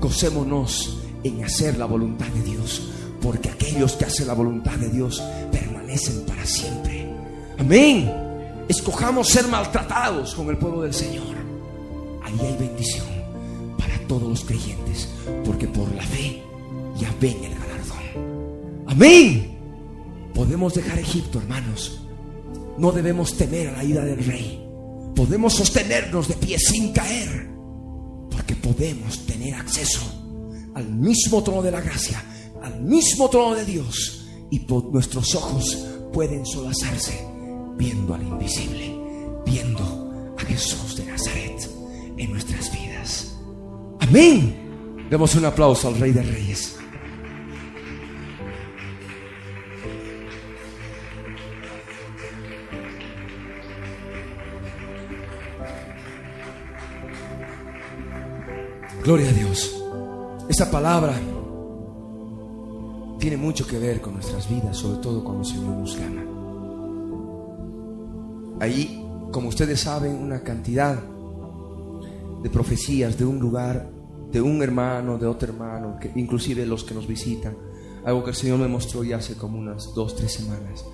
Gocémonos 0.00 0.96
en 1.22 1.44
hacer 1.44 1.76
la 1.76 1.84
voluntad 1.84 2.28
de 2.28 2.42
Dios. 2.42 2.88
Porque 3.20 3.50
aquellos 3.50 3.92
que 3.96 4.06
hacen 4.06 4.28
la 4.28 4.32
voluntad 4.32 4.76
de 4.76 4.88
Dios 4.88 5.22
permanecen 5.52 6.24
para 6.24 6.46
siempre. 6.46 7.06
Amén. 7.58 8.10
Escojamos 8.66 9.28
ser 9.28 9.46
maltratados 9.48 10.34
con 10.34 10.48
el 10.48 10.56
pueblo 10.56 10.80
del 10.80 10.94
Señor. 10.94 11.36
Ahí 12.22 12.40
hay 12.40 12.56
bendición 12.56 13.13
todos 14.06 14.28
los 14.28 14.44
creyentes, 14.44 15.08
porque 15.44 15.66
por 15.66 15.92
la 15.94 16.02
fe 16.02 16.42
ya 16.98 17.14
ven 17.20 17.36
el 17.44 17.54
galardón. 17.54 18.84
Amén. 18.86 19.58
Podemos 20.34 20.74
dejar 20.74 20.98
Egipto, 20.98 21.38
hermanos. 21.38 22.00
No 22.78 22.92
debemos 22.92 23.36
temer 23.36 23.68
a 23.68 23.72
la 23.72 23.84
ira 23.84 24.04
del 24.04 24.24
rey. 24.24 24.60
Podemos 25.14 25.54
sostenernos 25.54 26.28
de 26.28 26.34
pie 26.34 26.58
sin 26.58 26.92
caer, 26.92 27.48
porque 28.30 28.56
podemos 28.56 29.24
tener 29.26 29.54
acceso 29.54 30.00
al 30.74 30.88
mismo 30.88 31.42
trono 31.42 31.62
de 31.62 31.70
la 31.70 31.80
gracia, 31.80 32.22
al 32.62 32.80
mismo 32.82 33.28
trono 33.28 33.54
de 33.54 33.64
Dios, 33.64 34.26
y 34.50 34.60
por 34.60 34.92
nuestros 34.92 35.34
ojos 35.36 35.86
pueden 36.12 36.44
solazarse 36.44 37.24
viendo 37.76 38.14
al 38.14 38.22
invisible, 38.22 38.96
viendo 39.46 40.34
a 40.36 40.42
Jesús 40.42 40.96
de 40.96 41.04
Nazaret 41.06 41.70
en 42.16 42.32
nuestras 42.32 42.72
vidas. 42.72 43.33
Amén. 44.06 45.06
Demos 45.08 45.34
un 45.34 45.46
aplauso 45.46 45.88
al 45.88 45.98
Rey 45.98 46.12
de 46.12 46.22
Reyes. 46.22 46.76
Gloria 59.02 59.30
a 59.30 59.32
Dios. 59.32 59.82
Esa 60.50 60.70
palabra 60.70 61.14
tiene 63.18 63.38
mucho 63.38 63.66
que 63.66 63.78
ver 63.78 64.02
con 64.02 64.14
nuestras 64.14 64.48
vidas, 64.50 64.76
sobre 64.76 64.98
todo 65.00 65.24
cuando 65.24 65.42
el 65.42 65.48
Señor 65.48 65.76
nos 65.76 65.98
llama. 65.98 66.22
Ahí, 68.60 69.02
como 69.32 69.48
ustedes 69.48 69.80
saben, 69.80 70.14
una 70.14 70.42
cantidad 70.42 71.02
de 72.42 72.50
profecías 72.50 73.16
de 73.16 73.24
un 73.24 73.38
lugar, 73.38 73.93
de 74.34 74.42
un 74.42 74.60
hermano, 74.64 75.16
de 75.16 75.28
otro 75.28 75.52
hermano, 75.52 75.96
que 76.00 76.10
inclusive 76.16 76.66
los 76.66 76.82
que 76.82 76.92
nos 76.92 77.06
visitan. 77.06 77.56
Algo 78.04 78.24
que 78.24 78.30
el 78.30 78.36
Señor 78.36 78.58
me 78.58 78.66
mostró 78.66 79.04
ya 79.04 79.18
hace 79.18 79.36
como 79.36 79.60
unas 79.60 79.94
dos, 79.94 80.16
tres 80.16 80.32
semanas. 80.32 80.84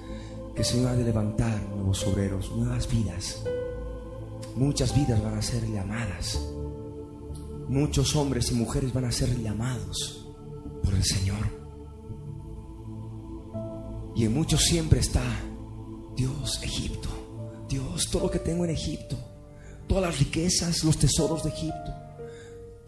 Que 0.55 0.61
el 0.61 0.67
Señor 0.67 0.91
ha 0.91 0.95
de 0.95 1.05
levantar 1.05 1.59
nuevos 1.71 2.07
obreros, 2.07 2.53
nuevas 2.55 2.87
vidas. 2.91 3.43
Muchas 4.57 4.95
vidas 4.95 5.25
van 5.25 5.39
a 5.39 5.43
ser 5.43 5.67
llamadas. 5.67 6.39
Muchos 7.67 8.15
hombres 8.15 8.53
y 8.53 8.57
mujeres 8.57 8.93
van 8.93 9.07
a 9.07 9.13
ser 9.13 9.35
llamados 9.41 10.29
por 10.85 10.93
el 10.93 11.03
Señor. 11.03 11.47
Y 14.17 14.27
en 14.27 14.35
muchos 14.35 14.65
siempre 14.65 15.01
está 15.01 15.25
Dios, 16.15 16.61
Egipto. 16.63 17.09
Dios, 17.71 18.11
todo 18.11 18.25
lo 18.25 18.31
que 18.31 18.41
tengo 18.41 18.67
en 18.67 18.73
Egipto, 18.73 19.17
todas 19.89 20.05
las 20.05 20.19
riquezas, 20.19 20.85
los 20.85 20.99
tesoros 20.99 21.43
de 21.43 21.49
Egipto, 21.49 22.00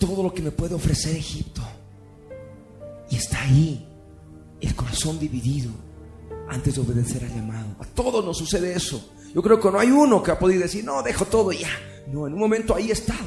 todo 0.06 0.24
lo 0.24 0.34
que 0.34 0.42
me 0.42 0.50
puede 0.50 0.74
ofrecer 0.74 1.16
Egipto. 1.16 1.62
Y 3.08 3.16
está 3.16 3.40
ahí 3.42 3.86
el 4.60 4.74
corazón 4.74 5.16
dividido 5.20 5.70
antes 6.48 6.74
de 6.74 6.80
obedecer 6.80 7.22
al 7.24 7.32
llamado. 7.32 7.76
A 7.78 7.84
todos 7.84 8.24
nos 8.24 8.36
sucede 8.36 8.74
eso. 8.74 9.12
Yo 9.32 9.40
creo 9.42 9.60
que 9.60 9.70
no 9.70 9.78
hay 9.78 9.92
uno 9.92 10.20
que 10.20 10.32
ha 10.32 10.38
podido 10.38 10.62
decir, 10.62 10.84
no, 10.84 11.04
dejo 11.04 11.24
todo 11.26 11.52
ya. 11.52 11.70
No, 12.08 12.26
en 12.26 12.32
un 12.32 12.40
momento 12.40 12.74
ahí 12.74 12.90
he 12.90 12.92
estado. 12.92 13.20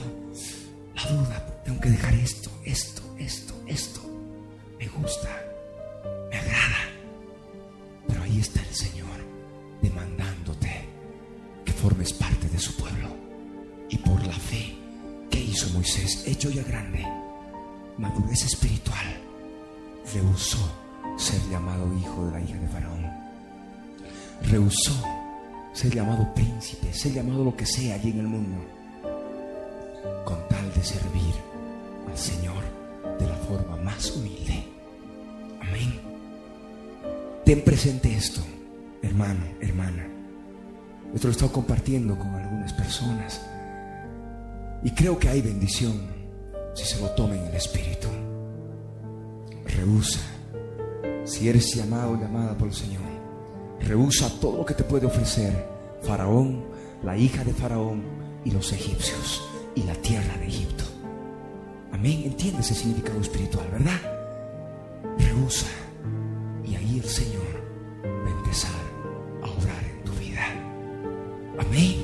La 0.95 1.05
duda, 1.05 1.61
tengo 1.63 1.80
que 1.80 1.91
dejar 1.91 2.13
esto, 2.15 2.49
esto, 2.65 3.01
esto, 3.19 3.53
esto. 3.67 4.01
Me 4.78 4.88
gusta, 4.89 5.30
me 6.30 6.38
agrada. 6.38 6.89
Pero 8.05 8.21
ahí 8.21 8.39
está 8.39 8.59
el 8.61 8.76
Señor 8.76 9.17
demandándote 9.82 10.89
que 11.63 11.71
formes 11.71 12.11
parte 12.11 12.24
Moisés, 15.76 16.23
hecho 16.26 16.49
ya 16.49 16.63
grande, 16.63 17.05
madurez 17.97 18.45
espiritual, 18.45 19.05
rehusó 20.13 20.57
ser 21.17 21.41
llamado 21.51 21.86
hijo 21.97 22.26
de 22.28 22.32
la 22.32 22.39
hija 22.39 22.57
de 22.57 22.67
Faraón. 22.69 23.11
Rehusó 24.43 24.93
ser 25.73 25.93
llamado 25.93 26.34
príncipe, 26.34 26.93
ser 26.93 27.11
llamado 27.11 27.43
lo 27.43 27.57
que 27.57 27.65
sea 27.65 27.95
allí 27.95 28.11
en 28.11 28.19
el 28.19 28.28
mundo, 28.28 28.57
con 30.23 30.47
tal 30.47 30.73
de 30.73 30.82
servir 30.82 31.36
al 32.07 32.17
Señor 32.17 32.63
de 33.19 33.28
la 33.28 33.36
forma 33.36 33.76
más 33.76 34.11
humilde. 34.15 34.63
Amén. 35.59 35.99
Ten 37.43 37.61
presente 37.65 38.15
esto, 38.15 38.41
hermano, 39.01 39.43
hermana. 39.59 40.07
Esto 41.13 41.28
lo 41.28 41.32
he 41.32 41.36
estado 41.36 41.51
compartiendo 41.51 42.17
con 42.17 42.34
algunas 42.34 42.71
personas. 42.71 43.41
Y 44.86 44.91
creo 44.91 45.17
que 45.17 45.27
hay 45.27 45.41
bendición 45.41 45.99
si 46.75 46.86
se 46.86 47.01
lo 47.01 47.09
toma 47.09 47.36
en 47.36 47.45
el 47.45 47.55
Espíritu. 47.55 48.07
Rehúsa. 49.65 50.19
Si 51.23 51.49
eres 51.49 51.73
llamado 51.73 52.11
o 52.11 52.21
llamada 52.21 52.55
por 52.55 52.67
el 52.67 52.73
Señor, 52.75 53.01
rehúsa 53.79 54.29
todo 54.39 54.57
lo 54.57 54.65
que 54.65 54.75
te 54.75 54.83
puede 54.83 55.07
ofrecer 55.07 55.65
Faraón, 56.03 56.65
la 57.03 57.17
hija 57.17 57.43
de 57.43 57.51
Faraón 57.51 58.03
y 58.45 58.51
los 58.51 58.71
egipcios 58.73 59.41
y 59.73 59.81
la 59.81 59.95
tierra 59.95 60.38
de 60.38 60.45
Egipto. 60.45 60.83
Amén. 61.91 62.21
Entiendes 62.23 62.69
el 62.69 62.77
significado 62.77 63.19
espiritual, 63.21 63.67
¿verdad? 63.71 63.99
Rehúsa. 65.17 65.65
Y 66.63 66.75
ahí 66.75 66.99
el 66.99 67.09
Señor 67.09 67.41
va 68.05 68.29
a 68.29 68.38
empezar 68.38 68.71
a 69.41 69.49
obrar 69.49 69.83
en 69.83 70.03
tu 70.03 70.11
vida. 70.19 70.45
Amén. 71.57 72.03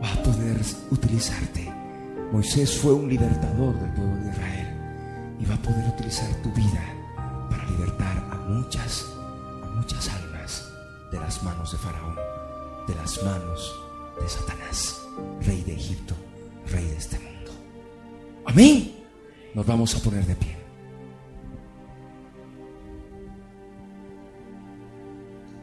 Va 0.00 0.12
a 0.12 0.22
poder 0.22 0.58
utilizarte. 0.92 1.77
Moisés 2.32 2.78
fue 2.78 2.92
un 2.92 3.08
libertador 3.08 3.74
del 3.80 3.90
pueblo 3.94 4.16
de 4.16 4.30
Israel 4.30 4.68
y 5.40 5.44
va 5.46 5.54
a 5.54 5.62
poder 5.62 5.88
utilizar 5.88 6.28
tu 6.42 6.52
vida 6.52 6.84
para 7.48 7.64
libertar 7.70 8.18
a 8.30 8.36
muchas, 8.48 9.06
a 9.62 9.66
muchas 9.76 10.10
almas 10.10 10.70
de 11.10 11.18
las 11.18 11.42
manos 11.42 11.72
de 11.72 11.78
Faraón, 11.78 12.16
de 12.86 12.94
las 12.96 13.22
manos 13.22 13.74
de 14.20 14.28
Satanás, 14.28 15.00
rey 15.40 15.62
de 15.62 15.72
Egipto, 15.72 16.14
rey 16.70 16.84
de 16.84 16.96
este 16.96 17.18
mundo. 17.18 17.50
Amén. 18.44 18.94
Nos 19.54 19.64
vamos 19.64 19.96
a 19.96 20.00
poner 20.00 20.26
de 20.26 20.36
pie. 20.36 20.58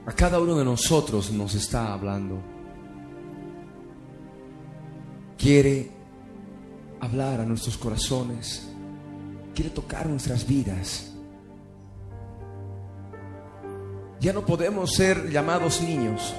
A 0.08 0.12
cada 0.14 0.40
uno 0.40 0.56
de 0.56 0.66
nosotros 0.66 1.32
nos 1.32 1.54
está 1.54 1.94
hablando. 1.94 2.40
Quiere 5.38 5.95
hablar 7.00 7.42
a 7.42 7.46
nuestros 7.46 7.78
corazones. 7.78 8.68
Quiere 9.54 9.70
tocar 9.70 10.06
nuestras 10.08 10.46
vidas. 10.46 11.12
Ya 14.20 14.34
no 14.34 14.46
podemos 14.46 14.94
ser 14.94 15.30
llamados 15.30 15.82
niños. 15.82 16.34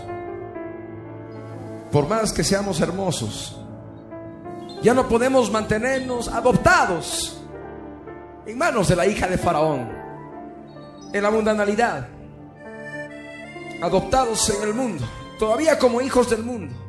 Por 1.92 2.08
más 2.08 2.32
que 2.32 2.42
seamos 2.42 2.80
hermosos. 2.80 3.58
Ya 4.82 4.92
no 4.92 5.08
podemos 5.08 5.50
mantenernos 5.50 6.28
adoptados 6.28 7.40
en 8.46 8.58
manos 8.58 8.88
de 8.88 8.96
la 8.96 9.06
hija 9.06 9.26
de 9.26 9.38
Faraón. 9.38 9.90
En 11.12 11.22
la 11.22 11.30
mundanalidad. 11.30 12.08
Adoptados 13.82 14.50
en 14.50 14.68
el 14.68 14.74
mundo. 14.74 15.04
Todavía 15.38 15.78
como 15.78 16.00
hijos 16.00 16.28
del 16.30 16.42
mundo. 16.42 16.85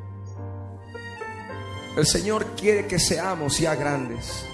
El 1.98 2.06
Señor 2.06 2.46
quiere 2.56 2.86
que 2.86 3.00
seamos 3.00 3.58
ya 3.58 3.74
grandes. 3.74 4.46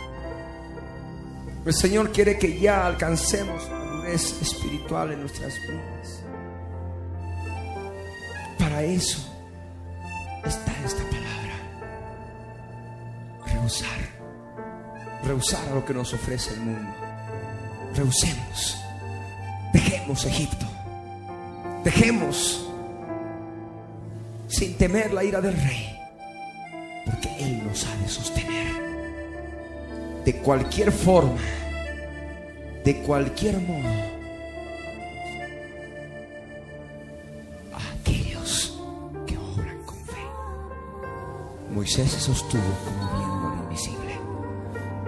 El 1.66 1.74
Señor 1.74 2.14
quiere 2.14 2.38
que 2.40 2.58
ya 2.58 2.86
alcancemos 2.86 3.70
madurez 3.70 4.42
espiritual 4.42 5.12
en 5.12 5.20
nuestras 5.20 5.54
vidas. 5.68 6.24
Para 8.58 8.84
eso 8.84 9.20
está 10.46 10.72
esta 10.86 11.04
palabra. 11.04 11.56
Rehusar. 13.46 14.00
Rehusar 15.26 15.68
a 15.70 15.76
lo 15.76 15.84
que 15.84 15.94
nos 15.94 16.14
ofrece 16.14 16.54
el 16.54 16.62
mundo. 16.62 16.96
Rehusemos. 17.94 18.78
Dejemos 19.74 20.24
Egipto. 20.24 20.66
Dejemos 21.84 22.70
sin 24.48 24.78
temer 24.78 25.12
la 25.12 25.26
ira 25.26 25.42
del 25.42 25.62
rey 25.62 25.93
porque 27.06 27.30
Él 27.40 27.64
nos 27.66 27.86
ha 27.86 27.96
de 27.98 28.08
sostener. 28.08 28.74
De 30.26 30.36
cualquier 30.38 30.92
forma, 30.92 31.42
de 32.86 32.98
cualquier 33.02 33.60
modo, 33.60 33.90
aquellos 38.02 38.80
que 39.28 39.38
obran 39.38 39.84
con 39.86 39.98
fe. 39.98 40.24
Moisés 41.72 42.12
se 42.12 42.20
sostuvo 42.22 42.62
como 42.86 43.18
viendo 43.18 43.50
lo 43.50 43.64
invisible. 43.64 44.18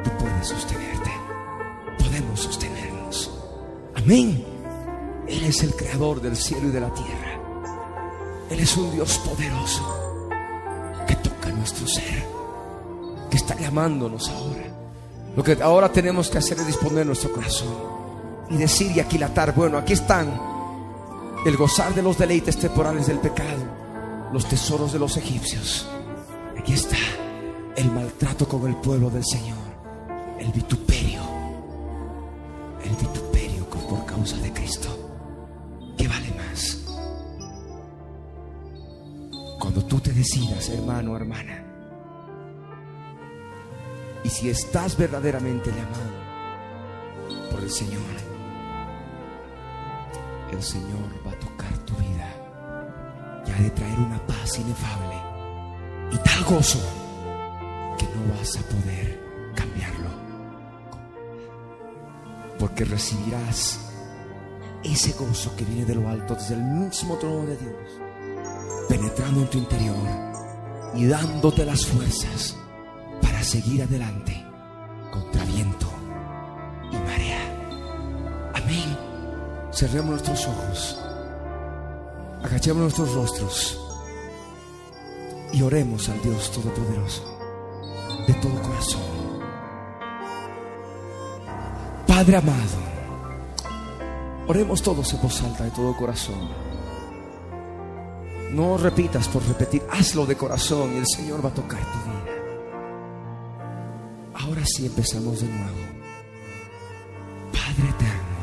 Tú 0.03 0.09
puedes 0.19 0.47
sostenerte. 0.47 1.11
Podemos 1.97 2.39
sostenernos. 2.41 3.31
Amén. 3.95 4.43
Él 5.29 5.43
es 5.45 5.63
el 5.63 5.73
creador 5.75 6.21
del 6.21 6.35
cielo 6.35 6.67
y 6.67 6.71
de 6.71 6.81
la 6.81 6.93
tierra. 6.93 7.39
Él 8.49 8.59
es 8.59 8.75
un 8.75 8.91
Dios 8.91 9.17
poderoso 9.19 10.05
nuestro 11.66 11.88
ser, 11.88 12.24
que 13.28 13.38
está 13.38 13.55
llamándonos 13.59 14.30
ahora. 14.30 14.66
Lo 15.36 15.43
que 15.43 15.57
ahora 15.63 15.91
tenemos 15.91 16.30
que 16.30 16.38
hacer 16.38 16.59
es 16.59 16.68
disponer 16.68 17.07
nuestro 17.07 17.32
corazón 17.32 17.74
y 18.51 18.57
decir 18.57 18.91
y 18.95 18.99
aquilatar, 18.99 19.55
bueno, 19.55 19.80
aquí 19.80 19.93
están 19.93 20.39
el 21.43 21.57
gozar 21.57 21.95
de 21.95 22.03
los 22.03 22.20
deleites 22.20 22.57
temporales 22.57 23.07
del 23.07 23.18
pecado, 23.18 23.66
los 24.32 24.47
tesoros 24.47 24.93
de 24.93 24.99
los 24.99 25.18
egipcios. 25.18 25.88
Aquí 26.55 26.74
está 26.74 26.97
el 27.76 27.91
maltrato 27.91 28.47
con 28.47 28.68
el 28.68 28.76
pueblo 28.76 29.09
del 29.09 29.26
Señor, 29.26 29.57
el 30.38 30.51
vituperio, 30.51 31.22
el 32.84 32.91
vituperio 32.91 33.66
por 33.66 34.05
causa 34.05 34.38
de 34.38 34.53
Cristo. 34.53 35.05
Tú 39.84 39.99
te 39.99 40.11
decidas, 40.11 40.69
hermano, 40.69 41.15
hermana, 41.15 41.63
y 44.23 44.30
si 44.30 44.49
estás 44.49 44.97
verdaderamente 44.97 45.69
llamado 45.69 46.11
por 47.51 47.61
el 47.61 47.69
Señor, 47.69 48.01
el 50.51 50.63
Señor 50.63 51.28
va 51.28 51.32
a 51.32 51.39
tocar 51.39 51.78
tu 51.86 51.93
vida. 51.95 52.34
Y 53.45 53.51
ha 53.51 53.63
de 53.63 53.69
traer 53.69 53.99
una 53.99 54.26
paz 54.26 54.57
inefable 54.57 55.15
y 56.11 56.17
tal 56.17 56.43
gozo 56.45 56.80
que 57.97 58.05
no 58.05 58.36
vas 58.36 58.57
a 58.57 58.61
poder 58.63 59.21
cambiarlo. 59.55 60.09
Porque 62.57 62.86
recibirás 62.86 63.80
ese 64.84 65.11
gozo 65.13 65.55
que 65.55 65.65
viene 65.65 65.86
de 65.86 65.95
lo 65.95 66.09
alto, 66.09 66.34
desde 66.34 66.55
el 66.55 66.63
mismo 66.63 67.15
trono 67.17 67.45
de 67.45 67.57
Dios, 67.57 68.05
penetrando 68.88 69.41
en 69.41 69.49
tu 69.49 69.57
interior 69.57 69.95
y 70.95 71.05
dándote 71.05 71.65
las 71.65 71.86
fuerzas 71.86 72.55
para 73.21 73.43
seguir 73.43 73.83
adelante 73.83 74.45
contra 75.11 75.43
viento 75.45 75.88
y 76.91 76.95
marea. 76.97 78.51
Amén. 78.53 78.97
Cerremos 79.71 80.11
nuestros 80.11 80.47
ojos, 80.47 80.99
agachemos 82.43 82.81
nuestros 82.83 83.13
rostros 83.13 83.79
y 85.51 85.61
oremos 85.61 86.07
al 86.09 86.21
Dios 86.21 86.51
Todopoderoso 86.51 87.23
de 88.27 88.33
todo 88.36 88.61
corazón. 88.61 89.01
Padre 92.07 92.38
amado, 92.38 92.77
oremos 94.47 94.81
todos 94.81 95.13
en 95.13 95.21
voz 95.21 95.41
alta 95.41 95.65
de 95.65 95.71
todo 95.71 95.95
corazón. 95.97 96.64
No 98.51 98.77
repitas 98.77 99.27
por 99.27 99.45
repetir, 99.45 99.83
hazlo 99.89 100.25
de 100.25 100.35
corazón 100.35 100.93
y 100.93 100.97
el 100.97 101.07
Señor 101.07 101.43
va 101.43 101.49
a 101.49 101.53
tocar 101.53 101.79
tu 101.79 101.97
vida. 102.09 102.15
Ahora 104.35 104.65
sí 104.65 104.85
empezamos 104.85 105.41
de 105.41 105.47
nuevo. 105.47 105.77
Padre 107.51 107.89
eterno, 107.89 108.37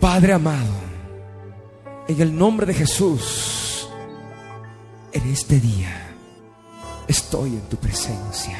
Padre 0.00 0.32
amado, 0.32 0.74
en 2.08 2.20
el 2.20 2.36
nombre 2.36 2.66
de 2.66 2.74
Jesús, 2.74 3.88
en 5.12 5.30
este 5.30 5.60
día 5.60 6.14
estoy 7.06 7.50
en 7.50 7.62
tu 7.68 7.76
presencia. 7.76 8.58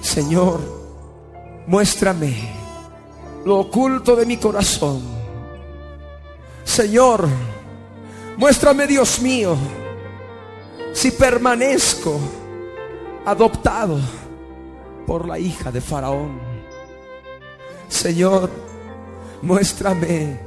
Señor, 0.00 0.60
muéstrame 1.66 2.34
lo 3.44 3.60
oculto 3.60 4.16
de 4.16 4.26
mi 4.26 4.36
corazón. 4.36 5.02
Señor, 6.64 7.28
muéstrame, 8.36 8.86
Dios 8.86 9.20
mío, 9.20 9.56
si 10.92 11.10
permanezco 11.10 12.18
adoptado 13.24 13.98
por 15.06 15.26
la 15.26 15.38
hija 15.38 15.70
de 15.70 15.80
Faraón. 15.80 16.40
Señor, 17.88 18.50
muéstrame 19.42 20.40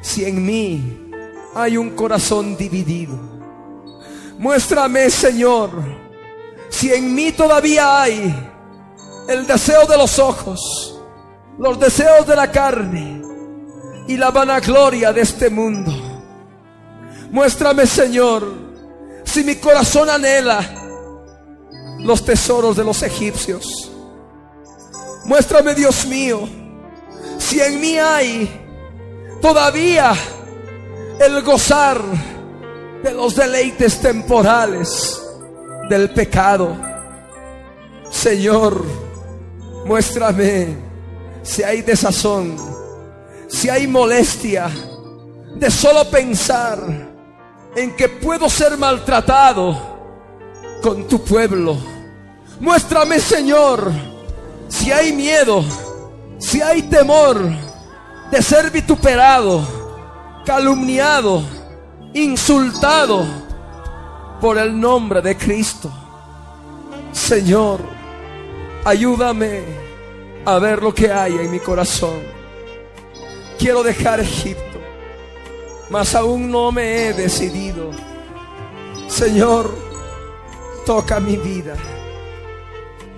si 0.00 0.24
en 0.24 0.44
mí 0.44 1.10
hay 1.54 1.76
un 1.76 1.90
corazón 1.90 2.56
dividido. 2.56 3.18
Muéstrame, 4.38 5.10
Señor, 5.10 5.70
si 6.68 6.92
en 6.92 7.14
mí 7.14 7.32
todavía 7.32 8.02
hay 8.02 8.34
el 9.28 9.46
deseo 9.46 9.86
de 9.86 9.96
los 9.96 10.18
ojos, 10.18 10.98
los 11.58 11.78
deseos 11.78 12.26
de 12.26 12.36
la 12.36 12.50
carne 12.50 13.22
y 14.08 14.16
la 14.16 14.30
vanagloria 14.30 15.12
de 15.12 15.20
este 15.20 15.50
mundo. 15.50 16.09
Muéstrame, 17.30 17.86
Señor, 17.86 18.44
si 19.24 19.44
mi 19.44 19.54
corazón 19.56 20.10
anhela 20.10 20.60
los 22.00 22.24
tesoros 22.24 22.76
de 22.76 22.82
los 22.82 23.02
egipcios. 23.02 23.92
Muéstrame, 25.24 25.74
Dios 25.74 26.06
mío, 26.06 26.48
si 27.38 27.60
en 27.60 27.80
mí 27.80 27.96
hay 27.98 28.50
todavía 29.40 30.12
el 31.20 31.42
gozar 31.42 32.02
de 33.02 33.12
los 33.12 33.36
deleites 33.36 34.00
temporales 34.00 35.22
del 35.88 36.10
pecado. 36.10 36.76
Señor, 38.10 38.84
muéstrame 39.86 40.76
si 41.42 41.62
hay 41.62 41.82
desazón, 41.82 42.56
si 43.46 43.68
hay 43.68 43.86
molestia 43.86 44.68
de 45.54 45.70
solo 45.70 46.10
pensar 46.10 47.09
en 47.76 47.94
que 47.94 48.08
puedo 48.08 48.48
ser 48.48 48.76
maltratado 48.76 49.76
con 50.82 51.06
tu 51.06 51.22
pueblo. 51.22 51.76
Muéstrame, 52.60 53.18
Señor, 53.18 53.90
si 54.68 54.92
hay 54.92 55.12
miedo, 55.12 55.64
si 56.38 56.60
hay 56.60 56.82
temor 56.82 57.40
de 58.30 58.42
ser 58.42 58.70
vituperado, 58.70 59.62
calumniado, 60.44 61.42
insultado 62.14 63.24
por 64.40 64.58
el 64.58 64.78
nombre 64.78 65.20
de 65.20 65.36
Cristo. 65.36 65.90
Señor, 67.12 67.80
ayúdame 68.84 69.62
a 70.44 70.58
ver 70.58 70.82
lo 70.82 70.94
que 70.94 71.12
hay 71.12 71.34
en 71.34 71.50
mi 71.50 71.58
corazón. 71.60 72.20
Quiero 73.58 73.82
dejar 73.82 74.20
Egipto, 74.20 74.69
mas 75.90 76.14
aún 76.14 76.50
no 76.50 76.72
me 76.72 77.08
he 77.08 77.12
decidido. 77.12 77.90
Señor, 79.08 79.74
toca 80.86 81.18
mi 81.18 81.36
vida, 81.36 81.74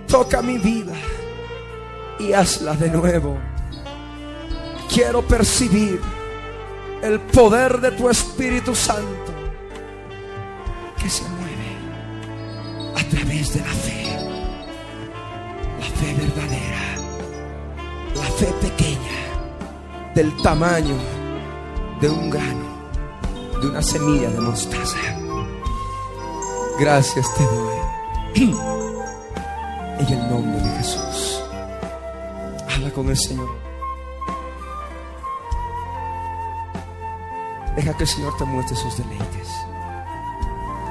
toca 0.08 0.40
mi 0.40 0.58
vida 0.58 0.94
y 2.18 2.32
hazla 2.32 2.74
de 2.74 2.88
nuevo. 2.88 3.36
Quiero 4.92 5.22
percibir 5.22 6.00
el 7.02 7.20
poder 7.20 7.80
de 7.80 7.92
tu 7.92 8.08
Espíritu 8.08 8.74
Santo 8.74 9.32
que 11.00 11.10
se 11.10 11.24
mueve 11.24 12.96
a 12.96 13.08
través 13.08 13.54
de 13.54 13.60
la 13.60 13.66
fe, 13.66 14.06
la 15.78 15.86
fe 15.86 16.14
verdadera, 16.14 16.96
la 18.14 18.30
fe 18.36 18.46
pequeña, 18.60 20.14
del 20.14 20.34
tamaño 20.42 21.21
de 22.02 22.10
un 22.10 22.30
grano, 22.30 22.64
de 23.60 23.68
una 23.68 23.80
semilla 23.80 24.28
de 24.28 24.40
mostaza. 24.40 24.98
Gracias 26.80 27.32
te 27.36 27.44
doy. 27.44 28.58
En 30.00 30.08
el 30.08 30.30
nombre 30.30 30.60
de 30.60 30.78
Jesús. 30.78 31.44
Habla 32.74 32.90
con 32.90 33.08
el 33.08 33.16
Señor. 33.16 33.48
Deja 37.76 37.96
que 37.96 38.02
el 38.02 38.08
Señor 38.08 38.36
te 38.36 38.44
muestre 38.46 38.76
esos 38.76 38.98
deleites, 38.98 39.48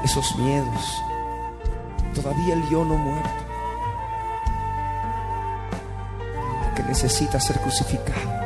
esos 0.06 0.34
miedos. 0.38 1.02
Todavía 2.16 2.54
el 2.54 2.70
yo 2.70 2.86
no 2.86 2.96
muerto. 2.96 3.30
Que 6.74 6.84
necesita 6.84 7.38
ser 7.38 7.60
crucificado. 7.60 8.41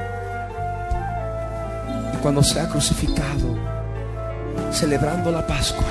Cuando 2.25 2.41
sea 2.41 2.67
crucificado, 2.67 3.55
celebrando 4.71 5.31
la 5.31 5.45
Pascua, 5.45 5.85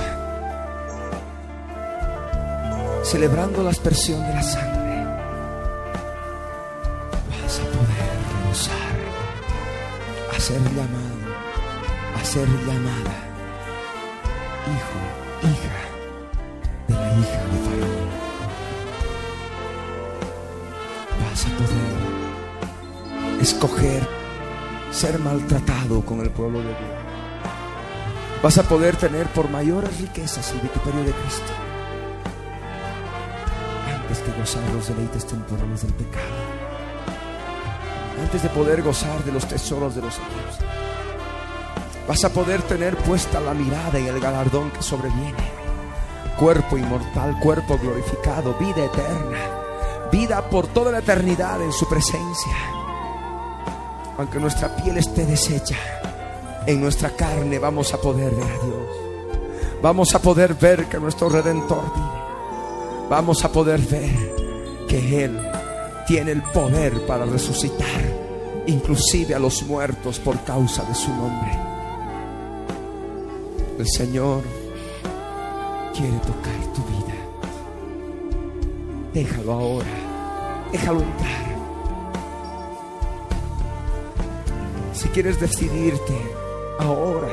celebrando 3.04 3.62
la 3.62 3.70
aspersión 3.70 4.20
de 4.20 4.34
la 4.34 4.42
sangre, 4.42 5.04
vas 7.30 7.60
a 7.60 7.62
poder 7.70 8.18
gozar, 8.48 8.96
a 10.36 10.40
ser 10.40 10.60
llamado, 10.60 11.36
a 12.20 12.24
ser 12.24 12.48
llamada 12.48 13.14
hijo, 14.74 14.98
hija 15.52 15.78
de 16.88 16.94
la 16.94 17.14
hija 17.14 17.44
de 17.44 17.58
Faraón. 17.64 18.10
Vas 21.30 21.46
a 21.46 21.48
poder 21.58 23.40
escoger 23.40 24.23
ser 25.04 25.18
maltratado 25.18 26.02
con 26.02 26.20
el 26.20 26.30
pueblo 26.30 26.60
de 26.60 26.68
Dios. 26.68 26.78
Vas 28.42 28.56
a 28.56 28.62
poder 28.62 28.96
tener 28.96 29.26
por 29.26 29.50
mayores 29.50 30.00
riquezas 30.00 30.50
el 30.52 30.60
vituperio 30.60 31.00
de 31.04 31.12
Cristo. 31.12 31.52
Antes 33.94 34.20
que 34.20 34.32
gozar 34.32 34.62
los 34.72 34.88
deleites 34.88 35.26
temporales 35.26 35.82
del 35.82 35.92
pecado, 35.92 36.24
antes 38.18 38.42
de 38.44 38.48
poder 38.48 38.80
gozar 38.80 39.22
de 39.24 39.32
los 39.32 39.46
tesoros 39.46 39.94
de 39.94 40.00
los 40.00 40.14
egipcios, 40.14 40.70
vas 42.08 42.24
a 42.24 42.30
poder 42.30 42.62
tener 42.62 42.96
puesta 42.96 43.40
la 43.40 43.52
mirada 43.52 43.98
en 43.98 44.06
el 44.06 44.18
galardón 44.18 44.70
que 44.70 44.80
sobreviene, 44.80 45.50
cuerpo 46.38 46.78
inmortal, 46.78 47.38
cuerpo 47.40 47.76
glorificado, 47.76 48.54
vida 48.54 48.86
eterna, 48.86 50.08
vida 50.10 50.48
por 50.48 50.66
toda 50.66 50.92
la 50.92 51.00
eternidad 51.00 51.60
en 51.60 51.72
su 51.72 51.86
presencia. 51.86 52.83
Aunque 54.18 54.38
nuestra 54.38 54.74
piel 54.76 54.96
esté 54.98 55.26
deshecha, 55.26 55.76
en 56.66 56.80
nuestra 56.80 57.10
carne 57.10 57.58
vamos 57.58 57.92
a 57.92 58.00
poder 58.00 58.30
ver 58.32 58.44
a 58.44 58.64
Dios. 58.64 59.82
Vamos 59.82 60.14
a 60.14 60.18
poder 60.18 60.54
ver 60.54 60.86
que 60.86 60.98
nuestro 60.98 61.28
redentor 61.28 61.82
vive 61.94 62.24
vamos 63.08 63.44
a 63.44 63.52
poder 63.52 63.80
ver 63.80 64.34
que 64.88 65.24
Él 65.24 65.38
tiene 66.06 66.32
el 66.32 66.42
poder 66.42 67.06
para 67.06 67.24
resucitar 67.24 68.24
inclusive 68.66 69.34
a 69.34 69.38
los 69.38 69.62
muertos 69.64 70.18
por 70.18 70.42
causa 70.42 70.82
de 70.84 70.94
su 70.94 71.10
nombre. 71.10 71.50
El 73.78 73.86
Señor 73.86 74.42
quiere 75.94 76.16
tocar 76.18 76.72
tu 76.74 76.82
vida. 76.82 77.14
Déjalo 79.12 79.52
ahora, 79.52 79.86
déjalo 80.72 81.02
entrar. 81.02 81.43
Quieres 85.14 85.38
decidirte 85.38 86.12
ahora 86.80 87.30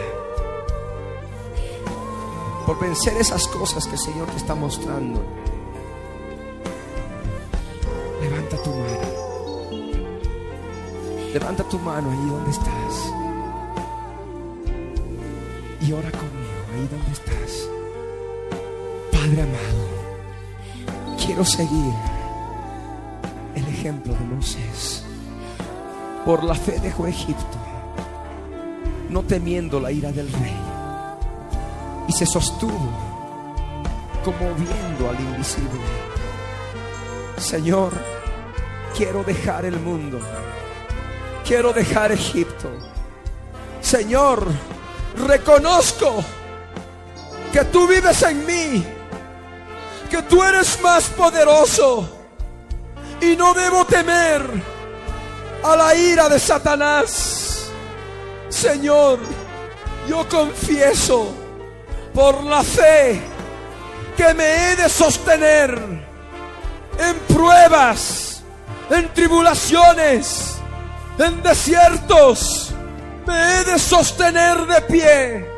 por 2.67 2.79
vencer 2.79 3.17
esas 3.17 3.47
cosas 3.47 3.85
que 3.87 3.93
el 3.93 3.99
Señor 3.99 4.27
te 4.27 4.37
está 4.37 4.53
mostrando, 4.53 5.23
levanta 8.21 8.57
tu 8.61 8.69
mano. 8.69 9.21
Levanta 11.33 11.63
tu 11.63 11.79
mano 11.79 12.11
ahí 12.11 12.29
donde 12.29 12.51
estás. 12.51 13.13
Y 15.81 15.91
ora 15.91 16.11
conmigo 16.11 16.61
ahí 16.73 16.87
donde 16.91 17.11
estás. 17.11 17.69
Padre 19.11 19.41
amado, 19.41 21.17
quiero 21.25 21.43
seguir 21.43 21.93
el 23.55 23.67
ejemplo 23.67 24.13
de 24.13 24.25
Moisés. 24.25 25.03
Por 26.25 26.43
la 26.43 26.53
fe 26.53 26.79
dejó 26.79 27.07
Egipto, 27.07 27.50
no 29.11 29.23
temiendo 29.23 29.79
la 29.79 29.91
ira 29.91 30.11
del 30.11 30.31
rey. 30.31 30.55
Y 32.07 32.13
se 32.13 32.25
sostuvo 32.25 32.89
como 34.23 34.55
viendo 34.55 35.09
al 35.09 35.19
invisible. 35.19 35.81
Señor, 37.37 37.91
quiero 38.95 39.23
dejar 39.23 39.65
el 39.65 39.79
mundo. 39.79 40.19
Quiero 41.45 41.73
dejar 41.73 42.11
Egipto. 42.11 42.69
Señor, 43.81 44.47
reconozco 45.27 46.23
que 47.51 47.65
tú 47.65 47.87
vives 47.87 48.21
en 48.23 48.45
mí, 48.45 48.85
que 50.09 50.21
tú 50.23 50.41
eres 50.41 50.79
más 50.81 51.05
poderoso 51.09 52.07
y 53.19 53.35
no 53.35 53.53
debo 53.53 53.83
temer 53.85 54.41
a 55.63 55.75
la 55.75 55.95
ira 55.95 56.29
de 56.29 56.39
Satanás. 56.39 57.50
Señor, 58.61 59.17
yo 60.07 60.29
confieso 60.29 61.33
por 62.13 62.43
la 62.43 62.61
fe 62.61 63.19
que 64.15 64.35
me 64.35 64.43
he 64.43 64.75
de 64.75 64.87
sostener 64.87 65.71
en 66.99 67.35
pruebas, 67.35 68.43
en 68.91 69.11
tribulaciones, 69.15 70.57
en 71.17 71.41
desiertos. 71.41 72.71
Me 73.25 73.33
he 73.33 73.63
de 73.63 73.79
sostener 73.79 74.67
de 74.67 74.81
pie, 74.81 75.49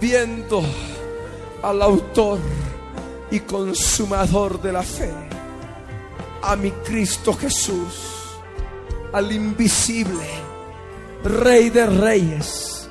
viendo 0.00 0.62
al 1.62 1.82
autor 1.82 2.38
y 3.30 3.40
consumador 3.40 4.58
de 4.62 4.72
la 4.72 4.82
fe, 4.82 5.12
a 6.44 6.56
mi 6.56 6.70
Cristo 6.70 7.34
Jesús, 7.34 8.38
al 9.12 9.30
invisible, 9.32 10.43
Rey 11.24 11.70
de 11.70 11.86
reyes 11.86 12.86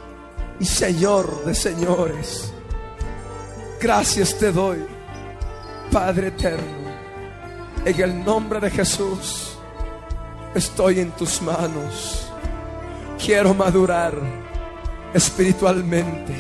y 0.60 0.66
Señor 0.66 1.46
de 1.46 1.54
señores. 1.54 2.52
Gracias 3.80 4.36
te 4.40 4.52
doy, 4.52 4.84
Padre 5.92 6.30
eterno, 6.30 6.90
en 7.86 8.02
el 8.02 8.26
nombre 8.26 8.60
de 8.60 8.72
Jesús. 8.72 9.56
Estoy 10.56 11.02
en 11.02 11.12
tus 11.12 11.44
manos. 11.44 12.28
Quiero 13.24 13.54
madurar 13.54 14.16
espiritualmente. 15.14 16.34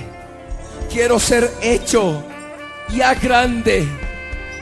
Quiero 0.91 1.19
ser 1.19 1.47
hecho 1.61 2.23
ya 2.89 3.13
grande, 3.13 3.87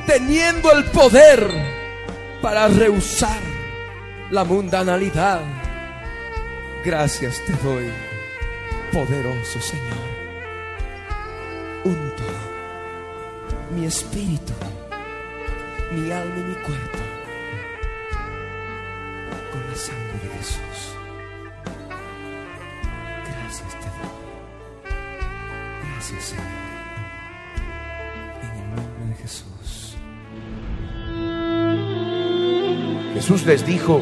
teniendo 0.05 0.69
el 0.73 0.83
poder 0.91 1.49
para 2.41 2.67
rehusar 2.67 3.39
la 4.31 4.43
mundanalidad. 4.43 5.60
Gracias 6.83 7.39
te 7.45 7.53
doy, 7.63 7.91
poderoso 8.91 9.61
Señor. 9.61 9.99
Unto 11.83 12.23
mi 13.75 13.85
espíritu, 13.85 14.53
mi 15.91 16.11
alma 16.11 16.35
y 16.37 16.43
mi 16.43 16.55
cuerpo 16.55 16.97
con 19.51 19.69
la 19.69 19.75
sangre 19.75 20.13
de 20.23 20.29
Jesús. 20.37 20.95
Gracias 23.25 23.79
te 23.79 23.85
doy. 23.85 24.09
Gracias 25.93 26.23
Señor. 26.23 26.45
En 28.41 28.49
el 28.59 28.75
nombre 28.75 29.05
de 29.05 29.15
Jesús. 29.21 29.97
Jesús 33.13 33.45
les 33.45 33.63
dijo, 33.67 34.01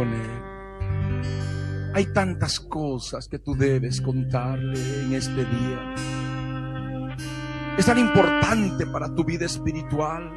Con 0.00 0.14
Él. 0.14 1.92
Hay 1.94 2.06
tantas 2.14 2.58
cosas 2.58 3.28
que 3.28 3.38
tú 3.38 3.54
debes 3.54 4.00
contarle 4.00 4.80
en 5.02 5.12
este 5.12 5.44
día. 5.44 5.94
Es 7.76 7.84
tan 7.84 7.98
importante 7.98 8.86
para 8.86 9.14
tu 9.14 9.24
vida 9.24 9.44
espiritual. 9.44 10.32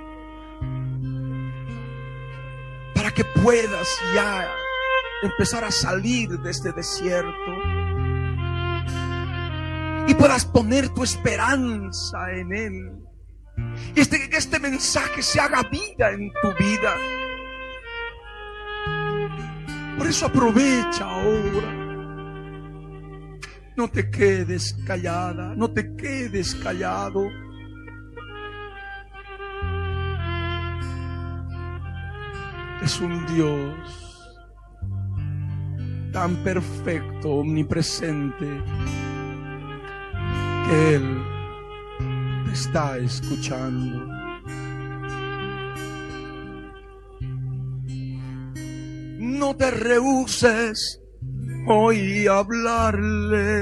Para 2.94 3.12
que 3.12 3.24
puedas 3.24 3.88
ya 4.14 4.50
empezar 5.24 5.64
a 5.64 5.72
salir 5.72 6.30
de 6.30 6.52
este 6.52 6.74
desierto. 6.74 7.52
Y 10.08 10.14
puedas 10.16 10.46
poner 10.46 10.90
tu 10.90 11.04
esperanza 11.04 12.18
en 12.34 12.54
Él. 12.54 12.92
Y 13.96 14.02
este, 14.02 14.30
que 14.30 14.36
este 14.36 14.60
mensaje 14.60 15.22
se 15.22 15.40
haga 15.40 15.62
vida 15.72 16.12
en 16.12 16.30
tu 16.42 16.54
vida. 16.62 16.98
Por 19.98 20.08
eso 20.08 20.26
aprovecha 20.26 21.06
ahora. 21.06 21.84
No 23.76 23.88
te 23.88 24.10
quedes 24.10 24.74
callada, 24.86 25.56
no 25.56 25.72
te 25.72 25.96
quedes 25.96 26.56
callado. 26.56 27.28
Es 32.84 33.00
un 33.00 33.26
Dios 33.28 34.14
tan 36.12 36.36
perfecto, 36.44 37.30
omnipresente, 37.36 38.46
que 40.68 40.96
Él 40.96 41.24
te 42.46 42.52
está 42.52 42.98
escuchando. 42.98 44.23
No 49.44 49.54
te 49.58 49.70
rehuses 49.72 51.02
hoy 51.68 52.28
hablarle. 52.28 53.62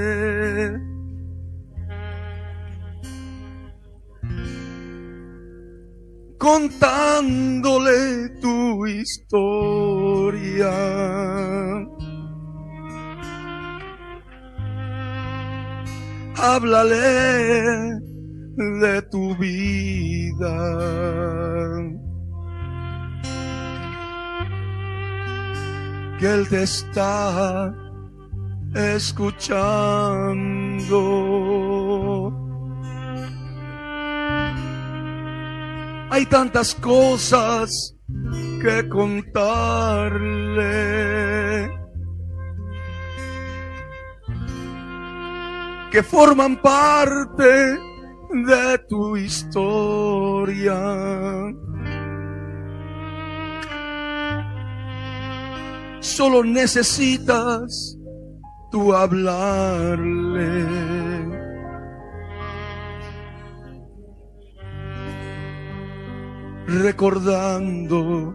Contándole 6.38 8.28
tu 8.40 8.86
historia. 8.86 10.72
Háblale 16.36 18.00
de 18.82 19.02
tu 19.10 19.36
vida. 19.36 20.52
que 26.22 26.28
Él 26.32 26.48
te 26.48 26.62
está 26.62 27.74
escuchando. 28.76 29.58
Hay 36.10 36.26
tantas 36.26 36.76
cosas 36.76 37.96
que 38.60 38.88
contarle 38.88 39.72
que 45.90 46.04
forman 46.04 46.62
parte 46.62 47.78
de 48.30 48.78
tu 48.88 49.16
historia. 49.16 50.78
Solo 56.02 56.42
necesitas 56.42 57.96
tú 58.72 58.92
hablarle. 58.92 60.66
Recordando 66.66 68.34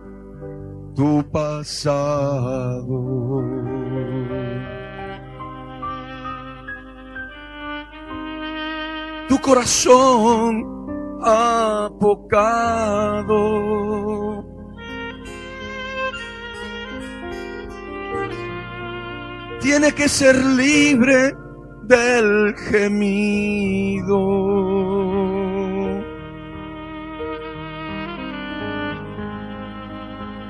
tu 0.95 1.29
pasado. 1.29 2.63
Tu 9.27 9.37
corazón 9.41 10.63
apocado. 11.21 12.07
Tiene 19.59 19.91
que 19.93 20.07
ser 20.07 20.35
libre 20.35 21.35
del 21.83 22.55
gemido. 22.69 24.17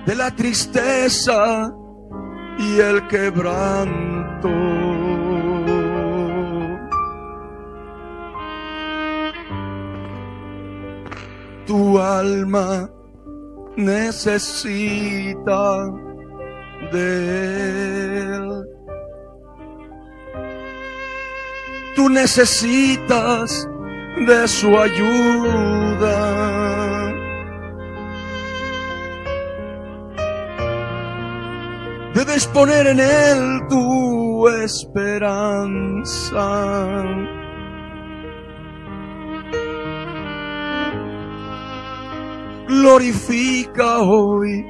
de 0.08 0.16
la 0.16 0.32
tristeza 0.32 1.70
y 2.58 2.80
el 2.80 3.06
quebranto. 3.08 4.50
Tu 11.66 12.00
alma 12.00 12.90
necesita 13.76 14.62
de 16.94 18.24
él. 18.36 18.77
Tú 21.98 22.10
necesitas 22.10 23.68
de 24.28 24.48
su 24.48 24.78
ayuda. 24.78 26.18
Debes 32.14 32.46
poner 32.54 32.86
en 32.86 33.00
Él 33.00 33.62
tu 33.68 34.48
esperanza. 34.48 36.46
Glorifica 42.68 43.98
hoy 44.02 44.64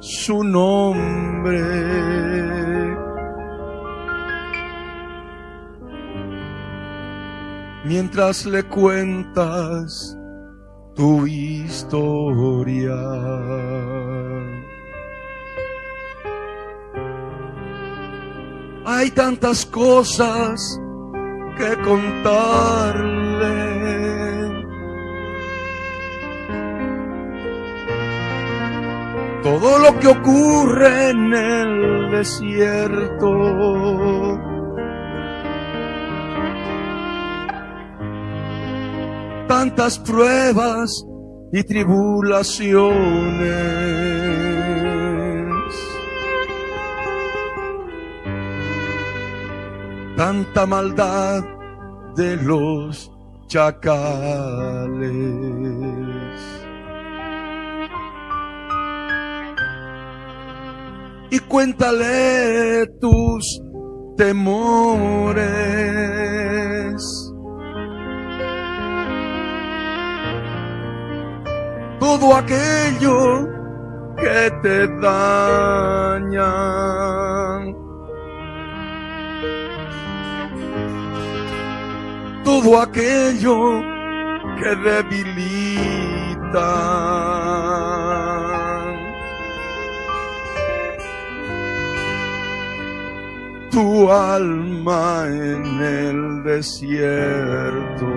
su 0.00 0.44
nombre. 0.44 1.60
Mientras 7.90 8.46
le 8.46 8.62
cuentas 8.62 10.16
tu 10.94 11.26
historia. 11.26 12.94
Hay 18.86 19.10
tantas 19.10 19.66
cosas 19.66 20.80
que 21.58 21.76
contarle. 21.82 23.50
Todo 29.42 29.78
lo 29.80 29.98
que 29.98 30.06
ocurre 30.06 31.10
en 31.10 31.34
el 31.34 32.12
desierto. 32.12 33.30
Tantas 39.60 39.98
pruebas 39.98 41.04
y 41.52 41.62
tribulaciones. 41.64 44.00
tanta 50.20 50.66
maldad 50.66 51.42
de 52.14 52.36
los 52.36 53.10
chacales. 53.48 55.10
Y 61.30 61.38
cuéntale 61.40 62.86
tus 63.00 63.60
temores. 64.16 65.50
Todo 72.00 72.34
aquello 72.34 73.48
que 74.16 74.50
te 74.62 74.88
daña 75.00 76.50
todo 82.60 82.80
aquello 82.80 83.82
que 84.58 84.70
debilita. 84.88 86.70
Tu 93.70 94.10
alma 94.10 95.26
en 95.26 95.64
el 95.80 96.42
desierto. 96.42 98.10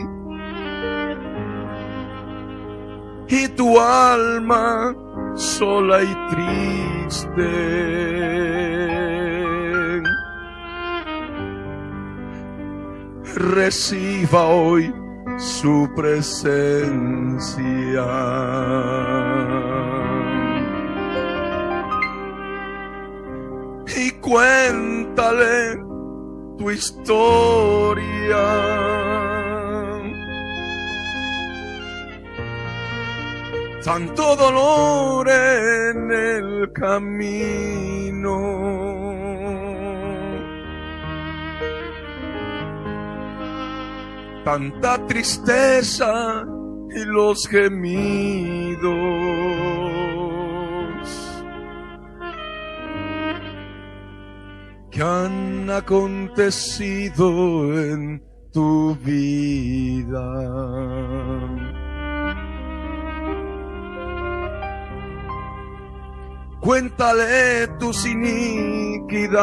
Y 3.31 3.49
tu 3.49 3.79
alma 3.79 4.95
sola 5.35 6.03
y 6.03 6.17
triste 6.31 7.49
reciba 13.35 14.47
hoy 14.47 14.93
su 15.37 15.89
presencia. 15.95 16.89
Cuéntale 24.29 25.77
tu 26.59 26.71
historia. 26.71 28.45
Tanto 33.85 34.37
dolor 34.37 35.29
en 35.29 36.11
el 36.13 36.73
camino. 36.73 38.69
tanta 44.45 45.07
tristeza 45.07 46.43
y 46.91 47.05
los 47.05 47.47
gemidos 47.49 48.79
que 54.99 55.05
han 55.05 55.71
acontecido 55.71 57.25
en 57.81 58.21
tu 58.53 58.97
vida. 58.97 60.29
Cuéntale 66.61 67.69
tus 67.79 68.05
iniquidades 68.07 69.39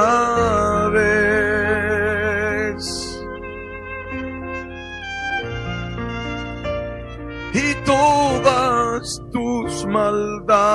y 7.54 7.74
todas 7.86 9.22
tus 9.32 9.86
maldades. 9.86 10.66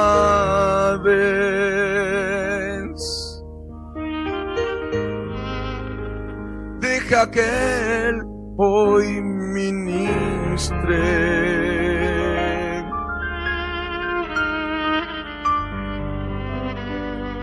Deja 7.11 7.29
que 7.29 7.41
Él 7.41 8.23
hoy 8.57 9.21
ministre 9.21 10.95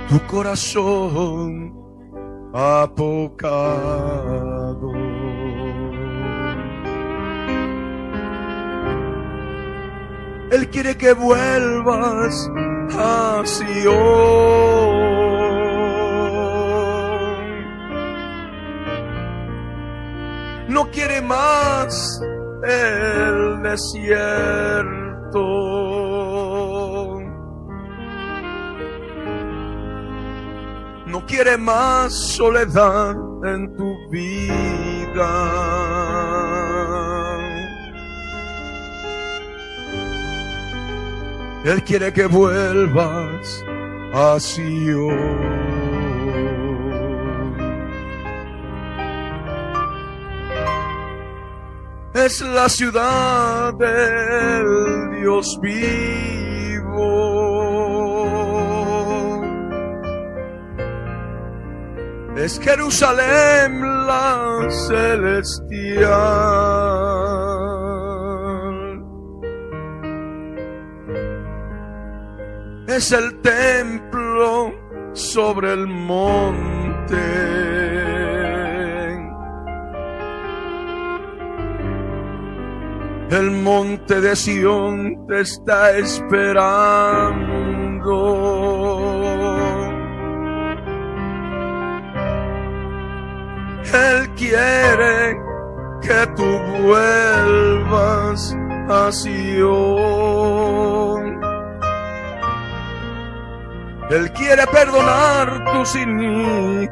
tu 0.08 0.20
corazón 0.28 1.76
apocado. 2.54 2.94
Él 10.50 10.70
quiere 10.70 10.96
que 10.96 11.12
vuelvas 11.12 12.50
a 12.98 13.42
Sion. 13.44 14.77
No 20.68 20.90
quiere 20.92 21.22
más 21.22 22.22
el 22.64 23.62
desierto. 23.64 25.38
No 31.06 31.26
quiere 31.26 31.58
más 31.58 32.14
soledad 32.14 33.16
en 33.46 33.76
tu 33.78 34.10
vida. 34.10 35.28
Él 41.64 41.84
quiere 41.84 42.14
que 42.14 42.26
vuelvas 42.28 43.66
a 44.14 44.38
Sion. 44.40 45.67
Es 52.28 52.42
la 52.42 52.68
ciudad 52.68 53.74
del 53.76 55.22
Dios 55.22 55.58
vivo. 55.62 55.88
Es 62.36 62.60
Jerusalén 62.60 63.82
la 64.06 64.68
celestial. 64.70 66.18
es 72.88 73.12
el 73.12 73.40
templo 73.42 74.74
sobre 75.14 75.72
el 75.72 75.88
monte. 75.88 77.67
El 83.30 83.52
monte 83.52 84.22
de 84.22 84.36
Sión 84.38 85.28
te 85.28 85.42
está 85.42 85.98
esperando. 85.98 86.68
Él 93.94 94.30
quiere 94.36 95.38
que 96.02 96.28
tú 96.38 96.60
vuelvas 96.84 98.56
a 98.90 99.12
Sion. 99.12 100.48
Él 104.10 104.32
quiere 104.32 104.66
perdonar 104.68 105.66
tus 105.74 105.96
iniquidades. 105.98 106.88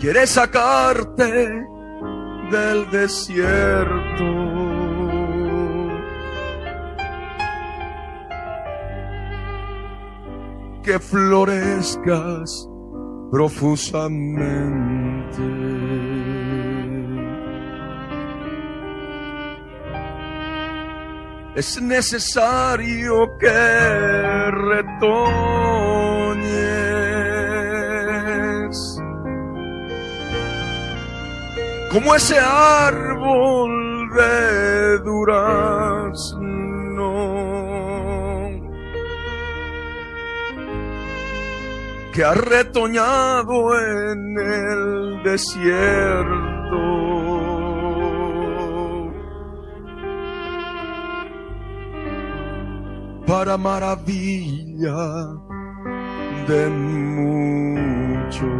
Quiere 0.00 0.26
sacarte 0.26 1.66
del 2.50 2.90
desierto. 2.90 4.30
Que 10.82 10.98
florezcas 10.98 12.68
profusamente. 13.30 14.90
es 21.60 21.82
necesario 21.82 23.36
que 23.38 24.50
retoñes 24.50 26.40
como 31.90 32.14
ese 32.14 32.38
árbol 32.38 34.10
de 34.14 34.98
durazno 35.00 36.50
que 42.12 42.24
ha 42.24 42.34
retoñado 42.34 43.78
en 43.78 44.38
el 44.38 45.22
desierto. 45.22 46.50
para 53.30 53.56
maravilla 53.56 54.96
de 56.48 56.68
muchos. 56.68 58.59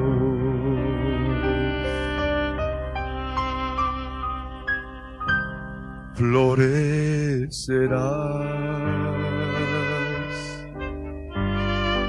Florecerás 6.20 7.80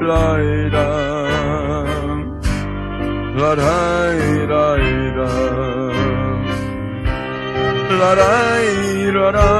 la 0.00 0.36
ra, 0.74 0.86
la 3.36 3.54
ra, 3.54 3.78
la 4.48 4.52
ra, 4.52 4.94
la 7.98 8.14
ra, 8.14 8.34
la 9.10 9.30
ra, 9.30 9.50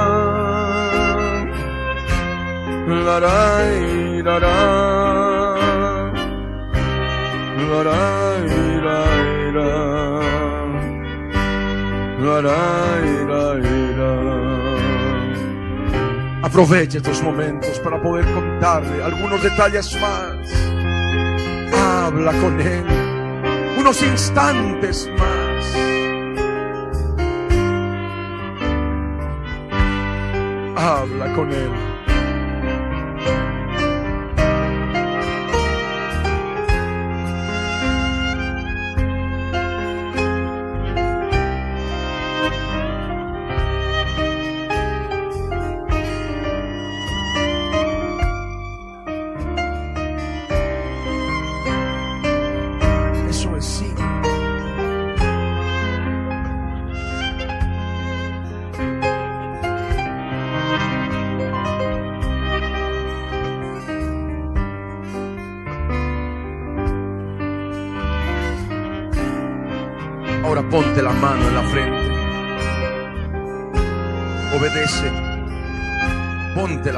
la 2.86 3.18
ra, 3.18 3.40
la 4.22 4.38
ra, 4.38 4.58
la 7.70 7.82
ra, 7.82 7.94
la 7.94 8.00
ra, 9.54 9.74
la 12.24 12.40
la 12.40 12.60
la 13.28 13.44
la 13.98 14.33
Aproveche 16.44 16.98
estos 16.98 17.22
momentos 17.22 17.78
para 17.78 18.02
poder 18.02 18.26
contarle 18.34 19.02
algunos 19.02 19.42
detalles 19.42 19.98
más. 19.98 20.36
Habla 21.72 22.32
con 22.38 22.60
Él 22.60 22.84
unos 23.78 24.02
instantes 24.02 25.08
más. 25.18 25.74
Habla 30.76 31.34
con 31.34 31.50
Él. 31.50 31.93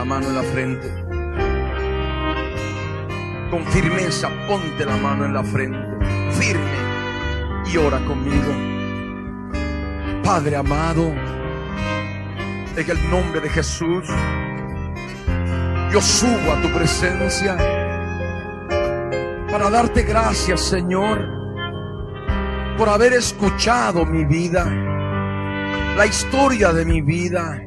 Mano 0.06 0.28
en 0.28 0.34
la 0.34 0.42
frente. 0.42 0.88
Con 3.50 3.64
firmeza, 3.66 4.30
ponte 4.46 4.84
la 4.84 4.96
mano 4.96 5.24
en 5.24 5.34
la 5.34 5.44
frente. 5.44 5.78
Firme. 6.32 6.70
Y 7.72 7.76
ora 7.76 7.98
conmigo. 8.04 8.52
Padre 10.22 10.56
amado, 10.56 11.12
en 12.76 12.90
el 12.90 13.10
nombre 13.10 13.40
de 13.40 13.48
Jesús, 13.48 14.08
yo 15.92 16.00
subo 16.00 16.52
a 16.52 16.62
tu 16.62 16.72
presencia 16.72 17.56
para 19.50 19.70
darte 19.70 20.02
gracias, 20.02 20.60
Señor 20.62 21.36
por 22.76 22.88
haber 22.90 23.14
escuchado 23.14 24.04
mi 24.04 24.24
vida, 24.24 24.64
la 25.96 26.04
historia 26.04 26.72
de 26.72 26.84
mi 26.84 27.00
vida, 27.00 27.62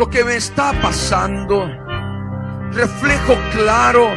lo 0.00 0.08
que 0.08 0.24
me 0.24 0.36
está 0.36 0.72
pasando, 0.80 1.68
reflejo 2.72 3.36
claro 3.52 4.08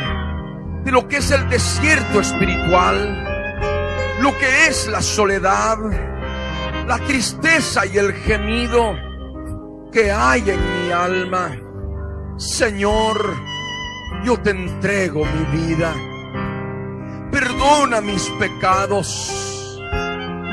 de 0.85 0.91
lo 0.93 1.09
que 1.09 1.17
es 1.17 1.29
el 1.29 1.49
desierto 1.49 2.21
espiritual, 2.21 4.17
lo 4.21 4.31
que 4.37 4.67
es 4.67 4.87
la 4.87 5.01
soledad, 5.01 5.77
la 6.87 6.97
tristeza 6.99 7.85
y 7.85 7.97
el 7.97 8.13
gemido 8.13 8.95
que 9.91 10.09
hay 10.09 10.51
en 10.51 10.85
mi 10.85 10.91
alma. 10.93 11.51
Señor, 12.37 13.17
yo 14.23 14.39
te 14.39 14.51
entrego 14.51 15.25
mi 15.25 15.65
vida. 15.65 15.93
Perdona 17.29 17.99
mis 17.99 18.29
pecados 18.39 19.49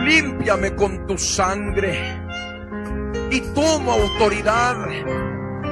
límpiame 0.04 0.74
con 0.74 1.06
tu 1.06 1.16
sangre 1.16 2.19
y 3.30 3.40
tomo 3.54 3.92
autoridad 3.92 4.76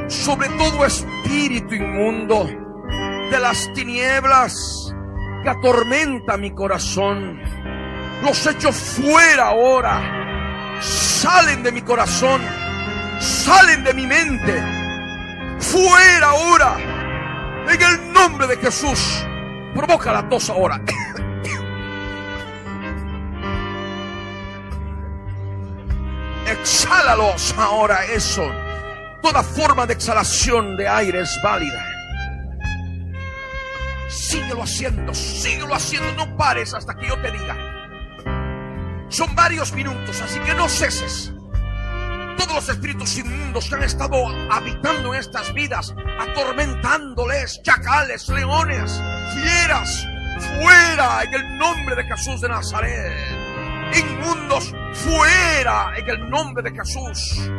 sobre 0.09 0.48
todo 0.51 0.86
espíritu 0.86 1.74
inmundo 1.74 2.48
de 3.31 3.39
las 3.39 3.73
tinieblas 3.74 4.94
que 5.43 5.51
atormenta 5.51 6.36
mi 6.36 6.51
corazón. 6.52 7.40
Los 8.23 8.47
echo 8.47 8.73
fuera 8.73 9.48
ahora. 9.48 10.81
Salen 10.81 11.62
de 11.62 11.73
mi 11.73 11.82
corazón. 11.82 12.40
Salen 13.20 13.85
de 13.85 13.94
mi 13.94 14.06
mente. 14.06 14.62
Fuera 15.59 16.31
ahora. 16.31 16.77
En 17.69 17.82
el 17.82 18.12
nombre 18.12 18.47
de 18.47 18.56
Jesús. 18.56 19.27
Provoca 19.74 20.12
la 20.12 20.28
tos 20.28 20.48
ahora. 20.51 20.81
Exhálalos 26.51 27.55
ahora 27.59 28.07
eso. 28.07 28.51
Toda 29.20 29.43
forma 29.43 29.87
de 29.87 29.93
exhalación 29.93 30.79
de 30.79 30.89
aire 30.89 31.20
es 31.20 31.39
válida. 31.43 31.85
Síguelo 34.09 34.62
haciendo, 34.62 35.12
síguelo 35.12 35.75
haciendo, 35.75 36.25
no 36.25 36.37
pares 36.39 36.73
hasta 36.73 36.95
que 36.95 37.07
yo 37.07 37.20
te 37.20 37.31
diga. 37.33 37.57
Son 39.11 39.35
varios 39.35 39.73
minutos, 39.73 40.23
así 40.23 40.39
que 40.41 40.55
no 40.55 40.69
ceses. 40.70 41.33
Todos 42.39 42.55
los 42.55 42.69
espíritus 42.70 43.19
inmundos 43.19 43.69
que 43.69 43.75
han 43.75 43.83
estado 43.83 44.16
habitando 44.51 45.12
en 45.12 45.20
estas 45.20 45.53
vidas, 45.53 45.95
atormentándoles, 46.19 47.61
chacales, 47.62 48.27
leones, 48.31 49.03
fieras, 49.35 50.07
fuera 50.59 51.25
en 51.25 51.35
el 51.35 51.59
nombre 51.59 51.95
de 51.95 52.05
Jesús 52.05 52.41
de 52.41 52.49
Nazaret 52.49 53.38
inmundos 53.97 54.73
fuera 54.94 55.93
en 55.97 56.09
el 56.09 56.31
nombre 56.31 56.62
de 56.62 56.70
Jesús. 56.70 57.51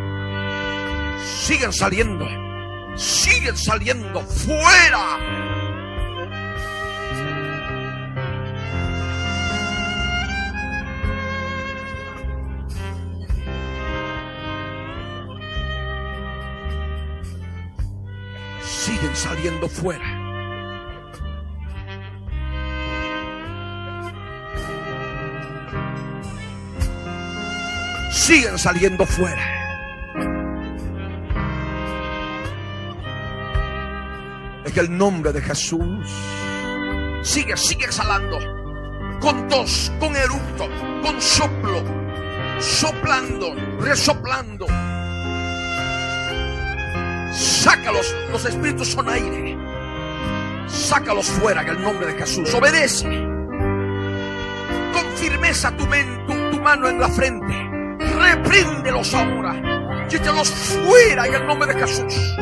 Siguen 1.45 1.73
saliendo, 1.73 2.27
siguen 2.95 3.57
saliendo 3.57 4.22
fuera. 4.22 5.18
Siguen 18.61 19.15
saliendo 19.15 19.68
fuera. 19.68 20.19
Siguen 28.10 28.57
saliendo 28.57 29.06
fuera. 29.06 29.41
En 34.65 34.80
el 34.80 34.98
nombre 34.98 35.31
de 35.34 35.41
Jesús, 35.41 36.07
sigue, 37.23 37.57
sigue 37.57 37.86
exhalando. 37.86 38.38
Con 39.19 39.48
tos, 39.48 39.91
con 39.99 40.15
eructo, 40.15 40.69
con 41.03 41.19
soplo, 41.22 41.84
soplando, 42.60 43.53
resoplando. 43.81 44.65
Sácalos, 47.31 48.15
los 48.31 48.45
espíritus 48.45 48.90
son 48.90 49.10
aire. 49.10 49.57
Sácalos 50.68 51.26
fuera 51.27 51.61
en 51.64 51.69
el 51.69 51.81
nombre 51.81 52.07
de 52.07 52.14
Jesús. 52.19 52.53
Obedece. 52.53 53.07
Con 54.94 55.06
firmeza 55.18 55.72
tu, 55.76 55.86
men- 55.88 56.26
tu, 56.27 56.34
tu 56.52 56.61
mano 56.61 56.88
en 56.88 56.99
la 56.99 57.10
frente. 57.10 57.69
Repríndelos 58.30 59.14
ahora. 59.15 60.07
Quítalos 60.07 60.49
fuera 60.49 61.26
en 61.26 61.34
el 61.34 61.47
nombre 61.47 61.73
de 61.73 61.80
Jesús. 61.80 62.35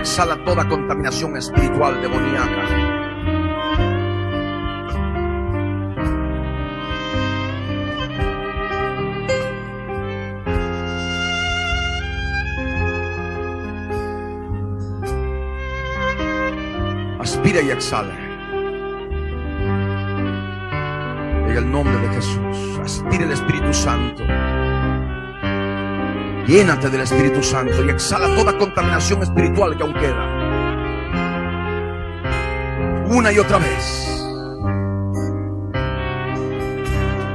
Exhala 0.00 0.42
toda 0.44 0.66
contaminación 0.66 1.36
espiritual 1.36 2.00
demoníaca. 2.00 2.64
Aspira 17.20 17.60
y 17.60 17.70
exhala. 17.70 18.14
En 21.46 21.56
el 21.56 21.70
nombre 21.70 21.94
de 21.98 22.08
Jesús, 22.14 22.80
aspira 22.82 23.24
el 23.24 23.32
Espíritu 23.32 23.74
Santo. 23.74 24.24
Llénate 26.50 26.90
del 26.90 27.02
Espíritu 27.02 27.44
Santo 27.44 27.84
y 27.84 27.90
exhala 27.90 28.34
toda 28.34 28.58
contaminación 28.58 29.22
espiritual 29.22 29.76
que 29.76 29.84
aún 29.84 29.94
queda. 29.94 30.26
Una 33.06 33.30
y 33.30 33.38
otra 33.38 33.58
vez. 33.58 34.26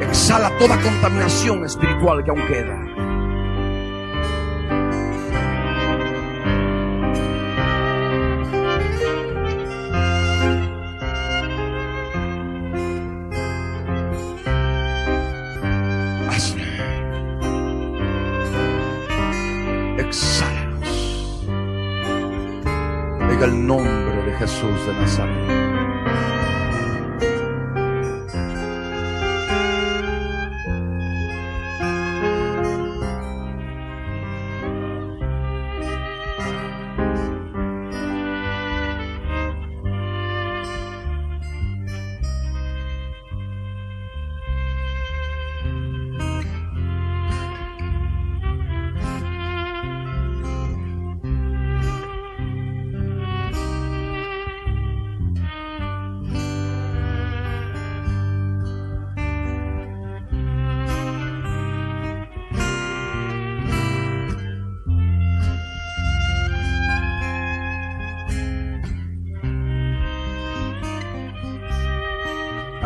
Exhala 0.02 0.52
toda 0.60 0.78
contaminación 0.82 1.64
espiritual 1.64 2.26
que 2.26 2.32
aún 2.32 2.46
queda. 2.46 2.95
De 24.76 24.82
Jesús 24.82 25.18
de 25.18 25.35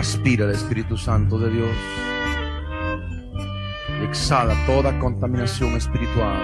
Nazaret. 0.09 0.19
Aspira 0.19 0.45
el 0.45 0.51
Espíritu 0.51 0.97
Santo 0.97 1.37
de 1.37 1.51
Dios. 1.51 1.69
Exhala 4.03 4.55
toda 4.65 4.97
contaminación 4.99 5.73
espiritual 5.73 6.41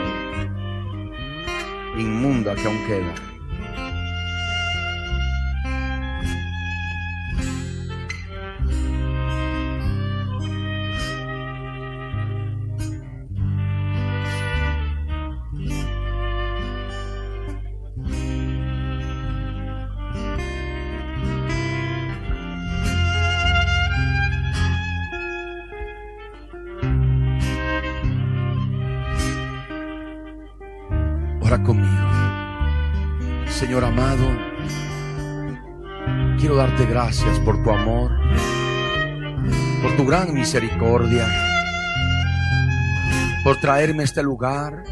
inmunda 1.98 2.54
que 2.56 2.68
aún 2.68 2.78
queda. 2.86 3.35
Gracias 36.84 37.40
por 37.40 37.64
tu 37.64 37.72
amor, 37.72 38.12
por 39.82 39.96
tu 39.96 40.06
gran 40.06 40.34
misericordia, 40.34 41.26
por 43.46 43.56
traerme 43.62 44.02
a 44.02 44.04
este 44.04 44.22
lugar 44.22 44.84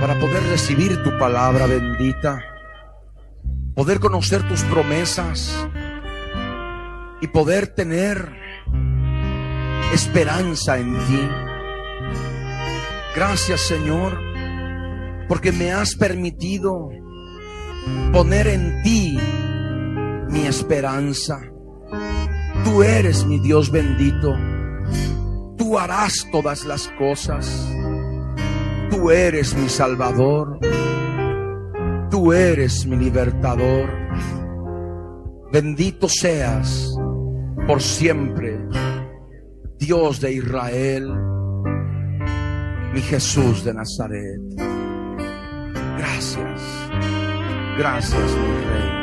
para 0.00 0.18
poder 0.20 0.42
recibir 0.50 1.02
tu 1.02 1.16
palabra 1.18 1.66
bendita, 1.66 2.44
poder 3.74 3.98
conocer 3.98 4.46
tus 4.46 4.62
promesas 4.64 5.56
y 7.22 7.28
poder 7.28 7.68
tener 7.68 8.36
esperanza 9.94 10.78
en 10.78 10.98
ti. 11.06 11.28
Gracias 13.14 13.60
Señor 13.60 14.18
porque 15.28 15.50
me 15.50 15.72
has 15.72 15.94
permitido 15.94 16.90
poner 18.12 18.48
en 18.48 18.82
ti 18.82 19.18
mi 20.32 20.46
esperanza. 20.46 21.40
Tú 22.64 22.82
eres 22.82 23.24
mi 23.26 23.38
Dios 23.38 23.70
bendito. 23.70 24.34
tú 25.56 25.78
harás 25.78 26.26
todas 26.32 26.64
las 26.64 26.88
cosas. 26.98 27.70
Tú 28.90 29.10
eres 29.10 29.54
mi 29.54 29.68
Salvador. 29.68 30.58
Tú 32.10 32.32
eres 32.32 32.86
mi 32.86 32.96
libertador. 32.96 33.88
Bendito 35.52 36.08
seas 36.08 36.94
por 37.66 37.80
siempre, 37.80 38.58
Dios 39.78 40.20
de 40.20 40.32
Israel, 40.32 41.12
mi 42.92 43.00
Jesús 43.00 43.64
de 43.64 43.74
Nazaret. 43.74 44.40
Gracias, 45.98 46.62
gracias 47.78 48.36
mi 48.36 48.64
Rey. 48.64 49.01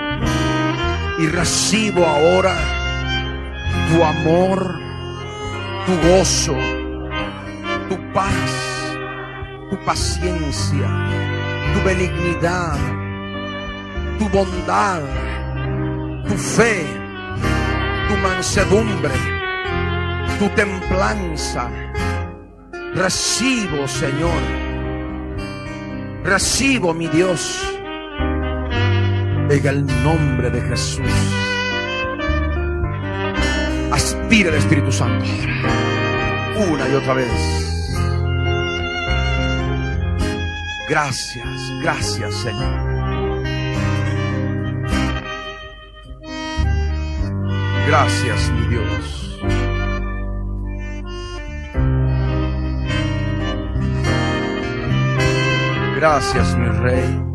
Y 1.20 1.28
recibo 1.28 2.06
ahora 2.06 2.56
tu 3.90 4.04
amor, 4.04 4.80
tu 5.86 6.08
gozo, 6.08 6.56
tu 7.90 7.98
paz, 8.14 8.52
tu 9.70 9.78
paciencia, 9.84 10.88
tu 11.74 11.84
benignidad, 11.84 12.78
tu 14.18 14.30
bondad, 14.30 15.02
tu 16.28 16.36
fe, 16.36 16.86
tu 18.08 18.16
mansedumbre, 18.18 19.16
tu 20.40 20.48
templanza. 20.50 21.70
Recibo, 22.96 23.88
Señor. 23.88 24.42
Recibo, 26.24 26.94
mi 26.94 27.08
Dios, 27.08 27.79
en 29.50 29.66
el 29.66 30.04
nombre 30.04 30.50
de 30.50 30.62
Jesús. 30.62 31.06
Aspira 33.92 34.50
el 34.50 34.56
Espíritu 34.56 34.92
Santo 34.92 35.26
una 36.68 36.90
y 36.90 36.94
otra 36.94 37.14
vez. 37.14 37.32
Gracias, 40.90 41.72
gracias, 41.82 42.36
Señor. 42.36 42.90
Gracias, 47.88 48.52
mi 48.52 48.68
Dios. 48.68 49.40
Gracias, 55.96 56.56
mi 56.58 56.68
Rey. 56.68 57.29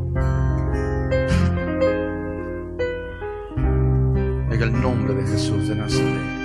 El 4.64 4.80
nombre 4.80 5.12
de 5.12 5.26
Jesús 5.26 5.68
de 5.68 5.74
Nazaret. 5.74 6.44